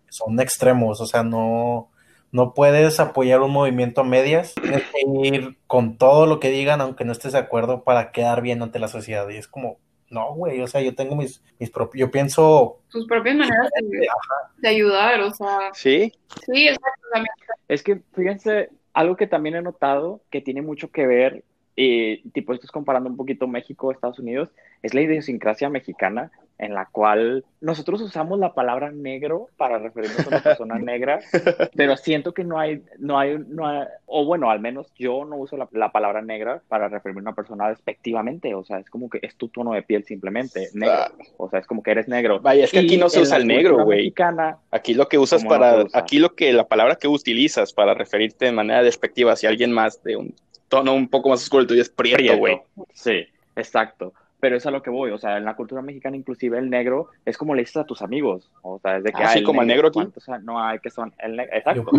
son 0.09 0.39
extremos, 0.39 1.01
o 1.01 1.05
sea, 1.05 1.23
no, 1.23 1.89
no 2.31 2.53
puedes 2.53 2.99
apoyar 2.99 3.41
un 3.41 3.51
movimiento 3.51 4.01
a 4.01 4.03
medias, 4.03 4.55
tienes 4.55 4.83
que 4.83 5.27
ir 5.27 5.57
con 5.67 5.97
todo 5.97 6.25
lo 6.25 6.39
que 6.39 6.49
digan, 6.49 6.81
aunque 6.81 7.05
no 7.05 7.11
estés 7.11 7.33
de 7.33 7.39
acuerdo, 7.39 7.83
para 7.83 8.11
quedar 8.11 8.41
bien 8.41 8.61
ante 8.61 8.79
la 8.79 8.87
sociedad. 8.87 9.27
Y 9.29 9.37
es 9.37 9.47
como, 9.47 9.79
no, 10.09 10.33
güey, 10.33 10.61
o 10.61 10.67
sea, 10.67 10.81
yo 10.81 10.95
tengo 10.95 11.15
mis, 11.15 11.43
mis 11.59 11.69
propios, 11.69 11.99
yo 11.99 12.11
pienso, 12.11 12.79
sus 12.87 13.07
propias 13.07 13.35
maneras 13.35 13.69
de, 13.81 14.07
de 14.57 14.67
ayudar, 14.69 15.21
o 15.21 15.33
sea, 15.33 15.71
Sí, 15.73 16.11
sí, 16.45 16.67
exacto, 16.67 17.07
también. 17.11 17.33
Es 17.67 17.83
que, 17.83 18.01
fíjense, 18.13 18.69
algo 18.93 19.15
que 19.15 19.27
también 19.27 19.55
he 19.55 19.61
notado 19.61 20.21
que 20.29 20.41
tiene 20.41 20.61
mucho 20.61 20.89
que 20.89 21.05
ver, 21.05 21.43
y 21.75 22.17
tipo, 22.29 22.53
esto 22.53 22.65
es 22.65 22.71
comparando 22.71 23.09
un 23.09 23.17
poquito 23.17 23.47
México, 23.47 23.91
Estados 23.91 24.19
Unidos, 24.19 24.49
es 24.81 24.93
la 24.93 25.01
idiosincrasia 25.01 25.69
mexicana 25.69 26.31
en 26.57 26.73
la 26.73 26.85
cual 26.85 27.43
nosotros 27.59 27.99
usamos 28.01 28.39
la 28.39 28.53
palabra 28.53 28.89
negro 28.89 29.49
para 29.57 29.77
referirnos 29.77 30.25
a 30.25 30.29
una 30.29 30.41
persona 30.41 30.79
negra, 30.79 31.19
pero 31.75 31.97
siento 31.97 32.33
que 32.33 32.45
no 32.45 32.57
hay, 32.57 32.81
no 32.97 33.19
hay, 33.19 33.37
no 33.49 33.67
hay- 33.67 33.85
o 34.05 34.23
bueno, 34.23 34.49
al 34.49 34.61
menos 34.61 34.87
yo 34.97 35.25
no 35.25 35.35
uso 35.35 35.57
la, 35.57 35.67
la 35.73 35.91
palabra 35.91 36.21
negra 36.21 36.61
para 36.69 36.87
referirme 36.87 37.19
a 37.19 37.23
una 37.23 37.35
persona 37.35 37.67
despectivamente, 37.67 38.53
o 38.55 38.63
sea, 38.63 38.79
es 38.79 38.89
como 38.89 39.09
que 39.09 39.19
es 39.21 39.35
tu 39.35 39.49
tono 39.49 39.73
de 39.73 39.83
piel 39.83 40.05
simplemente, 40.05 40.69
negro, 40.73 40.95
Ah. 40.97 41.11
o 41.35 41.49
sea, 41.49 41.59
es 41.59 41.67
como 41.67 41.83
que 41.83 41.91
eres 41.91 42.07
negro. 42.07 42.39
Vaya, 42.39 42.63
es 42.63 42.71
que 42.71 42.79
aquí 42.79 42.95
no 42.95 43.09
se 43.09 43.19
usa 43.19 43.35
el 43.35 43.47
negro, 43.47 43.83
güey. 43.83 44.13
Aquí 44.71 44.93
lo 44.93 45.09
que 45.09 45.17
usas 45.17 45.43
¿Cómo 45.43 45.55
no 45.55 45.59
para, 45.59 45.83
usa? 45.83 45.99
aquí 45.99 46.19
lo 46.19 46.35
que, 46.35 46.53
la 46.53 46.69
palabra 46.69 46.95
que 46.95 47.09
utilizas 47.09 47.73
para 47.73 47.93
referirte 47.93 48.45
de 48.45 48.53
manera 48.53 48.81
despectiva 48.81 49.33
hacia 49.33 49.49
alguien 49.49 49.73
más 49.73 50.01
de 50.03 50.15
un 50.15 50.33
tono 50.67 50.93
un 50.93 51.07
poco 51.09 51.29
más 51.29 51.41
oscuro, 51.43 51.61
el 51.61 51.67
tuyo 51.67 51.81
es 51.81 51.89
prieto, 51.89 52.37
güey. 52.37 52.59
Sí, 52.93 53.25
exacto. 53.55 54.13
Pero 54.39 54.57
es 54.57 54.65
a 54.65 54.71
lo 54.71 54.83
que 54.83 54.89
voy, 54.91 55.09
o 55.11 55.17
sea, 55.17 55.37
en 55.37 55.45
la 55.45 55.55
cultura 55.55 55.81
mexicana 55.81 56.15
inclusive 56.17 56.59
el 56.59 56.69
negro 56.69 57.07
es 57.25 57.35
como 57.37 57.55
le 57.55 57.61
dices 57.63 57.77
a 57.77 57.85
tus 57.85 58.01
amigos, 58.03 58.51
o 58.61 58.79
sea, 58.79 58.97
es 58.97 59.03
de 59.03 59.11
que 59.11 59.23
Ah, 59.23 59.33
ah, 59.35 59.43
como 59.43 59.61
el 59.61 59.67
negro 59.67 59.87
aquí. 59.87 59.93
¿cuántos 59.95 60.27
no 60.43 60.61
hay 60.61 60.77
que 60.79 60.89
son 60.91 61.13
el 61.19 61.39
Exacto. 61.39 61.89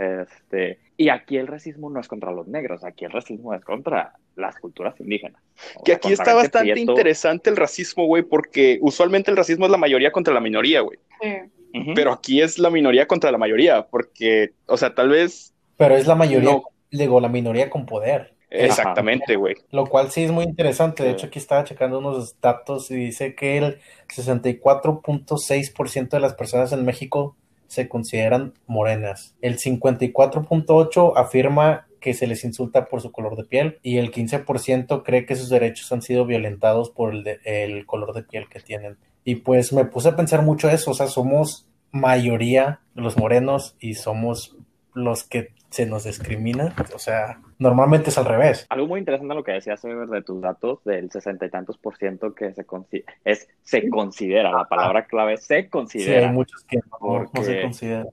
Este, 0.00 0.78
y 0.96 1.08
aquí 1.10 1.36
el 1.36 1.46
racismo 1.46 1.90
no 1.90 2.00
es 2.00 2.08
contra 2.08 2.30
los 2.32 2.46
negros, 2.48 2.84
aquí 2.84 3.04
el 3.04 3.10
racismo 3.10 3.52
es 3.54 3.62
contra 3.64 4.14
las 4.36 4.56
culturas 4.58 4.98
indígenas. 5.00 5.42
O 5.76 5.82
Que 5.82 5.92
sea, 5.92 5.96
aquí 5.96 6.12
está 6.12 6.32
bastante 6.32 6.72
prieto. 6.72 6.92
interesante 6.92 7.50
el 7.50 7.56
racismo, 7.56 8.06
güey, 8.06 8.22
porque 8.22 8.78
usualmente 8.80 9.30
el 9.30 9.36
racismo 9.36 9.66
es 9.66 9.72
la 9.72 9.76
mayoría 9.78 10.10
contra 10.12 10.32
la 10.32 10.40
minoría, 10.40 10.80
güey. 10.80 10.98
Sí. 11.20 11.82
Pero 11.94 12.12
aquí 12.12 12.40
es 12.40 12.58
la 12.58 12.70
minoría 12.70 13.06
contra 13.06 13.30
la 13.30 13.38
mayoría, 13.38 13.86
porque, 13.90 14.52
o 14.66 14.76
sea, 14.76 14.94
tal 14.94 15.10
vez, 15.10 15.52
Pero 15.76 15.96
es 15.96 16.06
la 16.06 16.14
mayoría, 16.14 16.50
No. 16.50 16.62
Digo, 16.90 17.20
la 17.20 17.28
minoría 17.28 17.70
con 17.70 17.86
poder. 17.86 18.34
exactamente, 18.52 19.36
güey. 19.36 19.54
Lo 19.70 19.86
cual 19.86 20.10
sí 20.10 20.24
es 20.24 20.32
muy 20.32 20.42
interesante. 20.44 21.04
De 21.04 21.10
Sí. 21.10 21.14
hecho, 21.14 21.26
aquí 21.28 21.38
estaba 21.38 21.62
checando 21.62 22.00
unos 22.00 22.34
datos 22.40 22.90
y 22.90 22.96
dice 22.96 23.36
que 23.36 23.58
el 23.58 23.78
64.6% 24.08 26.16
de 26.16 26.20
las 26.20 26.34
personas 26.34 26.72
en 26.72 26.84
México 26.84 27.36
se 27.68 27.88
consideran 27.88 28.54
morenas. 28.66 29.34
El 29.40 29.58
54.8% 29.58 31.12
afirma 31.16 31.86
que 32.00 32.14
se 32.14 32.26
les 32.26 32.44
insulta 32.44 32.86
por 32.86 33.00
su 33.02 33.12
color 33.12 33.36
de 33.36 33.44
piel 33.44 33.78
y 33.82 33.98
el 33.98 34.10
15% 34.10 35.02
cree 35.04 35.26
que 35.26 35.36
sus 35.36 35.50
derechos 35.50 35.92
han 35.92 36.02
sido 36.02 36.24
violentados 36.24 36.90
por 36.90 37.12
el, 37.14 37.24
de- 37.24 37.40
el 37.44 37.84
color 37.86 38.14
de 38.14 38.22
piel 38.22 38.48
que 38.48 38.60
tienen. 38.60 38.96
Y 39.24 39.36
pues 39.36 39.72
me 39.72 39.84
puse 39.84 40.08
a 40.08 40.16
pensar 40.16 40.42
mucho 40.42 40.70
eso, 40.70 40.92
o 40.92 40.94
sea, 40.94 41.08
somos 41.08 41.66
mayoría 41.92 42.80
los 42.94 43.16
morenos 43.18 43.76
y 43.80 43.94
somos 43.94 44.56
los 44.94 45.24
que 45.24 45.48
se 45.70 45.86
nos 45.86 46.04
discrimina, 46.04 46.74
o 46.94 46.98
sea, 46.98 47.40
normalmente 47.58 48.10
es 48.10 48.18
al 48.18 48.24
revés. 48.24 48.66
Algo 48.70 48.88
muy 48.88 48.98
interesante 48.98 49.34
lo 49.34 49.44
que 49.44 49.52
decías, 49.52 49.80
de 49.82 50.22
tus 50.22 50.40
datos, 50.40 50.82
del 50.84 51.10
sesenta 51.10 51.46
y 51.46 51.50
tantos 51.50 51.78
por 51.78 51.96
ciento 51.96 52.34
que 52.34 52.52
se, 52.52 52.66
consi- 52.66 53.04
es, 53.24 53.48
se 53.62 53.88
considera, 53.88 54.50
la 54.50 54.64
palabra 54.64 55.06
clave 55.06 55.36
se 55.36 55.46
Sí, 55.46 55.54
hay 55.54 55.68
considera. 55.68 56.32
muchos 56.32 56.64
que 56.64 56.78
no, 56.78 57.20
no 57.20 57.26
se 57.26 57.30
Porque- 57.32 57.62
consideran. 57.62 58.08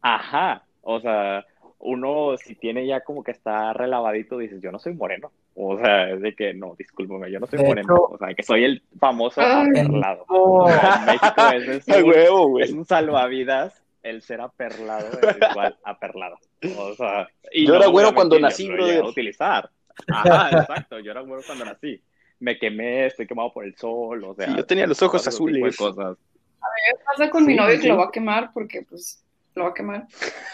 Ajá, 0.00 0.64
o 0.82 1.00
sea, 1.00 1.44
uno 1.78 2.36
si 2.36 2.54
tiene 2.54 2.86
ya 2.86 3.00
como 3.02 3.22
que 3.24 3.32
está 3.32 3.72
relavadito, 3.72 4.38
dices, 4.38 4.60
yo 4.62 4.70
no 4.70 4.78
soy 4.78 4.94
moreno. 4.94 5.32
O 5.54 5.76
sea, 5.78 6.08
es 6.10 6.20
de 6.22 6.34
que 6.34 6.54
no, 6.54 6.74
discúlpame, 6.78 7.30
yo 7.30 7.38
no 7.40 7.46
soy 7.46 7.58
De 7.58 7.66
moreno. 7.66 7.94
hecho- 7.94 8.04
o 8.14 8.18
sea, 8.18 8.32
que 8.34 8.42
soy 8.42 8.64
el 8.64 8.82
famoso 8.98 9.40
Ay. 9.40 9.68
aperlado. 9.68 10.24
En 10.30 11.04
México 11.06 11.42
es, 11.52 11.88
A 11.88 11.98
un, 11.98 12.04
huevo, 12.08 12.60
es 12.60 12.72
un 12.72 12.84
salvavidas 12.84 13.81
el 14.02 14.22
ser 14.22 14.40
aperlado 14.40 15.06
es 15.22 15.36
igual 15.50 15.76
aperlado. 15.84 16.38
O 16.78 16.94
sea, 16.94 17.28
y 17.52 17.66
Yo 17.66 17.76
era 17.76 17.86
no, 17.86 17.92
güero 17.92 18.14
cuando 18.14 18.36
yo 18.36 18.42
nací, 18.42 18.64
llegado 18.64 18.84
brother. 18.84 19.02
a 19.02 19.08
utilizar. 19.08 19.70
Ajá, 20.08 20.50
exacto, 20.60 20.98
yo 21.00 21.10
era 21.10 21.20
güero 21.20 21.42
cuando 21.46 21.64
nací. 21.64 22.02
Me 22.40 22.58
quemé, 22.58 23.06
estoy 23.06 23.26
quemado 23.26 23.52
por 23.52 23.64
el 23.64 23.76
sol, 23.76 24.24
o 24.24 24.34
sea. 24.34 24.48
Sí, 24.48 24.56
yo 24.56 24.66
tenía 24.66 24.86
los 24.86 25.00
ojos 25.02 25.26
azules. 25.26 25.76
cosas. 25.76 26.16
¿Qué 26.16 26.98
pasa 27.04 27.30
con 27.30 27.46
mi 27.46 27.54
novio 27.54 27.76
sí. 27.76 27.82
que 27.82 27.88
lo 27.88 27.98
va 27.98 28.06
a 28.06 28.10
quemar? 28.10 28.50
Porque, 28.52 28.82
pues, 28.82 29.24
lo 29.54 29.64
va 29.64 29.70
a 29.70 29.74
quemar. 29.74 30.06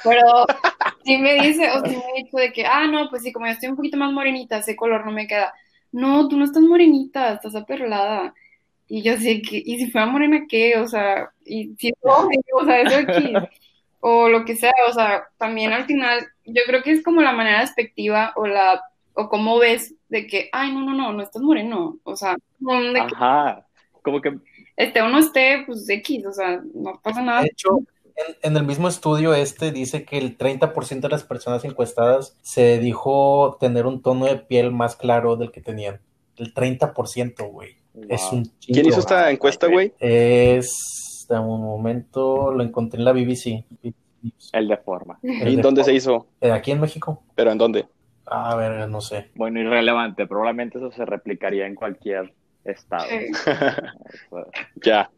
Pero 0.04 0.46
sí 1.04 1.16
me 1.16 1.40
dice, 1.40 1.70
o 1.70 1.84
sí 1.86 1.96
me 1.96 2.02
ha 2.04 2.16
dicho 2.16 2.36
de 2.36 2.52
que, 2.52 2.66
ah, 2.66 2.86
no, 2.86 3.08
pues 3.08 3.22
sí, 3.22 3.32
como 3.32 3.46
yo 3.46 3.52
estoy 3.52 3.70
un 3.70 3.76
poquito 3.76 3.96
más 3.96 4.12
morenita, 4.12 4.58
ese 4.58 4.76
color 4.76 5.06
no 5.06 5.12
me 5.12 5.26
queda. 5.26 5.54
No, 5.92 6.28
tú 6.28 6.36
no 6.36 6.44
estás 6.44 6.62
morenita, 6.62 7.32
estás 7.32 7.54
aperlada. 7.54 8.34
Y 8.88 9.02
yo 9.02 9.16
sé 9.16 9.42
que, 9.42 9.62
¿y 9.64 9.78
si 9.78 9.90
fuera 9.90 10.06
morena 10.06 10.46
qué? 10.48 10.78
O 10.78 10.88
sea, 10.88 11.30
y 11.44 11.74
si 11.78 11.92
no, 12.02 12.28
o 12.54 12.64
sea, 12.64 12.80
eso 12.80 12.96
aquí. 12.98 13.32
O 14.00 14.28
lo 14.28 14.44
que 14.44 14.54
sea, 14.54 14.72
o 14.88 14.92
sea, 14.92 15.24
también 15.38 15.72
al 15.72 15.84
final, 15.84 16.24
yo 16.44 16.62
creo 16.66 16.82
que 16.82 16.92
es 16.92 17.02
como 17.02 17.20
la 17.20 17.32
manera 17.32 17.60
despectiva 17.60 18.32
o 18.36 18.46
la, 18.46 18.80
o 19.14 19.28
cómo 19.28 19.58
ves 19.58 19.94
de 20.08 20.26
que, 20.28 20.48
ay, 20.52 20.72
no, 20.72 20.82
no, 20.82 20.94
no, 20.94 21.12
no 21.12 21.22
estás 21.22 21.42
moreno. 21.42 21.98
O 22.04 22.14
sea, 22.14 22.36
que 22.36 23.00
Ajá, 23.00 23.66
como 24.02 24.20
que 24.20 24.38
esté 24.76 25.02
o 25.02 25.08
no 25.08 25.18
esté, 25.18 25.64
pues 25.66 25.88
X, 25.88 26.26
o 26.26 26.32
sea, 26.32 26.62
no 26.74 27.00
pasa 27.02 27.22
nada. 27.22 27.40
de 27.42 27.48
hecho, 27.48 27.80
en, 28.14 28.36
en 28.42 28.56
el 28.56 28.64
mismo 28.64 28.86
estudio 28.86 29.34
este 29.34 29.72
dice 29.72 30.04
que 30.04 30.18
el 30.18 30.38
30% 30.38 31.00
de 31.00 31.08
las 31.08 31.24
personas 31.24 31.64
encuestadas 31.64 32.38
se 32.42 32.78
dijo 32.78 33.56
tener 33.58 33.86
un 33.86 34.00
tono 34.00 34.26
de 34.26 34.36
piel 34.36 34.70
más 34.70 34.94
claro 34.94 35.34
del 35.34 35.50
que 35.50 35.60
tenían. 35.60 36.00
El 36.36 36.54
30%, 36.54 37.50
güey. 37.50 37.78
Es 38.08 38.22
wow. 38.22 38.38
un 38.38 38.52
¿Quién 38.64 38.86
hizo 38.86 39.00
esta 39.00 39.30
encuesta, 39.30 39.66
güey? 39.66 39.92
Es, 39.98 41.26
dame 41.28 41.46
un 41.46 41.62
momento, 41.62 42.52
lo 42.52 42.62
encontré 42.62 42.98
en 42.98 43.04
la 43.04 43.12
BBC. 43.12 43.64
el 44.52 44.68
de 44.68 44.76
forma. 44.76 45.18
¿Y 45.22 45.56
dónde 45.56 45.84
se 45.84 45.92
hizo? 45.94 46.26
Eh, 46.40 46.50
Aquí 46.52 46.70
en 46.70 46.80
México. 46.80 47.22
¿Pero 47.34 47.50
en 47.50 47.58
dónde? 47.58 47.86
A 48.26 48.54
ver, 48.56 48.88
no 48.88 49.00
sé. 49.00 49.30
Bueno, 49.34 49.60
irrelevante, 49.60 50.26
probablemente 50.26 50.78
eso 50.78 50.92
se 50.92 51.04
replicaría 51.04 51.66
en 51.66 51.74
cualquier 51.74 52.32
estado. 52.64 53.04
Ya, 54.84 55.10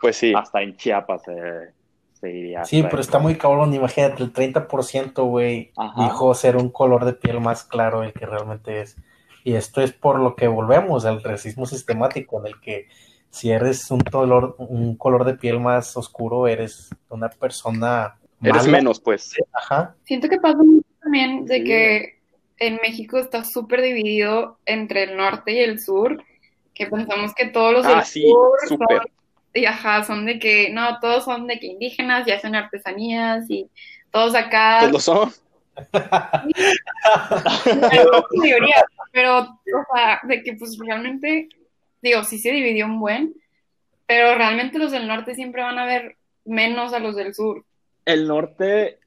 pues 0.00 0.16
sí. 0.16 0.32
hasta 0.34 0.62
en 0.62 0.76
Chiapas 0.76 1.22
se, 1.24 1.72
se 2.14 2.30
iría. 2.30 2.64
Sí, 2.64 2.82
pero 2.82 3.00
está 3.00 3.18
muy 3.18 3.36
cabrón. 3.36 3.74
Imagínate, 3.74 4.22
el 4.22 4.32
30%, 4.32 5.24
güey, 5.28 5.72
dijo 5.96 6.34
ser 6.34 6.56
un 6.56 6.70
color 6.70 7.04
de 7.04 7.12
piel 7.12 7.40
más 7.40 7.64
claro 7.64 8.02
el 8.02 8.12
que 8.12 8.26
realmente 8.26 8.80
es. 8.80 8.96
Y 9.46 9.54
esto 9.54 9.80
es 9.80 9.92
por 9.92 10.18
lo 10.18 10.34
que 10.34 10.48
volvemos 10.48 11.04
al 11.04 11.22
racismo 11.22 11.66
sistemático, 11.66 12.40
en 12.40 12.48
el 12.48 12.60
que 12.60 12.88
si 13.30 13.52
eres 13.52 13.92
un 13.92 14.00
color, 14.00 14.56
un 14.58 14.96
color 14.96 15.24
de 15.24 15.34
piel 15.34 15.60
más 15.60 15.96
oscuro, 15.96 16.48
eres 16.48 16.90
una 17.10 17.28
persona 17.28 18.16
Eres 18.42 18.66
menos, 18.66 18.98
pues. 18.98 19.34
Ajá. 19.52 19.94
Siento 20.02 20.28
que 20.28 20.38
pasa 20.40 20.58
mucho 20.58 20.84
también 21.00 21.46
de 21.46 21.62
que 21.62 22.18
en 22.58 22.80
México 22.82 23.18
está 23.18 23.44
súper 23.44 23.82
dividido 23.82 24.58
entre 24.66 25.04
el 25.04 25.16
norte 25.16 25.52
y 25.52 25.60
el 25.60 25.78
sur, 25.78 26.24
que 26.74 26.88
pensamos 26.88 27.32
que 27.32 27.46
todos 27.46 27.72
los 27.72 27.86
del 27.86 27.98
Ah, 28.00 28.04
sí, 28.04 28.22
sur 28.22 28.50
son, 28.66 28.78
y 29.54 29.64
ajá, 29.64 30.02
son 30.02 30.26
de 30.26 30.40
que, 30.40 30.70
no, 30.72 30.98
todos 30.98 31.24
son 31.24 31.46
de 31.46 31.60
que 31.60 31.68
indígenas 31.68 32.26
y 32.26 32.32
hacen 32.32 32.56
artesanías 32.56 33.48
y 33.48 33.70
todos 34.10 34.34
acá, 34.34 34.78
Pues 34.80 34.92
lo 34.92 34.98
son. 34.98 35.32
la 35.92 36.44
mayoría, 38.32 38.84
pero, 39.12 39.38
o 39.40 39.94
sea, 39.94 40.20
de 40.24 40.42
que 40.42 40.54
pues 40.54 40.76
realmente, 40.78 41.48
digo, 42.02 42.22
sí 42.24 42.38
se 42.38 42.50
dividió 42.52 42.86
un 42.86 43.00
buen, 43.00 43.34
pero 44.06 44.34
realmente 44.36 44.78
los 44.78 44.92
del 44.92 45.08
norte 45.08 45.34
siempre 45.34 45.62
van 45.62 45.78
a 45.78 45.84
ver 45.86 46.16
menos 46.44 46.92
a 46.92 46.98
los 46.98 47.16
del 47.16 47.34
sur. 47.34 47.64
El 48.04 48.28
norte, 48.28 48.98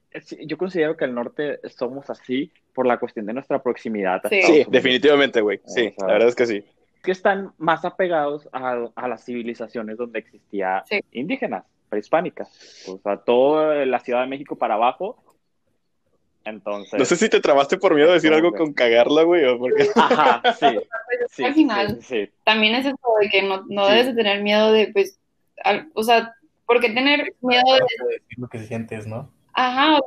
yo 0.42 0.58
considero 0.58 0.96
que 0.96 1.06
el 1.06 1.14
norte 1.14 1.58
somos 1.70 2.10
así 2.10 2.52
por 2.74 2.86
la 2.86 2.98
cuestión 2.98 3.26
de 3.26 3.32
nuestra 3.32 3.62
proximidad. 3.62 4.20
a 4.24 4.28
Sí. 4.28 4.42
Sí, 4.42 4.66
definitivamente, 4.68 5.40
güey. 5.40 5.60
Sí, 5.66 5.88
O 5.88 6.00
sea, 6.00 6.06
la 6.06 6.12
verdad 6.14 6.28
es 6.28 6.34
que 6.34 6.46
sí. 6.46 6.64
que 7.02 7.12
están 7.12 7.52
más 7.56 7.84
apegados 7.86 8.46
a, 8.52 8.88
a 8.94 9.08
las 9.08 9.24
civilizaciones 9.24 9.96
donde 9.96 10.18
existía 10.18 10.84
Sí. 10.86 11.00
indígenas, 11.12 11.64
prehispánicas. 11.88 12.84
O 12.88 12.98
sea, 12.98 13.16
toda 13.16 13.86
la 13.86 14.00
Ciudad 14.00 14.20
de 14.20 14.26
México 14.28 14.56
para 14.56 14.74
abajo. 14.74 15.22
Entonces. 16.44 16.98
No 16.98 17.04
sé 17.04 17.16
si 17.16 17.28
te 17.28 17.40
trabaste 17.40 17.76
por 17.76 17.94
miedo 17.94 18.08
de 18.08 18.14
decir 18.14 18.32
algo 18.32 18.52
con 18.52 18.72
cagarla, 18.72 19.22
güey, 19.22 19.44
o 19.44 19.58
porque... 19.58 19.88
Ajá, 19.96 20.42
sí. 20.58 20.66
sí, 21.30 21.44
Al 21.44 21.54
final. 21.54 21.98
sí, 22.00 22.26
sí. 22.26 22.32
También 22.44 22.74
es 22.74 22.86
eso 22.86 22.96
de 23.20 23.28
que 23.28 23.42
no, 23.42 23.64
no 23.68 23.84
Sí. 23.86 23.90
debes 23.92 24.06
de 24.06 24.14
tener 24.14 24.42
miedo 24.42 24.72
de, 24.72 24.88
pues, 24.92 25.18
al- 25.64 25.90
o 25.94 26.02
sea, 26.02 26.34
¿por 26.66 26.80
qué 26.80 26.90
tener 26.90 27.34
miedo 27.40 27.62
de, 27.74 28.12
decir 28.14 28.38
lo 28.38 28.48
que 28.48 28.58
sientes, 28.60 29.06
¿no? 29.06 29.30
ajá, 29.52 29.98
o 29.98 30.06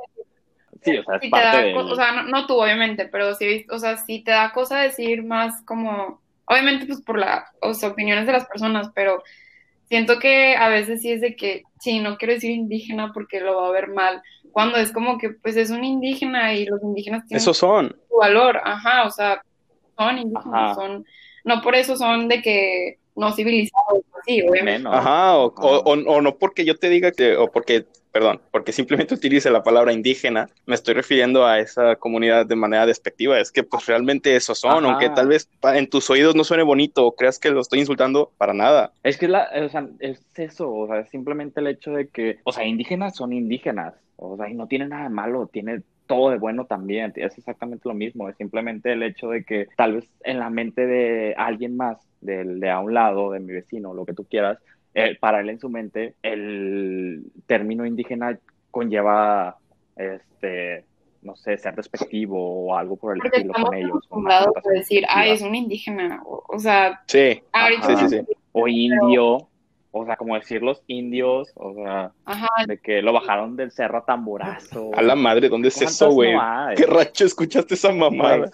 Sí, 0.82 0.98
o 0.98 1.04
sea, 1.04 1.14
es 1.16 1.22
si 1.22 1.30
te 1.30 1.38
da, 1.38 1.72
co- 1.72 1.86
o 1.92 1.94
sea, 1.94 2.12
no, 2.12 2.22
no 2.24 2.46
tú 2.46 2.60
obviamente, 2.60 3.06
pero 3.06 3.34
sí, 3.36 3.64
o 3.70 3.78
sea, 3.78 3.96
si 3.96 4.22
te 4.22 4.32
da 4.32 4.52
cosa 4.52 4.80
decir 4.80 5.22
más 5.22 5.62
como, 5.62 6.20
obviamente 6.46 6.84
pues 6.86 7.00
por 7.00 7.18
la, 7.18 7.46
o 7.62 7.72
sea, 7.72 7.90
opiniones 7.90 8.26
de 8.26 8.32
las 8.32 8.44
personas, 8.46 8.90
pero 8.94 9.22
siento 9.88 10.18
que 10.18 10.56
a 10.56 10.68
veces 10.68 11.00
sí 11.00 11.12
es 11.12 11.20
de 11.22 11.36
que, 11.36 11.62
sí, 11.80 12.00
no 12.00 12.18
quiero 12.18 12.34
decir 12.34 12.50
indígena 12.50 13.12
porque 13.14 13.40
lo 13.40 13.56
va 13.56 13.68
a 13.68 13.72
ver 13.72 13.88
mal, 13.88 14.22
cuando 14.54 14.78
es 14.78 14.90
como 14.92 15.18
que 15.18 15.30
pues 15.30 15.56
es 15.56 15.68
un 15.70 15.82
indígena 15.84 16.54
y 16.54 16.64
los 16.64 16.80
indígenas 16.82 17.26
tienen 17.26 17.42
Esos 17.42 17.58
son. 17.58 17.94
su 18.08 18.16
valor, 18.16 18.60
ajá, 18.64 19.04
o 19.04 19.10
sea, 19.10 19.42
son 19.98 20.16
indígenas, 20.18 20.54
Ajá. 20.54 20.74
son, 20.76 21.04
no 21.44 21.60
por 21.60 21.74
eso 21.74 21.96
son 21.96 22.28
de 22.28 22.40
que 22.40 22.98
no 23.16 23.32
civilizados, 23.32 24.00
sí, 24.26 24.40
obviamente. 24.42 24.78
menos. 24.78 24.94
Ajá, 24.94 25.36
o, 25.38 25.46
o, 25.56 25.76
o- 25.78 25.92
o 26.16 26.20
no 26.22 26.36
porque 26.38 26.64
yo 26.64 26.76
te 26.76 26.88
diga 26.88 27.12
que, 27.12 27.36
o 27.36 27.48
porque, 27.50 27.84
perdón, 28.10 28.40
porque 28.50 28.72
simplemente 28.72 29.14
utilice 29.14 29.50
la 29.50 29.62
palabra 29.62 29.92
indígena, 29.92 30.48
me 30.66 30.74
estoy 30.74 30.94
refiriendo 30.94 31.44
a 31.46 31.58
esa 31.60 31.94
comunidad 31.96 32.46
de 32.46 32.56
manera 32.56 32.86
despectiva. 32.86 33.38
Es 33.38 33.52
que 33.52 33.62
pues 33.62 33.86
realmente 33.86 34.34
esos 34.34 34.58
son, 34.58 34.84
Ajá. 34.84 34.86
aunque 34.92 35.10
tal 35.10 35.28
vez 35.28 35.48
en 35.62 35.88
tus 35.90 36.08
oídos 36.10 36.34
no 36.34 36.42
suene 36.44 36.62
bonito 36.64 37.04
o 37.06 37.14
creas 37.14 37.38
que 37.38 37.50
lo 37.50 37.60
estoy 37.60 37.80
insultando, 37.80 38.32
para 38.38 38.52
nada. 38.54 38.92
Es 39.04 39.16
que 39.18 39.28
la, 39.28 39.48
o 39.64 39.68
sea, 39.68 39.86
es 40.00 40.24
eso, 40.36 40.72
o 40.72 40.86
sea, 40.88 41.00
es 41.00 41.10
simplemente 41.10 41.60
el 41.60 41.66
hecho 41.68 41.92
de 41.92 42.08
que, 42.08 42.38
o 42.44 42.50
sea, 42.52 42.64
indígenas 42.64 43.14
son 43.16 43.32
indígenas, 43.32 43.94
o 44.16 44.36
sea, 44.36 44.48
y 44.48 44.54
no 44.54 44.66
tiene 44.66 44.86
nada 44.88 45.04
de 45.04 45.08
malo, 45.10 45.46
tiene 45.46 45.82
todo 46.06 46.30
de 46.30 46.38
bueno 46.38 46.66
también, 46.66 47.12
es 47.16 47.38
exactamente 47.38 47.88
lo 47.88 47.94
mismo, 47.94 48.28
es 48.28 48.36
simplemente 48.36 48.92
el 48.92 49.02
hecho 49.02 49.30
de 49.30 49.42
que 49.44 49.68
tal 49.76 49.94
vez 49.94 50.10
en 50.22 50.38
la 50.38 50.50
mente 50.50 50.86
de 50.86 51.34
alguien 51.36 51.76
más, 51.76 51.98
del 52.20 52.60
de 52.60 52.70
a 52.70 52.80
un 52.80 52.92
lado, 52.94 53.30
de 53.30 53.40
mi 53.40 53.52
vecino, 53.52 53.94
lo 53.94 54.04
que 54.04 54.12
tú 54.14 54.24
quieras, 54.24 54.58
eh, 54.94 55.16
para 55.18 55.40
él 55.40 55.48
en 55.50 55.58
su 55.58 55.68
mente, 55.70 56.14
el 56.22 57.22
término 57.46 57.84
indígena 57.86 58.38
conlleva, 58.70 59.56
este, 59.96 60.84
no 61.22 61.36
sé, 61.36 61.56
ser 61.56 61.74
despectivo 61.74 62.66
o 62.66 62.76
algo 62.76 62.96
por 62.96 63.14
el 63.14 63.20
Porque 63.22 63.38
estilo 63.38 63.54
con 63.54 63.74
ellos. 63.74 63.90
acostumbrados 63.90 64.54
a 64.56 64.70
decir, 64.70 65.04
ay, 65.08 65.30
despectiva. 65.30 65.34
es 65.34 65.42
un 65.42 65.54
indígena, 65.54 66.22
o, 66.26 66.44
o 66.48 66.58
sea, 66.58 67.00
Sí, 67.06 67.42
ahorita 67.52 67.96
sí, 67.96 68.08
sí, 68.08 68.18
sí. 68.26 68.32
o 68.52 68.68
indio, 68.68 69.48
o 69.96 70.04
sea, 70.04 70.16
como 70.16 70.34
decir 70.34 70.60
los 70.62 70.82
indios, 70.88 71.52
o 71.54 71.72
sea, 71.74 72.10
Ajá, 72.24 72.48
de 72.66 72.78
que 72.78 73.00
lo 73.00 73.12
bajaron 73.12 73.54
del 73.56 73.70
cerro 73.70 73.98
a 73.98 74.04
tamborazo. 74.04 74.90
A 74.94 75.02
la 75.02 75.14
madre, 75.14 75.48
¿dónde 75.48 75.68
es 75.68 75.74
¿Cuántas 75.76 75.94
eso, 75.94 76.10
güey? 76.10 76.32
no? 76.34 76.40
¿Qué 76.76 76.84
racho 76.86 77.24
escuchaste 77.24 77.74
esa 77.74 77.92
mamada? 77.92 78.50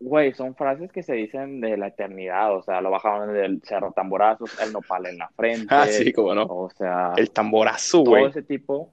Güey, 0.00 0.34
son 0.34 0.54
frases 0.56 0.90
que 0.90 1.02
se 1.04 1.14
dicen 1.14 1.60
de 1.60 1.76
la 1.76 1.86
eternidad, 1.86 2.54
o 2.56 2.62
sea, 2.62 2.80
lo 2.80 2.90
bajaron 2.90 3.32
del 3.32 3.62
cerro 3.62 3.88
a 3.88 3.92
tamborazos, 3.92 4.50
el 4.60 4.72
nopal 4.72 5.06
en 5.06 5.16
la 5.18 5.28
frente, 5.36 5.66
Ah, 5.70 5.86
sí, 5.86 6.12
cómo 6.12 6.34
no. 6.34 6.42
o 6.44 6.68
sea, 6.76 7.12
El 7.16 7.30
tamborazo, 7.30 8.02
todo 8.02 8.10
güey. 8.10 8.26
ese 8.26 8.42
tipo. 8.42 8.92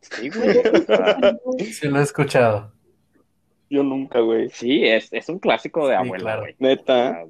Sí, 0.00 0.28
güey, 0.30 0.48
o 0.74 0.82
sea, 0.82 1.38
Sí, 1.60 1.88
lo 1.88 2.00
he 2.00 2.02
escuchado. 2.02 2.72
Yo 3.70 3.82
nunca, 3.84 4.18
güey. 4.20 4.50
sí, 4.50 4.84
es, 4.84 5.12
es 5.12 5.28
un 5.28 5.38
clásico 5.38 5.86
de 5.88 5.94
Sí, 5.96 6.02
abuela, 6.04 6.38
güey. 6.40 6.56
Neta. 6.58 7.22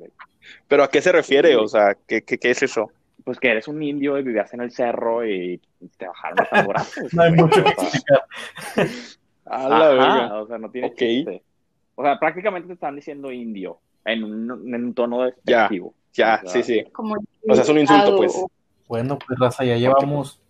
¿Pero 0.66 0.82
a 0.84 0.90
qué 0.90 1.02
se 1.02 1.12
refiere? 1.12 1.50
Sí. 1.50 1.54
O 1.56 1.68
sea, 1.68 1.96
¿qué, 2.06 2.22
qué, 2.22 2.38
qué 2.38 2.50
es 2.50 2.62
eso? 2.62 2.90
Pues 3.26 3.40
que 3.40 3.50
eres 3.50 3.66
un 3.66 3.82
indio 3.82 4.16
y 4.18 4.22
vivías 4.22 4.54
en 4.54 4.60
el 4.60 4.70
cerro 4.70 5.26
y 5.26 5.60
te 5.98 6.06
bajaron 6.06 6.38
a 6.42 6.44
tamborazos. 6.48 7.12
No 7.12 7.22
hay 7.24 7.32
mucho 7.32 7.60
que 7.60 7.70
explicar. 7.70 8.24
A 9.46 9.68
la 9.68 9.88
verga. 9.88 10.42
o 10.42 10.46
sea, 10.46 10.58
no 10.58 10.70
tiene 10.70 10.86
Ok. 10.86 10.94
chiste. 10.96 11.42
O 11.96 12.04
sea, 12.04 12.20
prácticamente 12.20 12.68
te 12.68 12.74
están 12.74 12.94
diciendo 12.94 13.32
indio 13.32 13.80
en 14.04 14.22
un, 14.22 14.72
en 14.72 14.84
un 14.84 14.94
tono 14.94 15.22
despectivo. 15.24 15.92
Ya, 16.14 16.40
O 16.44 16.48
sea, 16.48 16.62
sí, 16.62 16.62
sí. 16.62 16.84
como 16.92 17.16
O 17.16 17.54
sea, 17.54 17.64
es 17.64 17.68
un 17.68 17.78
insulto, 17.80 18.16
pues. 18.16 18.40
Bueno, 18.86 19.18
pues 19.18 19.36
Raza, 19.40 19.64
ya 19.64 19.76
llevamos 19.76 20.40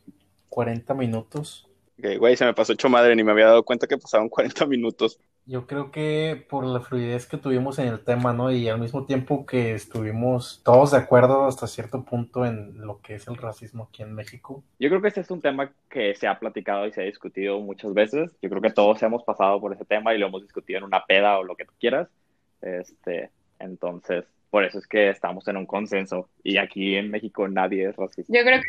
40 0.51 0.93
minutos. 0.93 1.66
Ok, 1.99 2.18
güey, 2.18 2.37
se 2.37 2.45
me 2.45 2.53
pasó 2.53 2.74
hecho 2.74 2.91
madre, 2.91 3.16
ni 3.16 3.24
me 3.24 3.33
había 3.33 3.47
dado 3.47 3.62
cuenta 3.64 3.87
que 3.87 3.97
pasaban 3.97 4.29
40 4.29 4.66
minutos. 4.66 5.18
Yo 5.49 5.69
creo 5.69 5.93
que 5.93 6.45
por 6.51 6.65
la 6.67 6.81
fluidez 6.81 7.27
que 7.27 7.37
tuvimos 7.37 7.79
en 7.79 7.87
el 7.87 8.01
tema, 8.01 8.33
¿no? 8.33 8.51
Y 8.51 8.69
al 8.69 8.81
mismo 8.81 9.07
tiempo 9.07 9.47
que 9.47 9.75
estuvimos 9.75 10.61
todos 10.65 10.91
de 10.91 10.99
acuerdo 10.99 11.47
hasta 11.47 11.69
cierto 11.69 12.05
punto 12.05 12.45
en 12.45 12.85
lo 12.85 13.01
que 13.01 13.15
es 13.15 13.29
el 13.29 13.37
racismo 13.37 13.85
aquí 13.89 14.03
en 14.03 14.13
México. 14.13 14.65
Yo 14.81 14.89
creo 14.89 15.01
que 15.01 15.07
este 15.07 15.21
es 15.21 15.31
un 15.31 15.41
tema 15.41 15.71
que 15.89 16.17
se 16.17 16.27
ha 16.27 16.37
platicado 16.41 16.87
y 16.87 16.93
se 16.93 17.03
ha 17.03 17.05
discutido 17.05 17.61
muchas 17.61 17.95
veces. 17.95 18.33
Yo 18.43 18.51
creo 18.51 18.61
que 18.61 18.71
todos 18.71 19.01
hemos 19.05 19.23
pasado 19.23 19.61
por 19.61 19.73
ese 19.73 19.85
tema 19.85 20.13
y 20.13 20.19
lo 20.19 20.27
hemos 20.27 20.43
discutido 20.43 20.79
en 20.79 20.85
una 20.85 21.05
peda 21.05 21.39
o 21.39 21.45
lo 21.45 21.55
que 21.55 21.65
tú 21.65 21.73
quieras. 21.79 22.09
Este, 22.61 23.31
entonces, 23.61 24.25
por 24.51 24.65
eso 24.65 24.79
es 24.79 24.89
que 24.89 25.11
estamos 25.11 25.47
en 25.47 25.59
un 25.59 25.67
consenso. 25.67 26.29
Y 26.43 26.57
aquí 26.57 26.97
en 26.97 27.11
México 27.11 27.47
nadie 27.47 27.89
es 27.89 27.95
racista. 27.95 28.33
Yo 28.37 28.43
creo 28.43 28.61
que 28.61 28.69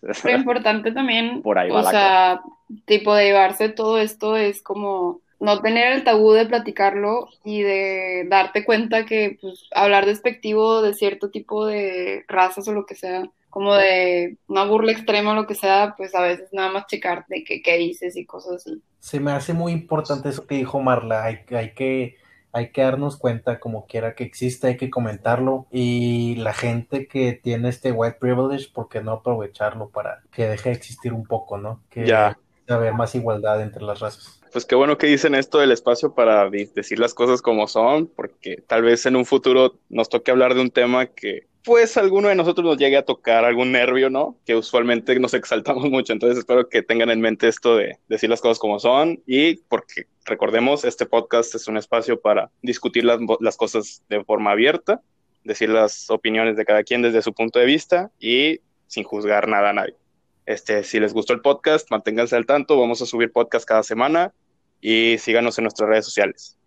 Entonces, 0.00 0.24
lo 0.24 0.30
importante 0.38 0.92
también, 0.92 1.42
Por 1.42 1.58
ahí 1.58 1.68
va 1.68 1.80
o 1.80 1.90
sea, 1.90 2.40
tipo 2.86 3.14
de 3.14 3.24
llevarse 3.24 3.68
todo 3.68 3.98
esto 3.98 4.38
es 4.38 4.62
como 4.62 5.20
no 5.40 5.60
tener 5.60 5.92
el 5.92 6.04
tabú 6.04 6.32
de 6.32 6.46
platicarlo 6.46 7.28
y 7.44 7.62
de 7.62 8.26
darte 8.28 8.64
cuenta 8.64 9.04
que 9.06 9.38
pues 9.40 9.68
hablar 9.74 10.06
despectivo 10.06 10.82
de 10.82 10.94
cierto 10.94 11.30
tipo 11.30 11.66
de 11.66 12.24
razas 12.28 12.66
o 12.68 12.72
lo 12.72 12.86
que 12.86 12.94
sea, 12.94 13.24
como 13.50 13.74
de 13.74 14.38
una 14.48 14.64
burla 14.64 14.92
extrema 14.92 15.32
o 15.32 15.34
lo 15.34 15.46
que 15.46 15.54
sea, 15.54 15.94
pues 15.96 16.14
a 16.14 16.22
veces 16.22 16.48
nada 16.52 16.72
más 16.72 16.86
checar 16.86 17.24
de 17.28 17.44
qué, 17.44 17.62
qué 17.62 17.76
dices 17.78 18.16
y 18.16 18.26
cosas 18.26 18.56
así. 18.56 18.82
Se 18.98 19.20
me 19.20 19.32
hace 19.32 19.52
muy 19.54 19.72
importante 19.72 20.28
eso 20.30 20.46
que 20.46 20.56
dijo 20.56 20.80
Marla. 20.80 21.24
Hay, 21.24 21.40
hay 21.50 21.74
que, 21.74 22.16
hay 22.52 22.72
que 22.72 22.82
darnos 22.82 23.16
cuenta, 23.18 23.60
como 23.60 23.86
quiera 23.86 24.14
que 24.14 24.24
existe, 24.24 24.66
hay 24.68 24.76
que 24.76 24.90
comentarlo. 24.90 25.66
Y 25.70 26.36
la 26.36 26.54
gente 26.54 27.06
que 27.06 27.32
tiene 27.34 27.68
este 27.68 27.92
white 27.92 28.16
privilege, 28.18 28.70
¿por 28.72 28.88
qué 28.88 29.02
no 29.02 29.12
aprovecharlo 29.12 29.90
para 29.90 30.22
que 30.32 30.46
deje 30.48 30.70
de 30.70 30.76
existir 30.76 31.12
un 31.12 31.26
poco, 31.26 31.58
¿no? 31.58 31.82
Que 31.90 32.06
Ya. 32.06 32.38
haber 32.68 32.94
más 32.94 33.14
igualdad 33.14 33.60
entre 33.62 33.82
las 33.82 34.00
razas. 34.00 34.40
Pues 34.54 34.66
qué 34.66 34.76
bueno 34.76 34.98
que 34.98 35.08
dicen 35.08 35.34
esto 35.34 35.58
del 35.58 35.72
espacio 35.72 36.14
para 36.14 36.48
decir 36.48 37.00
las 37.00 37.12
cosas 37.12 37.42
como 37.42 37.66
son, 37.66 38.06
porque 38.06 38.62
tal 38.68 38.82
vez 38.82 39.04
en 39.04 39.16
un 39.16 39.26
futuro 39.26 39.80
nos 39.88 40.08
toque 40.08 40.30
hablar 40.30 40.54
de 40.54 40.60
un 40.60 40.70
tema 40.70 41.06
que, 41.06 41.48
pues, 41.64 41.96
alguno 41.96 42.28
de 42.28 42.36
nosotros 42.36 42.64
nos 42.64 42.78
llegue 42.78 42.96
a 42.96 43.04
tocar 43.04 43.44
algún 43.44 43.72
nervio, 43.72 44.10
¿no? 44.10 44.38
Que 44.46 44.54
usualmente 44.54 45.18
nos 45.18 45.34
exaltamos 45.34 45.90
mucho. 45.90 46.12
Entonces 46.12 46.38
espero 46.38 46.68
que 46.68 46.82
tengan 46.82 47.10
en 47.10 47.20
mente 47.20 47.48
esto 47.48 47.76
de 47.76 47.98
decir 48.06 48.30
las 48.30 48.40
cosas 48.40 48.60
como 48.60 48.78
son 48.78 49.20
y 49.26 49.56
porque 49.56 50.04
recordemos, 50.24 50.84
este 50.84 51.04
podcast 51.04 51.52
es 51.56 51.66
un 51.66 51.76
espacio 51.76 52.20
para 52.20 52.52
discutir 52.62 53.04
las, 53.04 53.18
las 53.40 53.56
cosas 53.56 54.04
de 54.08 54.22
forma 54.22 54.52
abierta, 54.52 55.02
decir 55.42 55.68
las 55.68 56.08
opiniones 56.10 56.56
de 56.56 56.64
cada 56.64 56.84
quien 56.84 57.02
desde 57.02 57.22
su 57.22 57.32
punto 57.32 57.58
de 57.58 57.66
vista 57.66 58.12
y 58.20 58.60
sin 58.86 59.02
juzgar 59.02 59.48
nada 59.48 59.70
a 59.70 59.72
nadie. 59.72 59.96
Este, 60.46 60.84
si 60.84 61.00
les 61.00 61.12
gustó 61.12 61.32
el 61.32 61.40
podcast, 61.40 61.90
manténganse 61.90 62.36
al 62.36 62.46
tanto. 62.46 62.78
Vamos 62.78 63.02
a 63.02 63.06
subir 63.06 63.32
podcast 63.32 63.66
cada 63.66 63.82
semana 63.82 64.32
y 64.86 65.16
síganos 65.16 65.56
en 65.56 65.64
nuestras 65.64 65.88
redes 65.88 66.04
sociales. 66.04 66.58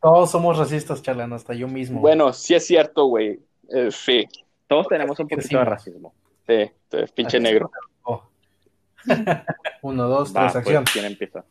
Todos 0.00 0.30
somos 0.30 0.56
racistas, 0.56 1.02
Chalán, 1.02 1.32
hasta 1.32 1.52
yo 1.52 1.66
mismo. 1.66 2.00
Bueno, 2.00 2.32
sí 2.32 2.54
es 2.54 2.64
cierto, 2.64 3.06
güey. 3.06 3.40
Eh, 3.68 3.90
sí, 3.90 4.28
todos 4.68 4.86
tenemos 4.86 5.18
un 5.18 5.26
poquito 5.26 5.58
de 5.58 5.64
racismo. 5.64 6.14
sí, 6.46 6.70
pinche 7.16 7.40
negro. 7.40 7.72
Oh. 8.04 8.22
Uno, 9.82 10.06
dos, 10.06 10.28
Va, 10.28 10.42
tres, 10.42 10.52
pues, 10.52 10.76
acción. 10.76 10.84
¿quién 10.92 11.04
empieza? 11.06 11.44